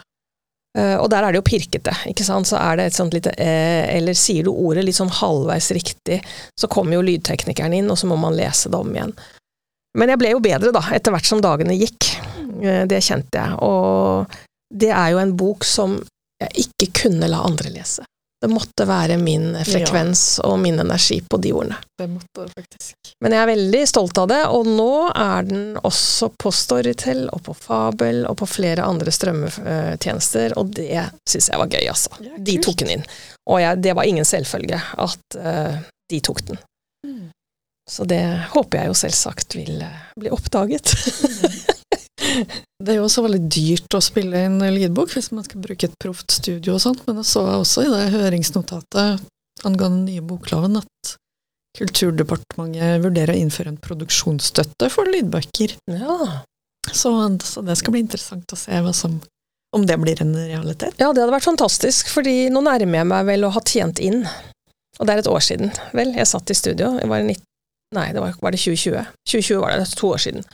Eh, 0.79 0.95
og 1.01 1.09
der 1.11 1.27
er 1.27 1.35
det 1.35 1.41
jo 1.41 1.47
pirkete, 1.49 1.97
ikke 2.13 2.27
sant, 2.27 2.47
så 2.47 2.61
er 2.61 2.79
det 2.79 2.87
et 2.87 2.97
sånt 2.97 3.17
lite 3.17 3.35
eller 3.35 4.15
sier 4.15 4.47
du 4.47 4.53
ordet 4.53 4.87
litt 4.87 5.01
sånn 5.01 5.11
halvveis 5.19 5.69
riktig, 5.75 6.21
så 6.55 6.71
kommer 6.71 6.95
jo 6.95 7.03
lydteknikeren 7.05 7.75
inn, 7.75 7.91
og 7.91 7.99
så 7.99 8.07
må 8.07 8.17
man 8.21 8.39
lese 8.39 8.71
det 8.71 8.79
om 8.79 8.95
igjen. 8.95 9.13
Men 9.99 10.11
jeg 10.11 10.23
ble 10.23 10.31
jo 10.31 10.43
bedre, 10.43 10.71
da, 10.75 10.83
etter 10.95 11.11
hvert 11.11 11.27
som 11.27 11.43
dagene 11.43 11.75
gikk. 11.75 12.09
Det 12.87 12.97
kjente 13.03 13.39
jeg. 13.39 13.55
Og 13.63 14.27
det 14.71 14.89
er 14.91 15.13
jo 15.13 15.21
en 15.21 15.31
bok 15.39 15.63
som 15.67 15.95
jeg 16.41 16.67
ikke 16.67 16.89
kunne 17.03 17.29
la 17.31 17.43
andre 17.47 17.71
lese. 17.71 18.03
Det 18.41 18.49
måtte 18.51 18.85
være 18.85 19.15
min 19.17 19.55
frekvens 19.65 20.23
og 20.43 20.57
min 20.59 20.79
energi 20.83 21.21
på 21.23 21.39
de 21.41 21.53
ordene. 21.55 21.77
Det 21.97 22.07
måtte 22.11 22.45
faktisk. 22.51 23.13
Men 23.23 23.33
jeg 23.33 23.41
er 23.41 23.49
veldig 23.49 23.83
stolt 23.89 24.19
av 24.21 24.27
det, 24.29 24.41
og 24.51 24.67
nå 24.67 24.89
er 25.15 25.47
den 25.47 25.63
også 25.79 26.29
på 26.43 26.51
Storytel 26.53 27.23
og 27.31 27.45
på 27.47 27.55
Fabel 27.57 28.25
og 28.29 28.35
på 28.41 28.49
flere 28.49 28.85
andre 28.85 29.13
strømmetjenester, 29.15 30.57
og 30.59 30.75
det 30.75 31.07
syns 31.29 31.49
jeg 31.53 31.61
var 31.63 31.71
gøy, 31.71 31.87
altså. 31.93 32.11
Ja, 32.27 32.35
De 32.51 32.57
tok 32.61 32.83
den 32.83 32.97
inn. 32.97 33.07
Og 33.49 33.61
jeg, 33.63 33.81
det 33.87 33.95
var 33.97 34.09
ingen 34.09 34.27
selvfølge 34.27 34.81
at 35.07 35.39
uh, 35.39 35.79
de 36.11 36.21
tok 36.27 36.43
den. 36.51 36.59
Mm. 37.07 37.31
Så 37.89 38.05
det 38.09 38.21
håper 38.51 38.81
jeg 38.81 38.89
jo 38.89 38.97
selvsagt 38.97 39.55
vil 39.57 39.81
eh, 39.85 40.05
bli 40.17 40.31
oppdaget. 40.33 40.89
Det 42.15 42.93
er 42.93 42.99
jo 42.99 43.05
også 43.07 43.25
veldig 43.25 43.41
dyrt 43.51 43.95
å 43.97 44.01
spille 44.03 44.45
inn 44.47 44.59
lydbok 44.59 45.11
hvis 45.15 45.31
man 45.35 45.45
skal 45.45 45.61
bruke 45.63 45.87
et 45.87 45.95
proft 46.01 46.31
studio 46.31 46.75
og 46.77 46.83
sånt, 46.83 47.03
men 47.07 47.19
jeg 47.21 47.29
så 47.31 47.43
også 47.57 47.85
i 47.85 47.91
det 47.91 48.09
høringsnotatet 48.15 49.23
angående 49.65 50.01
den 50.01 50.09
nye 50.09 50.25
bokloven 50.25 50.79
at 50.81 51.15
Kulturdepartementet 51.75 53.01
vurderer 53.03 53.35
å 53.35 53.39
innføre 53.39 53.73
en 53.73 53.79
produksjonsstøtte 53.83 54.87
for 54.93 55.09
lydbøker. 55.11 55.75
Ja. 55.91 56.43
Så, 56.87 57.11
så 57.43 57.63
det 57.65 57.75
skal 57.79 57.95
bli 57.95 58.03
interessant 58.05 58.53
å 58.53 58.59
se 58.59 58.79
som, 58.95 59.17
om 59.75 59.87
det 59.87 59.97
blir 59.99 60.21
en 60.23 60.35
realitet. 60.37 60.95
ja, 61.01 61.09
det 61.11 61.23
hadde 61.23 61.33
vært 61.33 61.49
fantastisk, 61.49 62.11
fordi 62.13 62.47
nå 62.53 62.63
nærmer 62.63 63.01
jeg 63.01 63.09
meg 63.11 63.27
vel 63.27 63.47
å 63.47 63.51
ha 63.55 63.63
tjent 63.65 63.99
inn. 63.99 64.23
Og 64.99 65.07
det 65.07 65.15
er 65.15 65.23
et 65.23 65.31
år 65.31 65.43
siden, 65.43 65.73
vel. 65.97 66.13
Jeg 66.15 66.29
satt 66.31 66.51
i 66.51 66.55
studio. 66.55 66.93
Det 67.01 67.09
var 67.11 67.25
i 67.25 67.27
19... 67.27 67.43
Nei, 67.95 68.05
det 68.15 68.23
var, 68.23 68.37
var 68.39 68.55
det 68.55 68.61
2020? 68.63 69.11
2020 69.27 69.59
var 69.59 69.73
det, 69.73 69.83
det 69.83 69.99
to 69.99 70.11
år 70.15 70.23
siden. 70.23 70.47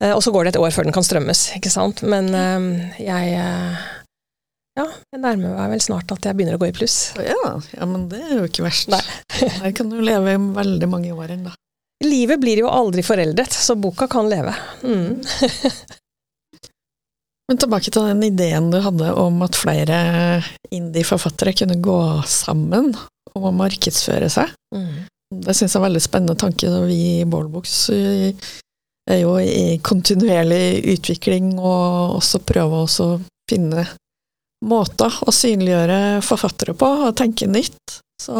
Eh, 0.00 0.12
og 0.14 0.22
så 0.24 0.32
går 0.32 0.46
det 0.46 0.54
et 0.54 0.60
år 0.60 0.72
før 0.74 0.88
den 0.88 0.96
kan 0.96 1.06
strømmes, 1.06 1.46
ikke 1.58 1.72
sant. 1.72 2.02
Men 2.08 2.30
eh, 2.34 3.00
jeg 3.04 3.34
eh, 3.36 3.88
Ja, 4.78 4.86
jeg 5.12 5.20
nærmer 5.20 5.56
meg 5.58 5.74
vel 5.74 5.82
snart 5.84 6.12
at 6.14 6.24
jeg 6.24 6.38
begynner 6.38 6.56
å 6.56 6.62
gå 6.62 6.70
i 6.70 6.76
pluss. 6.76 6.98
Ja, 7.20 7.56
ja, 7.74 7.88
men 7.88 8.08
det 8.12 8.22
er 8.24 8.38
jo 8.38 8.48
ikke 8.48 8.64
verst. 8.68 8.92
Nei. 8.92 9.02
Her 9.62 9.74
kan 9.76 9.92
du 9.92 9.98
leve 10.00 10.36
i 10.36 10.42
veldig 10.60 10.90
mange 10.90 11.12
år 11.12 11.36
ennå. 11.36 11.54
Livet 12.00 12.40
blir 12.40 12.62
jo 12.62 12.70
aldri 12.72 13.04
foreldet, 13.04 13.52
så 13.52 13.76
boka 13.76 14.06
kan 14.08 14.30
leve. 14.30 14.54
Mm. 14.80 15.20
Men 17.50 17.58
tilbake 17.58 17.90
til 17.90 18.06
den 18.06 18.22
ideen 18.24 18.70
du 18.72 18.78
hadde 18.80 19.10
om 19.18 19.42
at 19.44 19.58
flere 19.58 19.98
indie-forfattere 20.72 21.52
kunne 21.58 21.76
gå 21.82 22.00
sammen 22.30 22.92
å 23.36 23.50
markedsføre 23.52 24.30
seg. 24.32 24.52
Mm. 24.72 25.08
Det 25.44 25.54
syns 25.58 25.74
jeg 25.74 25.76
er 25.76 25.82
en 25.82 25.86
veldig 25.88 26.02
spennende 26.04 26.36
tanke. 26.38 26.70
Vi 26.86 27.00
i 27.18 27.26
Ballbooks 27.28 27.74
eh, 27.92 28.46
er 29.08 29.22
jo 29.22 29.36
i 29.40 29.78
kontinuerlig 29.84 30.82
utvikling, 30.96 31.54
og 31.58 32.18
også 32.20 32.42
prøve 32.46 32.84
å 32.84 33.08
finne 33.50 33.86
måter 34.66 35.14
å 35.24 35.32
synliggjøre 35.32 36.20
forfattere 36.24 36.76
på, 36.76 36.90
og 37.08 37.16
tenke 37.18 37.48
nytt. 37.48 38.00
Så 38.20 38.36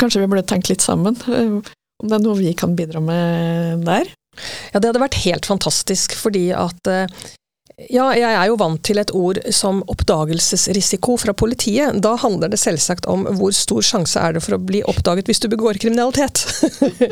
kanskje 0.00 0.22
vi 0.22 0.28
burde 0.28 0.46
tenke 0.48 0.74
litt 0.74 0.84
sammen, 0.84 1.16
eh, 1.32 1.56
om 2.02 2.10
det 2.10 2.18
er 2.18 2.24
noe 2.24 2.38
vi 2.38 2.52
kan 2.58 2.76
bidra 2.76 3.00
med 3.00 3.86
der. 3.88 4.12
Ja, 4.72 4.80
det 4.80 4.90
hadde 4.90 5.00
vært 5.00 5.22
helt 5.24 5.48
fantastisk, 5.48 6.12
fordi 6.20 6.50
at 6.52 6.90
eh, 6.92 7.08
ja, 7.76 8.06
jeg 8.16 8.32
er 8.32 8.46
jo 8.48 8.56
vant 8.56 8.80
til 8.88 8.96
et 8.96 9.10
ord 9.12 9.36
som 9.52 9.82
oppdagelsesrisiko 9.92 11.18
fra 11.20 11.34
politiet. 11.36 11.98
Da 12.00 12.14
handler 12.22 12.48
det 12.48 12.60
selvsagt 12.62 13.04
om 13.12 13.26
hvor 13.36 13.52
stor 13.52 13.84
sjanse 13.84 14.16
er 14.16 14.32
det 14.32 14.40
for 14.46 14.56
å 14.56 14.62
bli 14.64 14.80
oppdaget 14.88 15.28
hvis 15.28 15.42
du 15.44 15.50
begår 15.52 15.76
kriminalitet. 15.82 16.40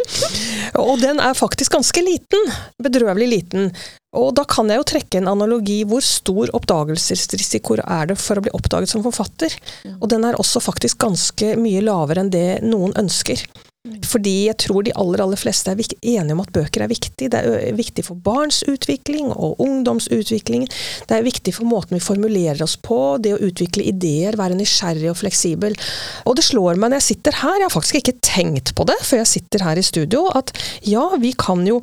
og 0.87 0.95
den 1.03 1.21
er 1.21 1.37
faktisk 1.37 1.77
ganske 1.77 2.05
liten. 2.07 2.49
Bedrøvelig 2.81 3.29
liten. 3.29 3.69
Og 4.17 4.33
da 4.39 4.47
kan 4.49 4.73
jeg 4.73 4.81
jo 4.81 4.89
trekke 4.95 5.21
en 5.21 5.29
analogi. 5.35 5.83
Hvor 5.91 6.01
stor 6.01 6.55
oppdagelsesrisiko 6.57 7.77
er 7.85 8.15
det 8.15 8.17
for 8.23 8.41
å 8.41 8.47
bli 8.47 8.55
oppdaget 8.57 8.95
som 8.95 9.05
forfatter? 9.05 9.53
Og 9.99 10.09
den 10.15 10.25
er 10.25 10.41
også 10.41 10.65
faktisk 10.65 11.05
ganske 11.05 11.59
mye 11.61 11.85
lavere 11.85 12.25
enn 12.25 12.33
det 12.33 12.49
noen 12.65 12.97
ønsker. 13.05 13.45
Fordi 13.85 14.47
jeg 14.47 14.57
tror 14.63 14.85
de 14.87 14.95
aller 14.97 15.21
aller 15.21 15.37
fleste 15.37 15.69
er 15.69 15.81
enige 16.01 16.33
om 16.33 16.41
at 16.41 16.53
bøker 16.57 16.87
er 16.87 16.89
viktig. 16.89 17.27
Det 17.33 17.41
er 17.41 17.77
viktig 17.77 18.05
for 18.07 18.17
barns 18.17 18.63
utvikling 18.65 19.29
og 19.33 19.61
ungdomsutvikling. 19.61 20.65
Det 21.09 21.19
er 21.19 21.27
viktig 21.27 21.53
for 21.53 21.69
måten 21.69 21.99
vi 21.99 22.05
formulerer 22.05 22.63
oss 22.65 22.79
på, 22.81 23.19
det 23.21 23.35
å 23.37 23.43
utvikle 23.45 23.85
ideer, 23.85 24.39
være 24.41 24.57
nysgjerrig 24.57 25.11
og 25.13 25.19
fleksibel. 25.21 25.77
Og 26.25 26.39
det 26.39 26.47
slår 26.47 26.81
meg 26.81 26.95
når 26.95 27.03
jeg 27.03 27.09
sitter 27.11 27.37
her, 27.43 27.59
jeg 27.61 27.69
har 27.69 27.75
faktisk 27.75 28.01
ikke 28.01 28.17
tenkt 28.25 28.73
på 28.73 28.87
det 28.89 28.97
før 29.05 29.21
jeg 29.21 29.33
sitter 29.35 29.67
her 29.69 29.81
i 29.81 29.85
studio, 29.85 30.25
at 30.33 30.55
ja, 30.89 31.05
vi 31.21 31.35
kan 31.37 31.67
jo 31.69 31.83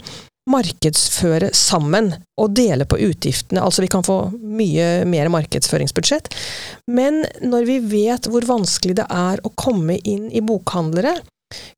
markedsføre 0.49 1.51
sammen 1.53 2.09
og 2.41 2.55
dele 2.57 2.87
på 2.89 2.97
utgiftene. 2.97 3.61
Altså 3.61 3.85
vi 3.85 3.91
kan 3.93 4.01
få 4.05 4.23
mye 4.41 5.03
mer 5.05 5.29
markedsføringsbudsjett. 5.37 6.31
Men 6.89 7.21
når 7.45 7.69
vi 7.69 7.77
vet 7.93 8.25
hvor 8.25 8.49
vanskelig 8.49 8.97
det 8.97 9.05
er 9.05 9.45
å 9.45 9.53
komme 9.53 9.99
inn 10.01 10.31
i 10.33 10.41
bokhandlere, 10.41 11.19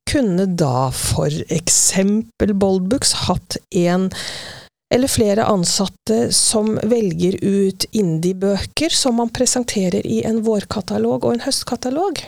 kunne 0.09 0.47
da 0.59 0.89
for 0.95 1.32
eksempel 1.53 2.53
Boldbooks 2.53 3.13
hatt 3.28 3.57
en 3.76 4.09
eller 4.93 5.09
flere 5.09 5.47
ansatte 5.49 6.28
som 6.36 6.76
velger 6.86 7.39
ut 7.41 7.86
indie-bøker 7.97 8.93
som 8.93 9.17
man 9.17 9.32
presenterer 9.34 10.05
i 10.05 10.21
en 10.28 10.43
vårkatalog 10.45 11.26
og 11.26 11.34
en 11.34 11.45
høstkatalog. 11.47 12.21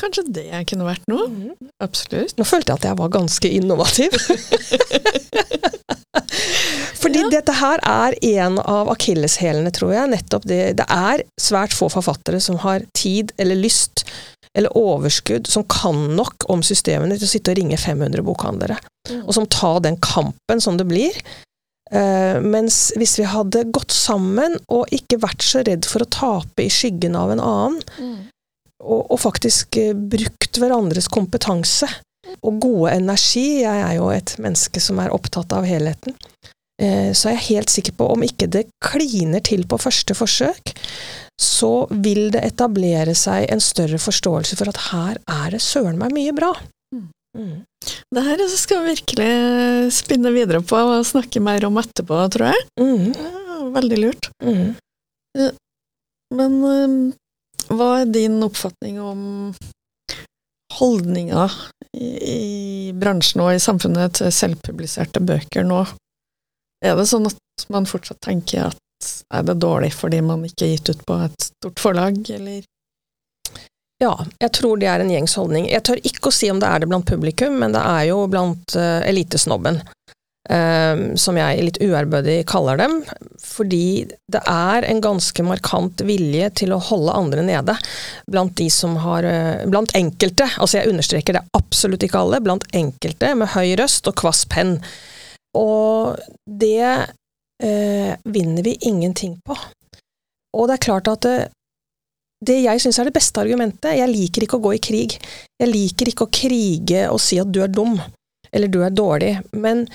Kanskje 0.00 0.24
det 0.34 0.48
kunne 0.70 0.88
vært 0.88 1.06
noe? 1.10 1.28
Mm. 1.30 1.70
Absolutt. 1.84 2.34
Nå 2.38 2.46
følte 2.48 2.72
jeg 2.72 2.82
at 2.82 2.88
jeg 2.88 2.98
var 2.98 3.14
ganske 3.14 3.50
innovativ. 3.60 4.16
Fordi 7.04 7.20
ja. 7.20 7.30
dette 7.30 7.54
her 7.58 7.82
er 7.84 8.16
en 8.26 8.58
av 8.58 8.90
akilleshælene, 8.90 9.70
tror 9.76 9.92
jeg. 9.94 10.10
Nettopp 10.14 10.46
det. 10.50 10.62
Det 10.80 10.86
er 10.90 11.22
svært 11.40 11.76
få 11.76 11.90
forfattere 11.92 12.40
som 12.42 12.58
har 12.64 12.86
tid 12.96 13.30
eller 13.38 13.60
lyst 13.60 14.06
eller 14.54 14.76
overskudd, 14.78 15.46
som 15.50 15.64
kan 15.64 16.16
nok 16.16 16.46
om 16.52 16.62
systemene 16.62 17.16
til 17.18 17.26
å 17.26 17.30
sitte 17.30 17.52
og 17.52 17.58
ringe 17.58 17.78
500 17.80 18.22
bokhandlere. 18.26 18.76
Mm. 19.10 19.24
Og 19.24 19.34
som 19.36 19.48
tar 19.50 19.82
den 19.84 19.98
kampen 20.02 20.62
som 20.62 20.78
det 20.78 20.86
blir. 20.88 21.18
Uh, 21.92 22.40
mens 22.40 22.94
hvis 22.96 23.18
vi 23.20 23.26
hadde 23.28 23.66
gått 23.74 23.92
sammen 23.92 24.56
og 24.72 24.88
ikke 24.94 25.20
vært 25.20 25.44
så 25.44 25.60
redd 25.66 25.84
for 25.84 26.02
å 26.02 26.08
tape 26.08 26.64
i 26.64 26.72
skyggen 26.72 27.18
av 27.18 27.34
en 27.34 27.42
annen, 27.44 27.82
mm. 27.98 28.14
og, 28.86 29.00
og, 29.02 29.18
faktisk 29.20 29.76
uh, 29.82 29.92
brukt 29.92 30.62
hverandres 30.62 31.10
kompetanse 31.12 31.90
og 32.40 32.56
gode 32.62 32.94
energi 32.96 33.60
Jeg 33.60 33.82
er 33.84 33.92
jo 33.98 34.08
et 34.14 34.32
menneske 34.40 34.80
som 34.80 34.98
er 35.02 35.12
opptatt 35.14 35.52
av 35.54 35.68
helheten. 35.68 36.16
Uh, 36.80 37.12
så 37.12 37.28
er 37.28 37.36
jeg 37.36 37.48
helt 37.50 37.74
sikker 37.74 37.98
på, 37.98 38.08
om 38.14 38.24
ikke 38.24 38.48
det 38.54 38.64
kliner 38.82 39.44
til 39.44 39.66
på 39.68 39.82
første 39.82 40.16
forsøk, 40.16 40.72
så 41.40 41.86
vil 41.90 42.28
det 42.34 42.44
etablere 42.46 43.14
seg 43.18 43.48
en 43.50 43.62
større 43.62 43.98
forståelse 43.98 44.58
for 44.58 44.70
at 44.70 44.80
her 44.90 45.18
er 45.18 45.54
det 45.54 45.62
søren 45.64 45.98
meg 45.98 46.14
mye 46.14 46.34
bra. 46.36 46.52
Mm. 46.94 47.08
mm. 47.38 47.56
Det 48.14 48.22
her 48.28 48.44
skal 48.52 48.84
vi 48.84 48.94
virkelig 48.94 49.92
spinne 49.96 50.30
videre 50.34 50.62
på 50.64 50.78
og 50.78 51.06
snakke 51.08 51.42
mer 51.42 51.66
om 51.66 51.80
etterpå, 51.82 52.20
tror 52.32 52.52
jeg. 52.52 52.66
Mm. 52.80 53.10
Ja, 53.18 53.58
veldig 53.74 54.00
lurt. 54.00 54.30
Mm. 54.44 54.76
Men 56.34 56.56
um, 56.62 56.98
hva 57.74 57.90
er 58.02 58.12
din 58.12 58.38
oppfatning 58.44 59.00
om 59.02 59.24
holdninger 60.74 61.52
i, 61.94 62.08
i, 62.08 62.92
bransjen 62.98 63.42
og 63.44 63.54
i 63.54 63.62
samfunnet 63.62 64.18
til 64.18 64.32
selvpubliserte 64.34 65.22
bøker 65.24 65.66
nå? 65.66 65.82
Er 66.84 66.98
det 66.98 67.06
sånn 67.10 67.28
at 67.30 67.66
man 67.72 67.86
fortsatt 67.88 68.20
tenker 68.24 68.68
at 68.70 68.80
er 69.34 69.42
det 69.48 69.58
dårlig 69.62 69.92
fordi 69.96 70.20
man 70.24 70.44
ikke 70.46 70.66
er 70.66 70.76
gitt 70.76 70.94
ut 70.94 71.02
på 71.08 71.18
et 71.26 71.48
stort 71.48 71.82
forlag, 71.82 72.20
eller? 72.36 72.62
Ja, 74.02 74.14
jeg 74.42 74.52
tror 74.56 74.80
det 74.80 74.88
er 74.90 75.02
en 75.02 75.12
gjengs 75.12 75.36
holdning. 75.38 75.68
Jeg 75.70 75.84
tør 75.86 76.00
ikke 76.02 76.30
å 76.30 76.34
si 76.34 76.50
om 76.50 76.60
det 76.60 76.68
er 76.68 76.82
det 76.82 76.90
blant 76.90 77.08
publikum, 77.08 77.60
men 77.60 77.76
det 77.76 77.82
er 77.84 78.08
jo 78.10 78.24
blant 78.30 78.76
uh, 78.76 79.00
elitesnobben. 79.06 79.80
Um, 80.44 81.14
som 81.16 81.38
jeg 81.40 81.62
litt 81.64 81.78
uærbødig 81.80 82.42
kaller 82.50 82.76
dem, 82.76 82.98
fordi 83.40 84.04
det 84.28 84.42
er 84.44 84.84
en 84.84 84.98
ganske 85.00 85.46
markant 85.46 86.02
vilje 86.04 86.50
til 86.60 86.74
å 86.76 86.82
holde 86.84 87.14
andre 87.16 87.46
nede 87.46 87.78
blant 88.28 88.52
de 88.58 88.66
som 88.68 88.98
har 89.00 89.24
uh, 89.24 89.64
Blant 89.72 89.94
enkelte, 89.96 90.50
altså 90.60 90.82
jeg 90.82 90.92
understreker 90.92 91.38
det 91.38 91.46
absolutt 91.56 92.04
ikke 92.04 92.20
alle, 92.20 92.42
blant 92.44 92.66
enkelte 92.76 93.32
med 93.40 93.54
høy 93.54 93.72
røst 93.80 94.10
og 94.10 94.18
kvass 94.20 94.44
penn. 94.52 94.76
Og 95.56 96.20
det 96.44 96.92
eh, 97.62 98.14
vinner 98.24 98.62
vi 98.62 98.76
ingenting 98.80 99.38
på. 99.44 99.56
Og 100.54 100.68
det 100.68 100.78
er 100.78 100.86
klart 100.86 101.10
at 101.10 101.26
det, 101.26 101.36
det 102.44 102.60
jeg 102.64 102.82
syns 102.82 102.98
er 103.00 103.08
det 103.08 103.16
beste 103.16 103.40
argumentet 103.42 103.96
Jeg 103.98 104.10
liker 104.10 104.44
ikke 104.44 104.58
å 104.58 104.64
gå 104.66 104.74
i 104.76 104.82
krig. 104.82 105.16
Jeg 105.60 105.70
liker 105.70 106.10
ikke 106.10 106.26
å 106.26 106.34
krige 106.34 107.06
og 107.10 107.22
si 107.22 107.40
at 107.42 107.50
du 107.52 107.62
er 107.64 107.72
dum, 107.72 107.96
eller 108.52 108.70
du 108.70 108.82
er 108.84 108.94
dårlig. 108.94 109.32
Men 109.52 109.86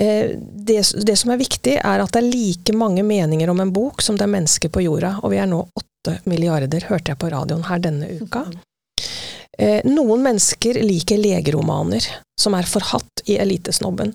eh, 0.00 0.34
det, 0.38 0.80
det, 1.06 1.18
som 1.20 1.34
er 1.34 1.42
viktig, 1.42 1.78
er 1.82 2.04
at 2.04 2.14
det 2.14 2.22
er 2.22 2.30
like 2.30 2.76
mange 2.76 3.04
meninger 3.06 3.50
om 3.50 3.60
en 3.64 3.74
bok 3.74 4.02
som 4.04 4.18
det 4.18 4.26
er 4.26 4.34
mennesker 4.34 4.72
på 4.72 4.86
jorda, 4.86 5.18
og 5.22 5.34
vi 5.34 5.42
er 5.42 5.50
nå 5.50 5.62
åtte 5.66 6.18
milliarder, 6.30 6.88
hørte 6.88 7.12
jeg 7.12 7.20
på 7.20 7.30
radioen 7.34 7.68
her 7.68 7.84
denne 7.84 8.10
uka. 8.22 8.46
Eh, 9.58 9.80
noen 9.90 10.20
mennesker 10.22 10.76
liker 10.86 11.18
legeromaner, 11.18 12.04
som 12.38 12.54
er 12.54 12.68
forhatt 12.68 13.24
i 13.26 13.36
elitesnobben. 13.42 14.12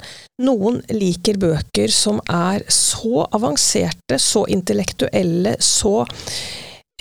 Noen 0.47 0.80
liker 0.93 1.39
bøker 1.41 1.91
som 1.93 2.21
er 2.32 2.63
så 2.71 3.26
avanserte, 3.36 4.19
så 4.19 4.45
intellektuelle, 4.51 5.57
så 5.59 6.01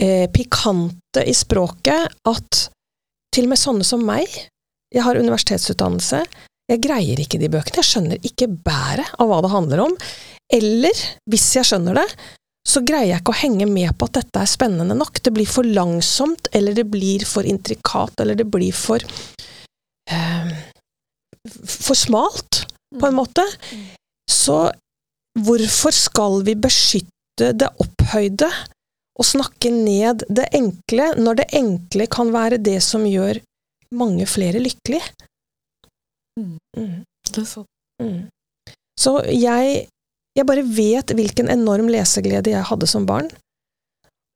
eh, 0.01 0.27
pikante 0.35 1.25
i 1.27 1.35
språket 1.37 2.19
at 2.29 2.67
til 3.33 3.47
og 3.47 3.55
med 3.55 3.61
sånne 3.61 3.87
som 3.87 4.03
meg, 4.05 4.29
jeg 4.93 5.07
har 5.07 5.17
universitetsutdannelse, 5.17 6.21
jeg 6.71 6.83
greier 6.85 7.21
ikke 7.21 7.41
de 7.41 7.49
bøkene, 7.53 7.81
jeg 7.81 7.89
skjønner 7.89 8.29
ikke 8.29 8.51
bæret 8.65 9.17
av 9.21 9.31
hva 9.31 9.41
det 9.45 9.53
handler 9.53 9.83
om. 9.87 9.97
Eller, 10.53 11.03
hvis 11.31 11.49
jeg 11.57 11.69
skjønner 11.69 11.97
det, 12.03 12.07
så 12.69 12.83
greier 12.87 13.11
jeg 13.11 13.23
ikke 13.23 13.33
å 13.35 13.41
henge 13.41 13.67
med 13.67 13.91
på 13.99 14.07
at 14.07 14.21
dette 14.21 14.43
er 14.45 14.51
spennende 14.51 14.95
nok. 14.95 15.19
Det 15.25 15.33
blir 15.35 15.49
for 15.51 15.67
langsomt, 15.67 16.51
eller 16.55 16.77
det 16.77 16.87
blir 16.93 17.25
for 17.27 17.49
intrikat, 17.49 18.15
eller 18.23 18.39
det 18.39 18.47
blir 18.53 18.75
for 18.77 19.03
For 21.49 21.99
smalt, 21.99 22.63
på 22.95 23.09
en 23.09 23.17
måte. 23.17 23.45
Så 24.31 24.59
hvorfor 25.43 25.95
skal 25.97 26.43
vi 26.47 26.55
beskytte 26.55 27.51
det 27.59 27.71
opphøyde 27.83 28.49
og 29.19 29.27
snakke 29.27 29.73
ned 29.75 30.25
det 30.29 30.49
enkle, 30.57 31.13
når 31.19 31.43
det 31.43 31.49
enkle 31.59 32.07
kan 32.13 32.33
være 32.35 32.61
det 32.63 32.79
som 32.85 33.07
gjør 33.09 33.41
mange 33.97 34.27
flere 34.31 34.63
lykkelige? 34.63 35.05
Mm. 36.41 36.57
Mm. 36.77 37.03
Er. 37.33 37.65
Mm. 38.03 38.21
Så 39.01 39.19
jeg 39.29 39.89
jeg 40.33 40.49
bare 40.49 40.65
vet 40.65 41.13
hvilken 41.13 41.51
enorm 41.53 41.91
leseglede 41.93 42.55
jeg 42.55 42.65
hadde 42.65 42.89
som 42.89 43.05
barn, 43.09 43.29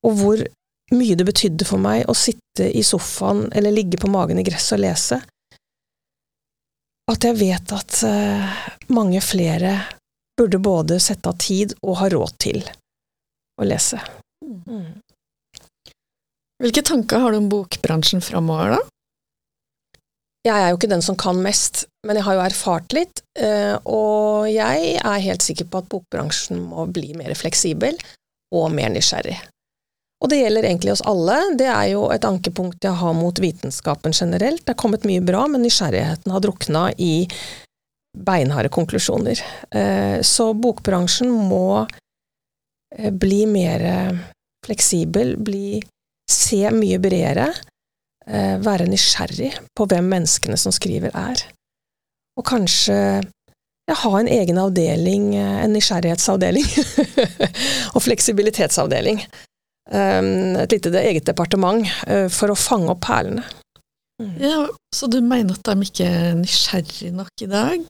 og 0.05 0.19
hvor 0.21 0.43
mye 0.93 1.17
det 1.19 1.27
betydde 1.27 1.67
for 1.67 1.83
meg 1.83 2.05
å 2.07 2.15
sitte 2.17 2.69
i 2.69 2.83
sofaen 2.87 3.47
eller 3.57 3.75
ligge 3.75 3.99
på 4.01 4.11
magen 4.13 4.39
i 4.39 4.45
gresset 4.47 4.77
og 4.77 4.85
lese. 4.85 5.21
At 7.07 7.23
jeg 7.23 7.39
vet 7.39 7.73
at 7.75 8.01
uh, 8.03 8.57
mange 8.91 9.21
flere 9.23 9.77
burde 10.37 10.59
både 10.59 10.99
sette 11.01 11.31
av 11.31 11.39
tid 11.41 11.77
og 11.83 12.01
ha 12.01 12.11
råd 12.13 12.35
til 12.43 12.61
å 13.57 13.67
lese. 13.67 14.01
Mm. 14.43 14.99
Hvilke 16.63 16.83
tanker 16.87 17.23
har 17.23 17.33
du 17.33 17.39
om 17.39 17.49
bokbransjen 17.53 18.25
framover, 18.25 18.77
da? 18.77 18.83
Jeg 20.47 20.63
er 20.63 20.71
jo 20.71 20.79
ikke 20.79 20.91
den 20.93 21.03
som 21.03 21.17
kan 21.19 21.39
mest, 21.43 21.85
men 22.07 22.19
jeg 22.19 22.27
har 22.27 22.37
jo 22.37 22.45
erfart 22.45 22.95
litt, 22.95 23.23
eh, 23.35 23.75
og 23.83 24.47
jeg 24.51 24.93
er 25.01 25.25
helt 25.25 25.43
sikker 25.43 25.67
på 25.67 25.81
at 25.83 25.89
bokbransjen 25.91 26.61
må 26.69 26.87
bli 26.87 27.17
mer 27.19 27.35
fleksibel 27.39 27.99
og 28.55 28.69
mer 28.77 28.93
nysgjerrig. 28.95 29.41
Og 30.23 30.31
det 30.33 30.41
gjelder 30.41 30.65
egentlig 30.65 30.95
oss 30.95 31.05
alle. 31.05 31.37
Det 31.61 31.69
er 31.69 31.91
jo 31.93 32.07
et 32.15 32.25
ankepunkt 32.25 32.85
jeg 32.85 32.97
har 33.03 33.17
mot 33.17 33.39
vitenskapen 33.43 34.17
generelt. 34.17 34.65
Det 34.65 34.73
er 34.73 34.81
kommet 34.81 35.05
mye 35.09 35.25
bra, 35.25 35.45
men 35.51 35.65
nysgjerrigheten 35.67 36.33
har 36.33 36.45
drukna 36.45 36.89
i 36.97 37.29
beinharde 38.17 38.73
konklusjoner. 38.73 39.43
Eh, 39.77 40.19
så 40.25 40.51
bokbransjen 40.57 41.31
må 41.51 41.85
eh, 41.85 43.13
bli 43.13 43.45
mer 43.51 43.85
fleksibel, 44.65 45.37
bli, 45.37 45.83
se 46.33 46.65
mye 46.73 46.99
bredere 47.03 47.51
eh, 48.27 48.57
være 48.63 48.89
nysgjerrig 48.91 49.53
på 49.77 49.87
hvem 49.91 50.11
menneskene 50.11 50.59
som 50.61 50.75
skriver, 50.75 51.15
er. 51.15 51.43
Og 52.37 52.47
kanskje 52.47 52.97
ja, 53.87 53.95
ha 53.95 54.13
en 54.21 54.31
egen 54.31 54.59
avdeling, 54.61 55.35
eh, 55.39 55.59
en 55.65 55.77
nysgjerrighetsavdeling, 55.77 56.67
og 57.95 58.03
fleksibilitetsavdeling. 58.03 59.23
Um, 59.87 60.57
et 60.59 60.73
lite 60.75 60.91
eget 60.99 61.29
departement 61.29 61.87
uh, 62.11 62.27
for 62.33 62.51
å 62.51 62.59
fange 62.59 62.91
opp 62.91 63.05
perlene. 63.07 63.45
Mm. 64.23 64.33
Ja, 64.41 64.69
Så 64.97 65.07
du 65.13 65.21
mener 65.21 65.53
at 65.59 65.67
de 65.69 65.85
ikke 65.85 66.07
er 66.09 66.37
nysgjerrige 66.39 67.13
nok 67.13 67.43
i 67.45 67.49
dag? 67.51 67.83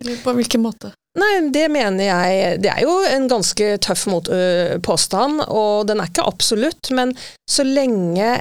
Eller 0.00 0.16
på 0.24 0.34
hvilken 0.34 0.64
måte? 0.64 0.90
Nei, 1.18 1.30
det 1.54 1.68
mener 1.70 2.02
jeg 2.08 2.58
Det 2.62 2.70
er 2.72 2.82
jo 2.82 2.96
en 3.06 3.28
ganske 3.30 3.68
tøff 3.82 4.06
mot, 4.10 4.26
ø, 4.26 4.78
påstand, 4.82 5.44
og 5.46 5.86
den 5.86 6.02
er 6.02 6.10
ikke 6.10 6.26
absolutt, 6.26 6.90
men 6.94 7.14
så 7.50 7.62
lenge 7.66 8.32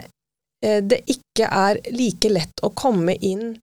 ø, 0.65 0.79
det 0.81 1.03
ikke 1.13 1.45
er 1.45 1.79
like 1.93 2.33
lett 2.33 2.65
å 2.65 2.73
komme 2.73 3.15
inn 3.21 3.53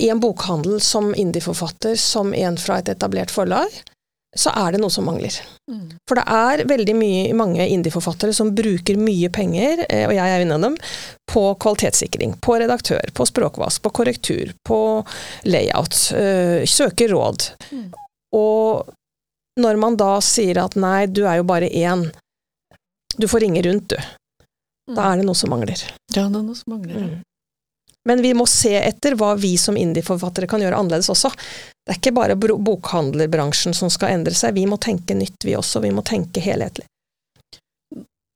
i 0.00 0.08
en 0.12 0.20
bokhandel 0.20 0.78
som 0.84 1.14
indieforfatter 1.16 1.96
som 2.00 2.34
en 2.36 2.60
fra 2.60 2.78
et 2.80 2.92
etablert 2.92 3.32
forlag, 3.32 3.72
så 4.36 4.52
er 4.54 4.72
det 4.72 4.80
noe 4.82 4.92
som 4.94 5.06
mangler. 5.08 5.34
Mm. 5.70 5.96
For 6.08 6.18
det 6.18 6.24
er 6.30 6.62
veldig 6.70 6.94
mye, 6.94 7.22
mange 7.34 7.66
indieforfattere 7.66 8.34
som 8.36 8.52
bruker 8.54 9.00
mye 9.00 9.30
penger, 9.34 9.84
eh, 9.88 10.04
og 10.06 10.14
jeg 10.14 10.34
er 10.34 10.44
en 10.44 10.54
av 10.54 10.66
dem, 10.68 10.76
på 11.30 11.42
kvalitetssikring, 11.62 12.36
på 12.42 12.60
redaktør, 12.62 13.10
på 13.14 13.26
språkvask, 13.26 13.82
på 13.82 13.92
korrektur, 14.00 14.54
på 14.66 14.80
layout, 15.50 15.98
øh, 16.14 16.62
søker 16.68 17.14
råd. 17.14 17.50
Mm. 17.74 17.88
Og 18.38 18.94
når 19.60 19.82
man 19.82 19.98
da 19.98 20.12
sier 20.22 20.62
at 20.62 20.78
nei, 20.78 21.08
du 21.10 21.24
er 21.26 21.40
jo 21.40 21.48
bare 21.50 21.70
én, 21.70 22.06
du 23.18 23.26
får 23.28 23.46
ringe 23.46 23.64
rundt, 23.66 23.96
du. 23.96 23.98
Da 24.90 25.10
er 25.10 25.20
det 25.20 25.26
noe 25.26 25.38
som 25.38 25.52
mangler. 25.52 25.78
Ja, 26.14 26.24
det 26.26 26.38
er 26.38 26.42
noe 26.42 26.58
som 26.58 26.74
mangler. 26.74 27.02
Mm. 27.02 27.18
Men 28.08 28.22
vi 28.24 28.32
må 28.34 28.46
se 28.48 28.72
etter 28.78 29.14
hva 29.18 29.34
vi 29.36 29.56
som 29.60 29.76
indie-forfattere 29.76 30.48
kan 30.48 30.62
gjøre 30.62 30.78
annerledes 30.78 31.10
også. 31.12 31.32
Det 31.84 31.92
er 31.92 31.98
ikke 32.00 32.14
bare 32.16 32.38
bokhandlerbransjen 32.40 33.76
som 33.76 33.92
skal 33.92 34.14
endre 34.16 34.36
seg, 34.36 34.56
vi 34.56 34.64
må 34.70 34.80
tenke 34.80 35.16
nytt 35.16 35.44
vi 35.44 35.56
også, 35.58 35.82
vi 35.84 35.92
må 35.92 36.04
tenke 36.06 36.40
helhetlig. 36.44 36.86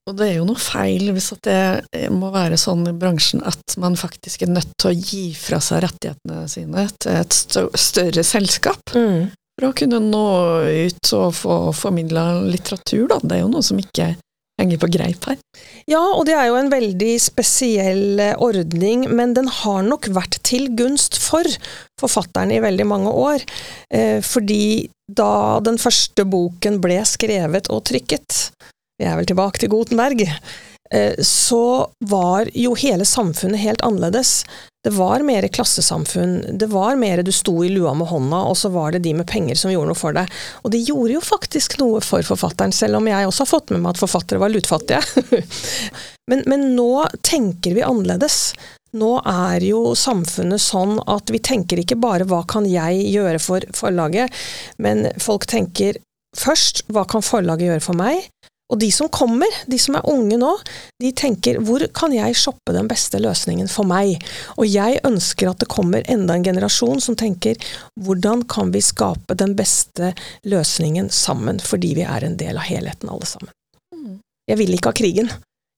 Og 0.04 0.18
det 0.18 0.26
er 0.26 0.34
jo 0.36 0.44
noe 0.44 0.60
feil 0.60 1.08
hvis 1.16 1.30
det 1.46 2.10
må 2.12 2.28
være 2.34 2.58
sånn 2.60 2.84
i 2.90 2.92
bransjen 2.92 3.40
at 3.48 3.76
man 3.80 3.96
faktisk 3.96 4.44
er 4.44 4.52
nødt 4.52 4.74
til 4.76 4.90
å 4.90 4.98
gi 4.98 5.24
fra 5.38 5.62
seg 5.64 5.80
rettighetene 5.86 6.44
sine 6.52 6.84
til 7.00 7.22
et 7.22 7.38
større 7.80 8.26
selskap. 8.26 8.92
Mm. 8.92 9.32
For 9.54 9.70
å 9.70 9.76
kunne 9.78 10.02
nå 10.02 10.26
ut 10.66 11.12
og 11.16 11.28
få 11.38 11.56
formidla 11.78 12.42
litteratur, 12.42 13.06
da. 13.14 13.20
Det 13.22 13.38
er 13.38 13.44
jo 13.46 13.52
noe 13.54 13.64
som 13.64 13.80
ikke 13.80 14.10
henger 14.60 14.80
på 14.80 14.90
greip 14.94 15.26
her. 15.28 15.38
Ja, 15.90 16.00
og 16.14 16.24
det 16.28 16.36
er 16.38 16.48
jo 16.48 16.58
en 16.58 16.70
veldig 16.72 17.14
spesiell 17.22 18.20
eh, 18.22 18.36
ordning, 18.42 19.06
men 19.10 19.34
den 19.36 19.48
har 19.50 19.82
nok 19.86 20.08
vært 20.14 20.38
til 20.46 20.70
gunst 20.78 21.18
for 21.20 21.48
forfatteren 22.00 22.54
i 22.54 22.62
veldig 22.62 22.86
mange 22.88 23.10
år. 23.10 23.44
Eh, 23.94 24.20
fordi 24.24 24.90
da 25.10 25.60
den 25.64 25.78
første 25.80 26.24
boken 26.24 26.80
ble 26.84 27.00
skrevet 27.08 27.68
og 27.72 27.84
trykket, 27.90 28.38
vi 29.00 29.08
er 29.08 29.18
vel 29.18 29.28
tilbake 29.28 29.60
til 29.60 29.72
Gutenberg, 29.74 30.22
eh, 30.24 31.18
så 31.18 31.90
var 32.06 32.50
jo 32.54 32.76
hele 32.78 33.06
samfunnet 33.08 33.62
helt 33.64 33.84
annerledes. 33.84 34.44
Det 34.84 34.92
var 34.92 35.22
mer 35.24 35.46
klassesamfunn, 35.48 36.58
det 36.60 36.66
var 36.68 36.98
mer 37.00 37.22
du 37.24 37.32
sto 37.32 37.54
i 37.64 37.70
lua 37.72 37.94
med 37.96 38.10
hånda, 38.10 38.42
og 38.50 38.56
så 38.60 38.68
var 38.68 38.92
det 38.92 39.00
de 39.06 39.14
med 39.16 39.26
penger 39.30 39.56
som 39.56 39.72
gjorde 39.72 39.88
noe 39.88 39.96
for 39.96 40.12
deg. 40.12 40.28
Og 40.60 40.74
det 40.74 40.82
gjorde 40.84 41.14
jo 41.16 41.22
faktisk 41.24 41.78
noe 41.80 42.02
for 42.04 42.26
forfatteren, 42.26 42.74
selv 42.76 43.00
om 43.00 43.08
jeg 43.08 43.24
også 43.24 43.46
har 43.46 43.52
fått 43.54 43.72
med 43.72 43.80
meg 43.80 43.94
at 43.94 44.02
forfattere 44.02 44.42
var 44.42 44.52
lutfattige. 44.52 45.00
men, 46.30 46.44
men 46.50 46.66
nå 46.76 47.06
tenker 47.24 47.78
vi 47.78 47.86
annerledes. 47.86 48.52
Nå 48.94 49.14
er 49.24 49.64
jo 49.64 49.94
samfunnet 49.96 50.60
sånn 50.62 50.98
at 51.10 51.32
vi 51.32 51.40
tenker 51.40 51.80
ikke 51.80 51.98
bare 51.98 52.28
hva 52.28 52.44
kan 52.46 52.68
jeg 52.68 53.08
gjøre 53.08 53.40
for 53.40 53.64
forlaget, 53.74 54.36
men 54.76 55.08
folk 55.16 55.48
tenker 55.50 55.96
først 56.36 56.84
hva 56.92 57.06
kan 57.08 57.24
forlaget 57.24 57.72
gjøre 57.72 57.86
for 57.88 57.98
meg, 57.98 58.28
og 58.72 58.80
de 58.80 58.88
som 58.92 59.10
kommer, 59.12 59.50
de 59.68 59.78
som 59.78 59.98
er 59.98 60.06
unge 60.08 60.38
nå, 60.40 60.50
de 61.02 61.10
tenker 61.16 61.58
hvor 61.66 61.84
kan 61.96 62.14
jeg 62.16 62.36
shoppe 62.38 62.72
den 62.72 62.88
beste 62.88 63.20
løsningen 63.20 63.68
for 63.70 63.84
meg? 63.88 64.16
Og 64.56 64.64
jeg 64.70 65.02
ønsker 65.04 65.50
at 65.50 65.60
det 65.60 65.68
kommer 65.72 66.06
enda 66.10 66.36
en 66.38 66.46
generasjon 66.46 67.02
som 67.04 67.18
tenker 67.20 67.60
hvordan 68.00 68.46
kan 68.48 68.72
vi 68.74 68.80
skape 68.84 69.36
den 69.36 69.52
beste 69.58 70.14
løsningen 70.48 71.12
sammen, 71.12 71.60
fordi 71.60 71.92
vi 72.00 72.08
er 72.08 72.24
en 72.24 72.38
del 72.40 72.56
av 72.56 72.64
helheten 72.70 73.12
alle 73.12 73.28
sammen. 73.28 73.52
Mm. 73.94 74.18
Jeg 74.48 74.60
vil 74.62 74.76
ikke 74.76 74.94
ha 74.94 75.00
krigen. 75.02 75.32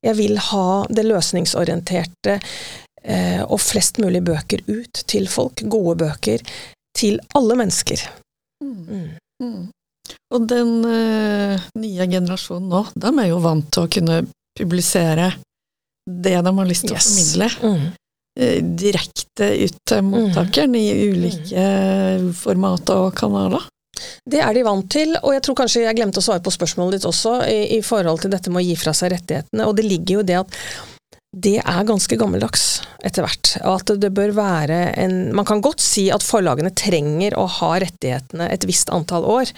Jeg 0.07 0.19
vil 0.21 0.39
ha 0.53 0.69
det 0.87 1.09
løsningsorienterte 1.09 2.39
eh, 3.03 3.43
og 3.43 3.59
flest 3.67 3.99
mulig 3.99 4.23
bøker 4.29 4.63
ut 4.71 5.03
til 5.11 5.27
folk. 5.31 5.65
Gode 5.67 5.99
bøker 6.07 6.45
til 6.97 7.19
alle 7.35 7.59
mennesker. 7.59 8.07
Mm. 8.63 9.19
Mm. 9.43 9.67
Og 10.35 10.49
den 10.51 10.81
uh, 10.83 11.67
nye 11.79 12.09
generasjonen 12.11 12.73
nå, 12.73 12.83
de 12.99 13.13
er 13.13 13.29
jo 13.31 13.43
vant 13.45 13.69
til 13.71 13.87
å 13.87 13.93
kunne 13.93 14.25
publisere 14.57 15.31
det 16.07 16.35
de 16.43 16.53
har 16.59 16.69
lyst 16.69 16.87
til 16.87 16.97
yes. 16.97 17.07
å 17.07 17.13
formidle. 17.13 17.49
Mm. 17.63 17.87
Uh, 18.37 18.59
direkte 18.83 19.53
ut 19.63 19.79
til 19.87 20.03
mm. 20.03 20.11
mottakeren 20.11 20.75
mm. 20.75 20.81
i 20.81 21.13
ulike 21.13 21.71
mm. 22.27 22.29
format 22.43 22.95
og 22.97 23.09
kanaler. 23.19 23.71
Det 24.27 24.43
er 24.43 24.53
de 24.53 24.65
vant 24.67 24.89
til, 24.93 25.15
og 25.23 25.33
jeg 25.33 25.45
tror 25.47 25.57
kanskje 25.63 25.87
jeg 25.87 25.97
glemte 25.97 26.21
å 26.21 26.27
svare 26.27 26.43
på 26.45 26.53
spørsmålet 26.53 26.99
ditt 26.99 27.09
også, 27.09 27.39
i, 27.49 27.79
i 27.79 27.81
forhold 27.85 28.21
til 28.25 28.35
dette 28.35 28.53
med 28.53 28.61
å 28.61 28.67
gi 28.67 28.77
fra 28.77 28.93
seg 28.97 29.15
rettighetene. 29.15 29.65
Og 29.65 29.79
det 29.79 29.87
ligger 29.87 30.19
jo 30.19 30.25
i 30.25 30.29
det 30.29 30.37
at 30.43 30.59
det 31.37 31.57
er 31.61 31.89
ganske 31.89 32.17
gammeldags 32.17 32.67
etter 33.05 33.25
hvert. 33.25 33.55
Og 33.63 33.81
at 33.81 33.93
det 34.01 34.13
bør 34.17 34.33
være 34.37 34.79
en 35.03 35.17
Man 35.37 35.49
kan 35.49 35.61
godt 35.65 35.83
si 35.85 36.07
at 36.13 36.25
forlagene 36.25 36.73
trenger 36.77 37.37
å 37.37 37.45
ha 37.59 37.75
rettighetene 37.83 38.49
et 38.53 38.65
visst 38.69 38.93
antall 38.95 39.27
år, 39.29 39.53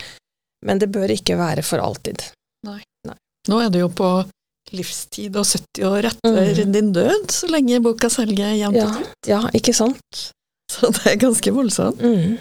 men 0.67 0.81
det 0.83 0.91
bør 0.95 1.13
ikke 1.15 1.39
være 1.39 1.65
for 1.67 1.83
alltid. 1.83 2.25
Nei. 2.67 2.81
Nei. 3.07 3.17
Nå 3.49 3.61
er 3.63 3.71
det 3.73 3.85
jo 3.85 3.91
på 3.95 4.11
livstid 4.75 5.37
og 5.41 5.47
70 5.49 5.87
år 5.89 6.11
etter 6.11 6.51
mm. 6.61 6.73
din 6.75 6.93
død, 6.93 7.31
så 7.33 7.49
lenge 7.51 7.81
boka 7.85 8.11
selger 8.13 8.57
jevnt 8.59 8.81
ja, 8.81 8.89
trutt. 8.93 9.31
Ja, 9.31 9.41
ikke 9.57 9.75
sant? 9.77 10.25
Så 10.69 10.91
det 10.93 11.07
er 11.15 11.21
ganske 11.23 11.53
voldsomt. 11.57 12.03
Mm. 12.05 12.37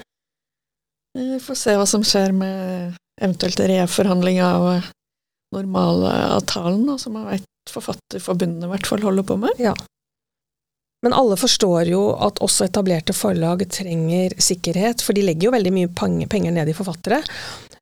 Vi 1.17 1.39
får 1.41 1.57
se 1.57 1.75
hva 1.79 1.85
som 1.89 2.03
skjer 2.05 2.33
med 2.35 2.97
eventuelt 3.21 3.61
reforhandling 3.71 4.41
av 4.43 4.67
normalavtalen, 5.55 6.89
som 6.99 7.15
jeg 7.21 7.37
vet 7.37 7.53
Forfatterforbundet 7.67 8.63
i 8.63 8.71
hvert 8.71 8.87
fall 8.87 9.01
holder 9.03 9.25
på 9.27 9.35
med. 9.41 9.57
Ja. 9.59 9.73
Men 11.03 11.13
alle 11.13 11.35
forstår 11.37 11.89
jo 11.91 12.01
at 12.25 12.39
også 12.43 12.65
etablerte 12.69 13.13
forlag 13.13 13.65
trenger 13.69 14.33
sikkerhet, 14.41 15.03
for 15.03 15.17
de 15.17 15.25
legger 15.27 15.49
jo 15.49 15.53
veldig 15.53 15.73
mye 15.75 15.89
penger 16.31 16.53
ned 16.55 16.71
i 16.71 16.75
forfattere. 16.77 17.19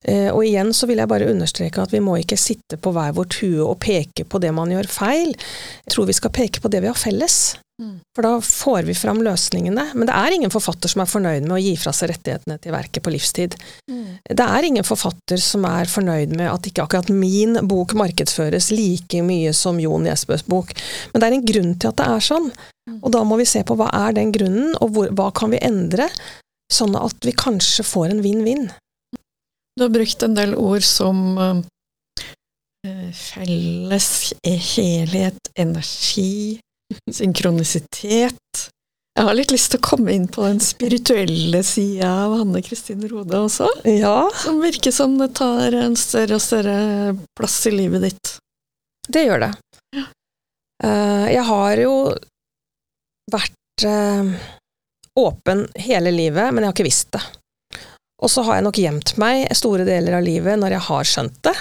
Eh, 0.05 0.29
og 0.29 0.45
igjen 0.45 0.71
så 0.75 0.87
vil 0.89 1.01
jeg 1.01 1.09
bare 1.09 1.29
understreke 1.31 1.81
at 1.81 1.93
vi 1.93 2.03
må 2.03 2.19
ikke 2.21 2.37
sitte 2.39 2.77
på 2.77 2.93
hver 2.93 3.15
vårt 3.17 3.39
hue 3.41 3.63
og 3.65 3.79
peke 3.83 4.27
på 4.29 4.41
det 4.41 4.53
man 4.53 4.73
gjør 4.73 4.89
feil. 4.91 5.33
Jeg 5.33 5.93
tror 5.93 6.09
vi 6.09 6.17
skal 6.17 6.33
peke 6.35 6.61
på 6.61 6.71
det 6.71 6.83
vi 6.85 6.91
har 6.91 6.99
felles. 6.99 7.55
Mm. 7.81 7.97
For 8.15 8.23
da 8.23 8.37
får 8.41 8.85
vi 8.87 8.93
fram 8.95 9.19
løsningene. 9.25 9.89
Men 9.93 10.07
det 10.07 10.15
er 10.15 10.35
ingen 10.35 10.53
forfatter 10.53 10.91
som 10.91 11.03
er 11.03 11.09
fornøyd 11.11 11.47
med 11.47 11.57
å 11.57 11.59
gi 11.59 11.73
fra 11.79 11.91
seg 11.95 12.13
rettighetene 12.13 12.59
til 12.61 12.75
verket 12.75 13.03
på 13.03 13.11
livstid. 13.11 13.57
Mm. 13.91 14.21
Det 14.29 14.45
er 14.45 14.69
ingen 14.69 14.87
forfatter 14.87 15.41
som 15.41 15.65
er 15.67 15.91
fornøyd 15.91 16.37
med 16.37 16.51
at 16.53 16.69
ikke 16.69 16.85
akkurat 16.85 17.11
min 17.11 17.59
bok 17.67 17.97
markedsføres 17.99 18.71
like 18.75 19.25
mye 19.25 19.51
som 19.57 19.81
Jon 19.81 20.07
Nesbøs 20.07 20.45
bok. 20.47 20.71
Men 21.11 21.21
det 21.21 21.27
er 21.27 21.37
en 21.39 21.51
grunn 21.51 21.75
til 21.75 21.91
at 21.91 21.99
det 21.99 22.07
er 22.13 22.25
sånn. 22.29 22.49
Mm. 22.85 23.01
Og 23.01 23.11
da 23.17 23.25
må 23.27 23.41
vi 23.41 23.49
se 23.49 23.65
på 23.67 23.75
hva 23.79 23.89
er 24.05 24.15
den 24.15 24.31
grunnen, 24.35 24.75
og 24.79 24.95
hvor, 24.95 25.11
hva 25.17 25.31
kan 25.35 25.51
vi 25.51 25.63
endre, 25.65 26.07
sånn 26.71 26.95
at 26.97 27.25
vi 27.25 27.35
kanskje 27.35 27.83
får 27.85 28.13
en 28.13 28.23
vinn-vinn. 28.23 28.69
Du 29.75 29.83
har 29.83 29.89
brukt 29.89 30.23
en 30.23 30.35
del 30.35 30.55
ord 30.55 30.83
som 30.87 31.17
uh, 31.37 33.11
felles 33.11 34.07
helhet, 34.45 35.49
energi, 35.59 36.61
synkronisitet. 37.11 38.61
Jeg 39.15 39.27
har 39.27 39.35
litt 39.35 39.51
lyst 39.51 39.73
til 39.73 39.81
å 39.81 39.87
komme 39.87 40.15
inn 40.15 40.29
på 40.31 40.43
den 40.47 40.61
spirituelle 40.63 41.61
sida 41.67 42.07
av 42.23 42.37
Hanne 42.39 42.63
Kristin 42.63 43.03
Rode 43.11 43.41
også. 43.47 43.67
Ja. 43.87 44.29
Som 44.43 44.63
virker 44.63 44.95
som 44.95 45.19
det 45.19 45.33
tar 45.39 45.75
en 45.75 45.95
større 45.99 46.39
og 46.39 46.43
større 46.43 46.79
plass 47.35 47.61
i 47.67 47.75
livet 47.75 48.07
ditt. 48.09 48.35
Det 49.07 49.27
gjør 49.27 49.47
det. 49.47 49.53
Ja. 49.95 50.07
Uh, 50.83 51.27
jeg 51.31 51.45
har 51.51 51.83
jo 51.83 51.95
vært 53.31 53.51
åpen 55.19 55.65
hele 55.83 56.11
livet, 56.15 56.53
men 56.53 56.63
jeg 56.63 56.69
har 56.69 56.75
ikke 56.77 56.87
visst 56.87 57.09
det. 57.11 57.21
Og 58.23 58.31
så 58.31 58.45
har 58.47 58.59
jeg 58.59 58.65
nok 58.67 58.79
gjemt 58.79 59.15
meg 59.21 59.49
store 59.57 59.87
deler 59.87 60.19
av 60.19 60.23
livet 60.23 60.59
når 60.59 60.77
jeg 60.77 60.87
har 60.87 61.09
skjønt 61.09 61.41
det. 61.47 61.55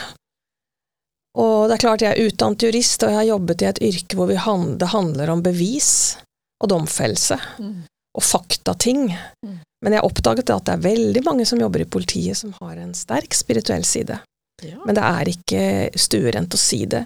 Og 1.34 1.66
det 1.66 1.76
er 1.76 1.82
klart 1.82 2.05
jeg 2.05 2.14
er 2.14 2.28
utdannet 2.28 2.62
jurist, 2.62 3.02
og 3.02 3.11
jeg 3.11 3.18
har 3.18 3.30
jobbet 3.32 3.64
i 3.64 3.68
et 3.72 3.82
yrke 3.88 4.18
hvor 4.18 4.30
hand, 4.44 4.76
det 4.78 4.92
handler 4.92 5.32
om 5.34 5.42
bevis 5.42 5.90
og 6.62 6.70
domfellelse. 6.70 7.38
Mm. 7.59 7.80
Og 8.14 8.22
faktating. 8.22 9.09
Mm. 9.42 9.59
Men 9.84 9.96
jeg 9.96 10.07
oppdaget 10.07 10.52
at 10.55 10.68
det 10.68 10.76
er 10.76 10.86
veldig 10.86 11.24
mange 11.26 11.46
som 11.48 11.61
jobber 11.61 11.82
i 11.82 11.90
politiet 11.90 12.38
som 12.38 12.55
har 12.61 12.78
en 12.78 12.94
sterk 12.94 13.34
spirituell 13.34 13.84
side. 13.84 14.20
Ja. 14.62 14.78
Men 14.86 14.94
det 14.96 15.05
er 15.05 15.30
ikke 15.32 15.64
stuerent 15.98 16.55
å 16.55 16.61
si 16.61 16.84
det. 16.86 17.02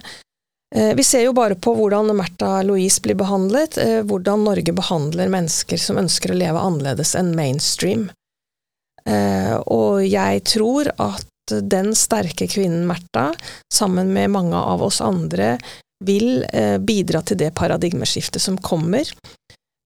Eh, 0.75 0.93
vi 0.95 1.03
ser 1.03 1.25
jo 1.25 1.33
bare 1.33 1.57
på 1.57 1.73
hvordan 1.73 2.13
Märtha 2.13 2.61
Louise 2.61 3.01
blir 3.01 3.17
behandlet, 3.17 3.77
eh, 3.81 4.03
hvordan 4.05 4.45
Norge 4.45 4.73
behandler 4.77 5.31
mennesker 5.33 5.81
som 5.81 5.97
ønsker 5.97 6.31
å 6.31 6.37
leve 6.37 6.61
annerledes 6.61 7.15
enn 7.17 7.33
mainstream. 7.35 8.11
Eh, 9.09 9.55
og 9.73 10.05
jeg 10.05 10.43
tror 10.47 10.91
at 11.01 11.25
den 11.49 11.93
sterke 11.97 12.47
kvinnen 12.49 12.85
Märtha, 12.87 13.31
sammen 13.73 14.13
med 14.13 14.29
mange 14.29 14.57
av 14.57 14.83
oss 14.85 15.01
andre, 15.01 15.55
vil 16.05 16.45
eh, 16.53 16.77
bidra 16.77 17.23
til 17.25 17.39
det 17.41 17.51
paradigmeskiftet 17.57 18.41
som 18.41 18.57
kommer. 18.61 19.09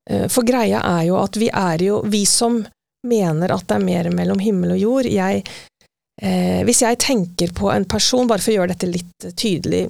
Eh, 0.10 0.28
for 0.28 0.46
greia 0.48 0.84
er 0.98 1.08
jo 1.08 1.20
at 1.22 1.40
vi 1.40 1.50
er 1.50 1.86
jo, 1.86 2.02
vi 2.04 2.26
som 2.30 2.62
mener 3.08 3.54
at 3.56 3.68
det 3.70 3.80
er 3.80 3.86
mer 3.86 4.12
mellom 4.16 4.40
himmel 4.44 4.76
og 4.76 4.84
jord 4.84 5.10
jeg, 5.12 5.44
Hvis 6.64 6.84
jeg 6.84 7.00
tenker 7.02 7.50
på 7.58 7.72
en 7.74 7.84
person, 7.90 8.28
bare 8.30 8.40
for 8.40 8.54
å 8.54 8.56
gjøre 8.56 8.70
dette 8.76 8.88
litt 8.88 9.26
tydelig, 9.36 9.88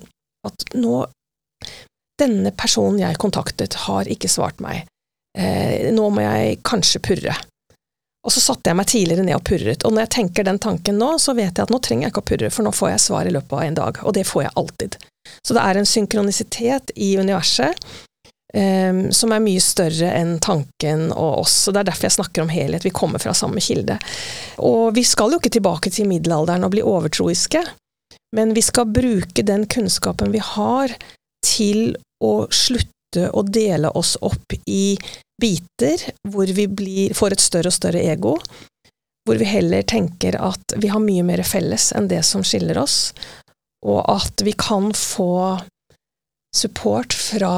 at 0.47 0.63
nå 0.73 1.03
Denne 2.17 2.53
personen 2.55 3.01
jeg 3.01 3.19
kontaktet, 3.19 3.75
har 3.85 4.07
ikke 4.07 4.29
svart 4.31 4.61
meg. 4.63 4.87
nå 5.35 6.09
må 6.13 6.21
jeg 6.23 6.59
kanskje 6.63 7.01
purre. 7.03 7.35
Og 8.23 8.31
så 8.31 8.39
satte 8.39 8.71
jeg 8.71 8.79
meg 8.79 8.87
tidligere 8.87 9.25
ned 9.27 9.35
og 9.35 9.43
purret, 9.47 9.83
og 9.83 9.91
når 9.91 10.05
jeg 10.05 10.13
tenker 10.15 10.47
den 10.47 10.61
tanken 10.63 10.95
nå, 10.99 11.17
så 11.19 11.35
vet 11.35 11.51
jeg 11.51 11.65
at 11.65 11.73
nå 11.73 11.79
trenger 11.83 12.07
jeg 12.07 12.13
ikke 12.13 12.23
å 12.23 12.29
purre, 12.31 12.51
for 12.55 12.65
nå 12.65 12.71
får 12.75 12.93
jeg 12.93 13.03
svar 13.09 13.27
i 13.27 13.33
løpet 13.35 13.57
av 13.57 13.65
en 13.65 13.77
dag, 13.81 13.99
og 14.03 14.15
det 14.15 14.23
får 14.29 14.45
jeg 14.45 14.55
alltid. 14.61 14.97
Så 15.43 15.55
det 15.55 15.63
er 15.63 15.79
en 15.79 15.89
synkronisitet 15.89 16.93
i 16.95 17.09
universet 17.19 17.87
um, 18.55 19.01
som 19.11 19.35
er 19.35 19.43
mye 19.43 19.63
større 19.63 20.13
enn 20.15 20.37
tanken 20.43 21.09
og 21.11 21.43
oss, 21.43 21.57
og 21.67 21.75
det 21.75 21.83
er 21.83 21.89
derfor 21.91 22.07
jeg 22.07 22.17
snakker 22.17 22.45
om 22.45 22.53
helhet, 22.53 22.87
vi 22.87 22.95
kommer 22.95 23.23
fra 23.23 23.35
samme 23.35 23.63
kilde. 23.63 23.99
Og 24.63 24.93
vi 24.95 25.03
skal 25.07 25.35
jo 25.35 25.41
ikke 25.41 25.53
tilbake 25.57 25.91
til 25.91 26.07
middelalderen 26.07 26.63
og 26.63 26.73
bli 26.75 26.85
overtroiske, 26.85 27.65
men 28.37 28.55
vi 28.55 28.63
skal 28.65 28.89
bruke 28.89 29.45
den 29.45 29.67
kunnskapen 29.69 30.31
vi 30.33 30.41
har 30.41 30.95
til 31.45 31.97
å 32.23 32.47
slutte 32.55 33.27
å 33.35 33.43
dele 33.45 33.91
oss 33.93 34.15
opp 34.25 34.55
i 34.65 34.95
biter 35.41 36.03
hvor 36.29 36.49
vi 36.49 36.67
blir, 36.67 37.15
får 37.17 37.35
et 37.35 37.43
større 37.43 37.71
og 37.71 37.75
større 37.75 38.03
ego. 38.03 38.37
Hvor 39.23 39.39
vi 39.39 39.47
heller 39.47 39.85
tenker 39.87 40.35
at 40.35 40.75
vi 40.77 40.89
har 40.91 40.99
mye 41.03 41.23
mer 41.23 41.43
felles 41.47 41.91
enn 41.95 42.09
det 42.11 42.21
som 42.27 42.43
skiller 42.43 42.77
oss, 42.81 43.13
og 43.83 44.01
at 44.11 44.43
vi 44.43 44.51
kan 44.59 44.91
få 44.95 45.59
support 46.53 47.13
fra 47.15 47.53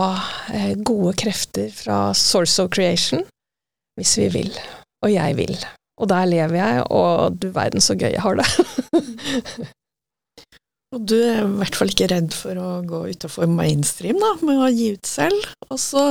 eh, 0.54 0.74
gode 0.78 1.14
krefter 1.20 1.72
fra 1.74 2.14
source 2.16 2.62
of 2.64 2.72
creation 2.74 3.26
hvis 4.00 4.18
vi 4.20 4.30
vil. 4.34 4.54
Og 5.06 5.14
jeg 5.14 5.38
vil. 5.38 5.56
Og 6.02 6.10
der 6.12 6.28
lever 6.28 6.58
jeg, 6.60 6.84
og 6.92 7.38
du 7.40 7.50
verden 7.56 7.84
så 7.84 7.96
gøy 7.96 8.12
jeg 8.12 8.24
har 8.24 8.40
det. 8.40 8.48
og 10.96 11.06
du 11.08 11.16
er 11.16 11.44
i 11.44 11.54
hvert 11.62 11.78
fall 11.80 11.92
ikke 11.94 12.10
redd 12.12 12.36
for 12.36 12.60
å 12.60 12.70
gå 12.88 13.06
utafor 13.14 13.48
mainstream 13.52 14.20
da, 14.20 14.34
med 14.44 14.60
å 14.60 14.72
gi 14.74 14.90
ut 14.98 15.08
selv. 15.08 15.48
Og 15.70 15.80
så 15.80 16.04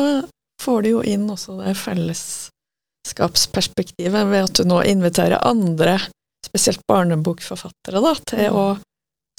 får 0.64 0.78
du 0.84 0.88
jo 0.94 1.00
inn 1.04 1.30
også 1.30 1.50
det 1.60 1.74
fellesskapsperspektivet 1.80 4.24
ved 4.32 4.42
at 4.48 4.54
du 4.58 4.62
nå 4.68 4.78
inviterer 4.88 5.38
andre, 5.44 5.94
spesielt 6.46 6.82
barnebokforfattere, 6.88 8.00
da, 8.04 8.14
til 8.30 8.46
å 8.52 8.78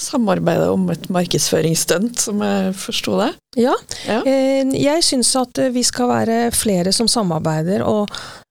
samarbeide 0.01 0.69
om 0.73 0.89
et 0.91 1.05
markedsføringsstunt, 1.13 2.19
som 2.19 2.41
jeg 2.43 2.73
forsto 2.79 3.19
det? 3.21 3.29
Ja. 3.61 3.75
ja. 4.03 4.21
Eh, 4.27 4.67
jeg 4.75 5.03
syns 5.07 5.35
at 5.39 5.59
vi 5.71 5.83
skal 5.87 6.09
være 6.11 6.51
flere 6.55 6.91
som 6.95 7.07
samarbeider, 7.11 7.83
og 7.87 8.09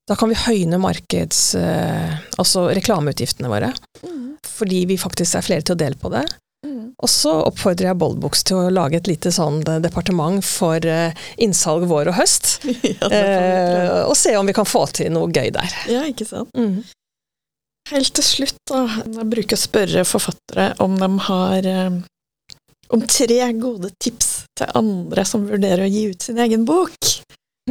da 0.09 0.15
kan 0.21 0.29
vi 0.33 0.37
høyne 0.37 0.79
markeds... 0.81 1.55
Eh, 1.61 2.11
altså 2.41 2.61
reklameutgiftene 2.77 3.49
våre. 3.53 3.71
Mm. 4.05 4.37
Fordi 4.45 4.85
vi 4.91 4.99
faktisk 5.01 5.39
er 5.39 5.47
flere 5.47 5.65
til 5.65 5.75
å 5.77 5.83
dele 5.85 5.97
på 6.01 6.09
det. 6.13 6.25
Mm. 6.65 6.95
Og 6.97 7.11
så 7.13 7.33
oppfordrer 7.45 7.91
jeg 7.91 8.01
Boldbooks 8.01 8.45
til 8.49 8.63
å 8.63 8.73
lage 8.73 8.97
et 8.97 9.09
lite 9.11 9.33
sånn 9.35 9.61
eh, 9.69 9.81
departement 9.85 10.41
for 10.45 10.81
uh, 10.89 11.13
innsalg 11.37 11.85
vår 11.91 12.11
og 12.13 12.19
høst. 12.19 12.57
ja, 12.95 13.11
eh, 13.11 14.01
og 14.07 14.17
se 14.19 14.33
om 14.39 14.49
vi 14.49 14.57
kan 14.57 14.69
få 14.69 14.87
til 14.97 15.13
noe 15.13 15.29
gøy 15.29 15.53
der. 15.55 15.77
Ja, 15.93 16.07
ikke 16.09 16.27
sant. 16.29 16.55
Mm. 16.57 16.83
Helt 17.91 18.15
til 18.17 18.25
slutt, 18.25 18.59
da. 18.71 18.87
Jeg 19.05 19.29
bruker 19.29 19.59
å 19.59 19.61
spørre 19.61 20.07
forfattere 20.09 20.71
om 20.81 20.97
de 20.97 21.11
har 21.29 21.69
uh, 21.69 22.01
om 22.95 23.05
tre 23.09 23.41
gode 23.61 23.93
tips 24.01 24.33
til 24.57 24.73
andre 24.79 25.25
som 25.29 25.45
vurderer 25.51 25.85
å 25.85 25.93
gi 25.93 26.09
ut 26.15 26.25
sin 26.25 26.41
egen 26.41 26.65
bok. 26.69 26.97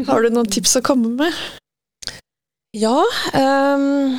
Har 0.07 0.21
du 0.21 0.33
noen 0.33 0.49
tips 0.49 0.77
å 0.77 0.85
komme 0.85 1.15
med? 1.17 1.43
Ja. 2.77 2.97
Um, 3.37 4.17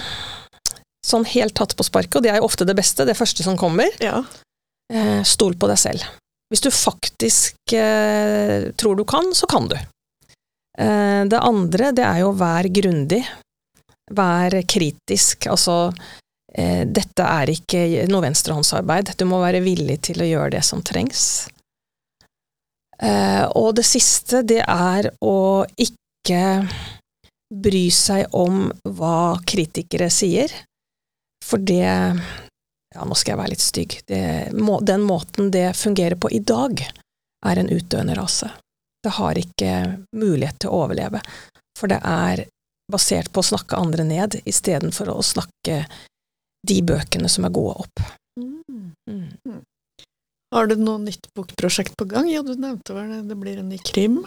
sånn 1.05 1.27
helt 1.35 1.57
tatt 1.59 1.75
på 1.77 1.87
sparket, 1.87 2.19
og 2.19 2.27
det 2.27 2.33
er 2.33 2.41
jo 2.41 2.49
ofte 2.49 2.67
det 2.67 2.77
beste, 2.79 3.07
det 3.07 3.19
første 3.19 3.47
som 3.47 3.59
kommer. 3.61 3.91
Ja. 4.03 4.23
Uh, 4.95 5.23
stol 5.27 5.57
på 5.59 5.67
deg 5.67 5.81
selv. 5.81 6.05
Hvis 6.53 6.63
du 6.63 6.71
faktisk 6.71 7.73
uh, 7.75 8.71
tror 8.79 8.99
du 8.99 9.03
kan, 9.09 9.33
så 9.35 9.49
kan 9.51 9.67
du. 9.71 9.75
Uh, 10.79 11.25
det 11.27 11.41
andre, 11.41 11.91
det 11.97 12.05
er 12.07 12.21
jo 12.23 12.31
å 12.31 12.39
være 12.39 12.71
grundig. 12.75 13.25
Vær 14.15 14.55
kritisk. 14.69 15.49
Altså, 15.49 15.89
dette 16.55 17.25
er 17.25 17.51
ikke 17.51 18.05
noe 18.13 18.23
venstrehåndsarbeid. 18.23 19.15
Du 19.19 19.25
må 19.27 19.41
være 19.41 19.63
villig 19.65 19.97
til 20.07 20.21
å 20.23 20.27
gjøre 20.29 20.53
det 20.55 20.61
som 20.63 20.85
trengs. 20.85 21.49
og 23.57 23.71
det 23.75 23.87
siste, 23.89 24.43
det 24.45 24.61
er 24.61 25.09
å 25.25 25.65
ikke 25.81 26.69
bry 27.65 27.89
seg 27.91 28.29
om 28.37 28.69
hva 28.85 29.41
kritikere 29.49 30.11
sier, 30.13 30.53
for 31.43 31.65
det 31.65 31.89
Ja, 32.95 33.05
nå 33.05 33.17
skal 33.19 33.35
jeg 33.35 33.41
være 33.43 33.53
litt 33.55 33.65
stygg. 33.65 33.97
Det, 34.07 34.23
den 34.87 35.07
måten 35.07 35.51
det 35.55 35.73
fungerer 35.77 36.19
på 36.21 36.31
i 36.31 36.39
dag, 36.39 36.81
er 37.45 37.61
en 37.61 37.71
utdøende 37.71 38.15
rase. 38.17 38.49
Det 39.05 39.13
har 39.19 39.39
ikke 39.39 39.73
mulighet 40.17 40.63
til 40.63 40.73
å 40.73 40.85
overleve, 40.85 41.21
for 41.77 41.93
det 41.93 41.99
er 42.09 42.47
basert 42.93 43.33
på 43.33 43.43
å 43.43 43.49
snakke 43.51 43.81
andre 43.81 44.07
ned 44.07 44.39
istedenfor 44.45 45.11
å 45.13 45.21
snakke 45.25 45.83
de 46.65 46.79
bøkene 46.87 47.29
som 47.29 47.45
er 47.45 47.53
gode, 47.53 47.85
opp. 47.85 48.05
Mm. 48.41 48.93
Mm. 49.11 49.61
Har 50.55 50.71
du 50.71 50.77
noe 50.79 51.03
nytt 51.03 51.29
bokprosjekt 51.37 51.97
på 51.99 52.07
gang? 52.09 52.31
Ja, 52.31 52.45
du 52.47 52.55
nevnte 52.55 52.97
vel 52.97 53.11
det, 53.11 53.21
det 53.29 53.37
blir 53.41 53.61
en 53.61 53.69
ny 53.73 53.81
krim? 53.83 54.23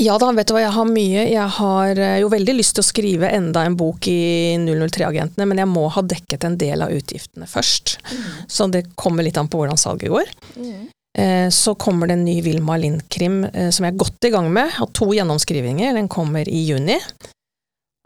Ja 0.00 0.16
da, 0.18 0.30
vet 0.34 0.48
du 0.48 0.56
hva, 0.56 0.62
jeg 0.64 0.74
har 0.74 0.88
mye. 0.90 1.22
Jeg 1.30 1.50
har 1.58 2.00
eh, 2.02 2.16
jo 2.22 2.30
veldig 2.32 2.56
lyst 2.56 2.74
til 2.76 2.82
å 2.82 2.86
skrive 2.86 3.30
enda 3.30 3.62
en 3.66 3.76
bok 3.78 4.08
i 4.10 4.56
003-agentene, 4.58 5.46
men 5.46 5.62
jeg 5.62 5.70
må 5.70 5.86
ha 5.94 6.02
dekket 6.02 6.46
en 6.48 6.58
del 6.58 6.82
av 6.82 6.94
utgiftene 6.94 7.46
først. 7.50 7.96
Mm. 8.10 8.26
Så 8.50 8.68
det 8.72 8.88
kommer 8.98 9.26
litt 9.26 9.38
an 9.38 9.50
på 9.50 9.60
hvordan 9.60 9.78
salget 9.80 10.10
går. 10.10 10.32
Mm. 10.58 10.88
Eh, 11.18 11.48
så 11.54 11.76
kommer 11.78 12.10
det 12.10 12.18
en 12.18 12.26
ny 12.26 12.40
Vilma 12.42 12.78
Lind-krim 12.80 13.44
eh, 13.52 13.70
som 13.70 13.86
jeg 13.86 13.94
er 13.94 14.02
godt 14.02 14.26
i 14.26 14.32
gang 14.34 14.50
med. 14.54 14.72
Har 14.80 14.90
to 14.96 15.12
gjennomskrivinger. 15.14 15.94
Den 15.94 16.10
kommer 16.10 16.48
i 16.50 16.64
juni. 16.66 16.98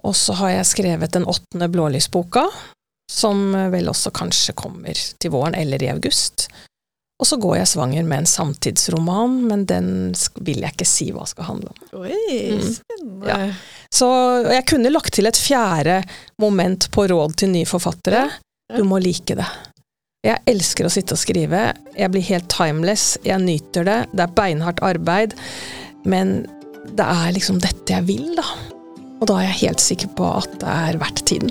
Og 0.04 0.16
så 0.16 0.36
har 0.42 0.58
jeg 0.58 0.72
skrevet 0.74 1.16
den 1.16 1.26
åttende 1.26 1.70
blålysboka, 1.72 2.44
som 3.10 3.50
vel 3.72 3.88
også 3.90 4.12
kanskje 4.14 4.54
kommer 4.54 4.94
til 4.94 5.32
våren 5.32 5.56
eller 5.58 5.82
i 5.82 5.88
august. 5.90 6.50
Og 7.18 7.26
så 7.26 7.36
går 7.42 7.56
jeg 7.58 7.70
svanger 7.72 8.04
med 8.06 8.22
en 8.22 8.28
samtidsroman, 8.30 9.40
men 9.50 9.64
den 9.66 9.88
vil 10.46 10.62
jeg 10.62 10.76
ikke 10.76 10.86
si 10.86 11.08
hva 11.14 11.24
skal 11.26 11.48
handle 11.48 11.72
om. 11.72 12.04
Oi, 12.04 12.18
mm. 12.54 13.24
Ja. 13.26 13.38
Så 13.90 14.06
jeg 14.46 14.66
kunne 14.70 14.92
lagt 14.92 15.16
til 15.16 15.26
et 15.26 15.40
fjerde 15.40 15.98
moment 16.38 16.86
på 16.94 17.08
råd 17.10 17.34
til 17.42 17.50
nye 17.56 17.66
forfattere. 17.66 18.28
Du 18.70 18.84
må 18.86 19.00
like 19.02 19.34
det. 19.34 19.48
Jeg 20.26 20.42
elsker 20.50 20.86
å 20.86 20.92
sitte 20.92 21.16
og 21.16 21.20
skrive. 21.20 21.60
Jeg 21.98 22.12
blir 22.14 22.26
helt 22.28 22.46
timeless. 22.52 23.16
Jeg 23.26 23.42
nyter 23.42 23.86
det. 23.88 23.98
Det 24.12 24.24
er 24.26 24.36
beinhardt 24.38 24.82
arbeid. 24.86 25.34
Men 26.06 26.42
det 26.94 27.06
er 27.06 27.34
liksom 27.34 27.58
dette 27.62 27.96
jeg 27.96 28.06
vil, 28.08 28.30
da. 28.38 28.46
Og 29.18 29.26
da 29.30 29.40
er 29.40 29.48
jeg 29.48 29.62
helt 29.64 29.82
sikker 29.82 30.14
på 30.18 30.30
at 30.38 30.54
det 30.62 30.70
er 30.70 31.00
verdt 31.02 31.24
tiden. 31.26 31.50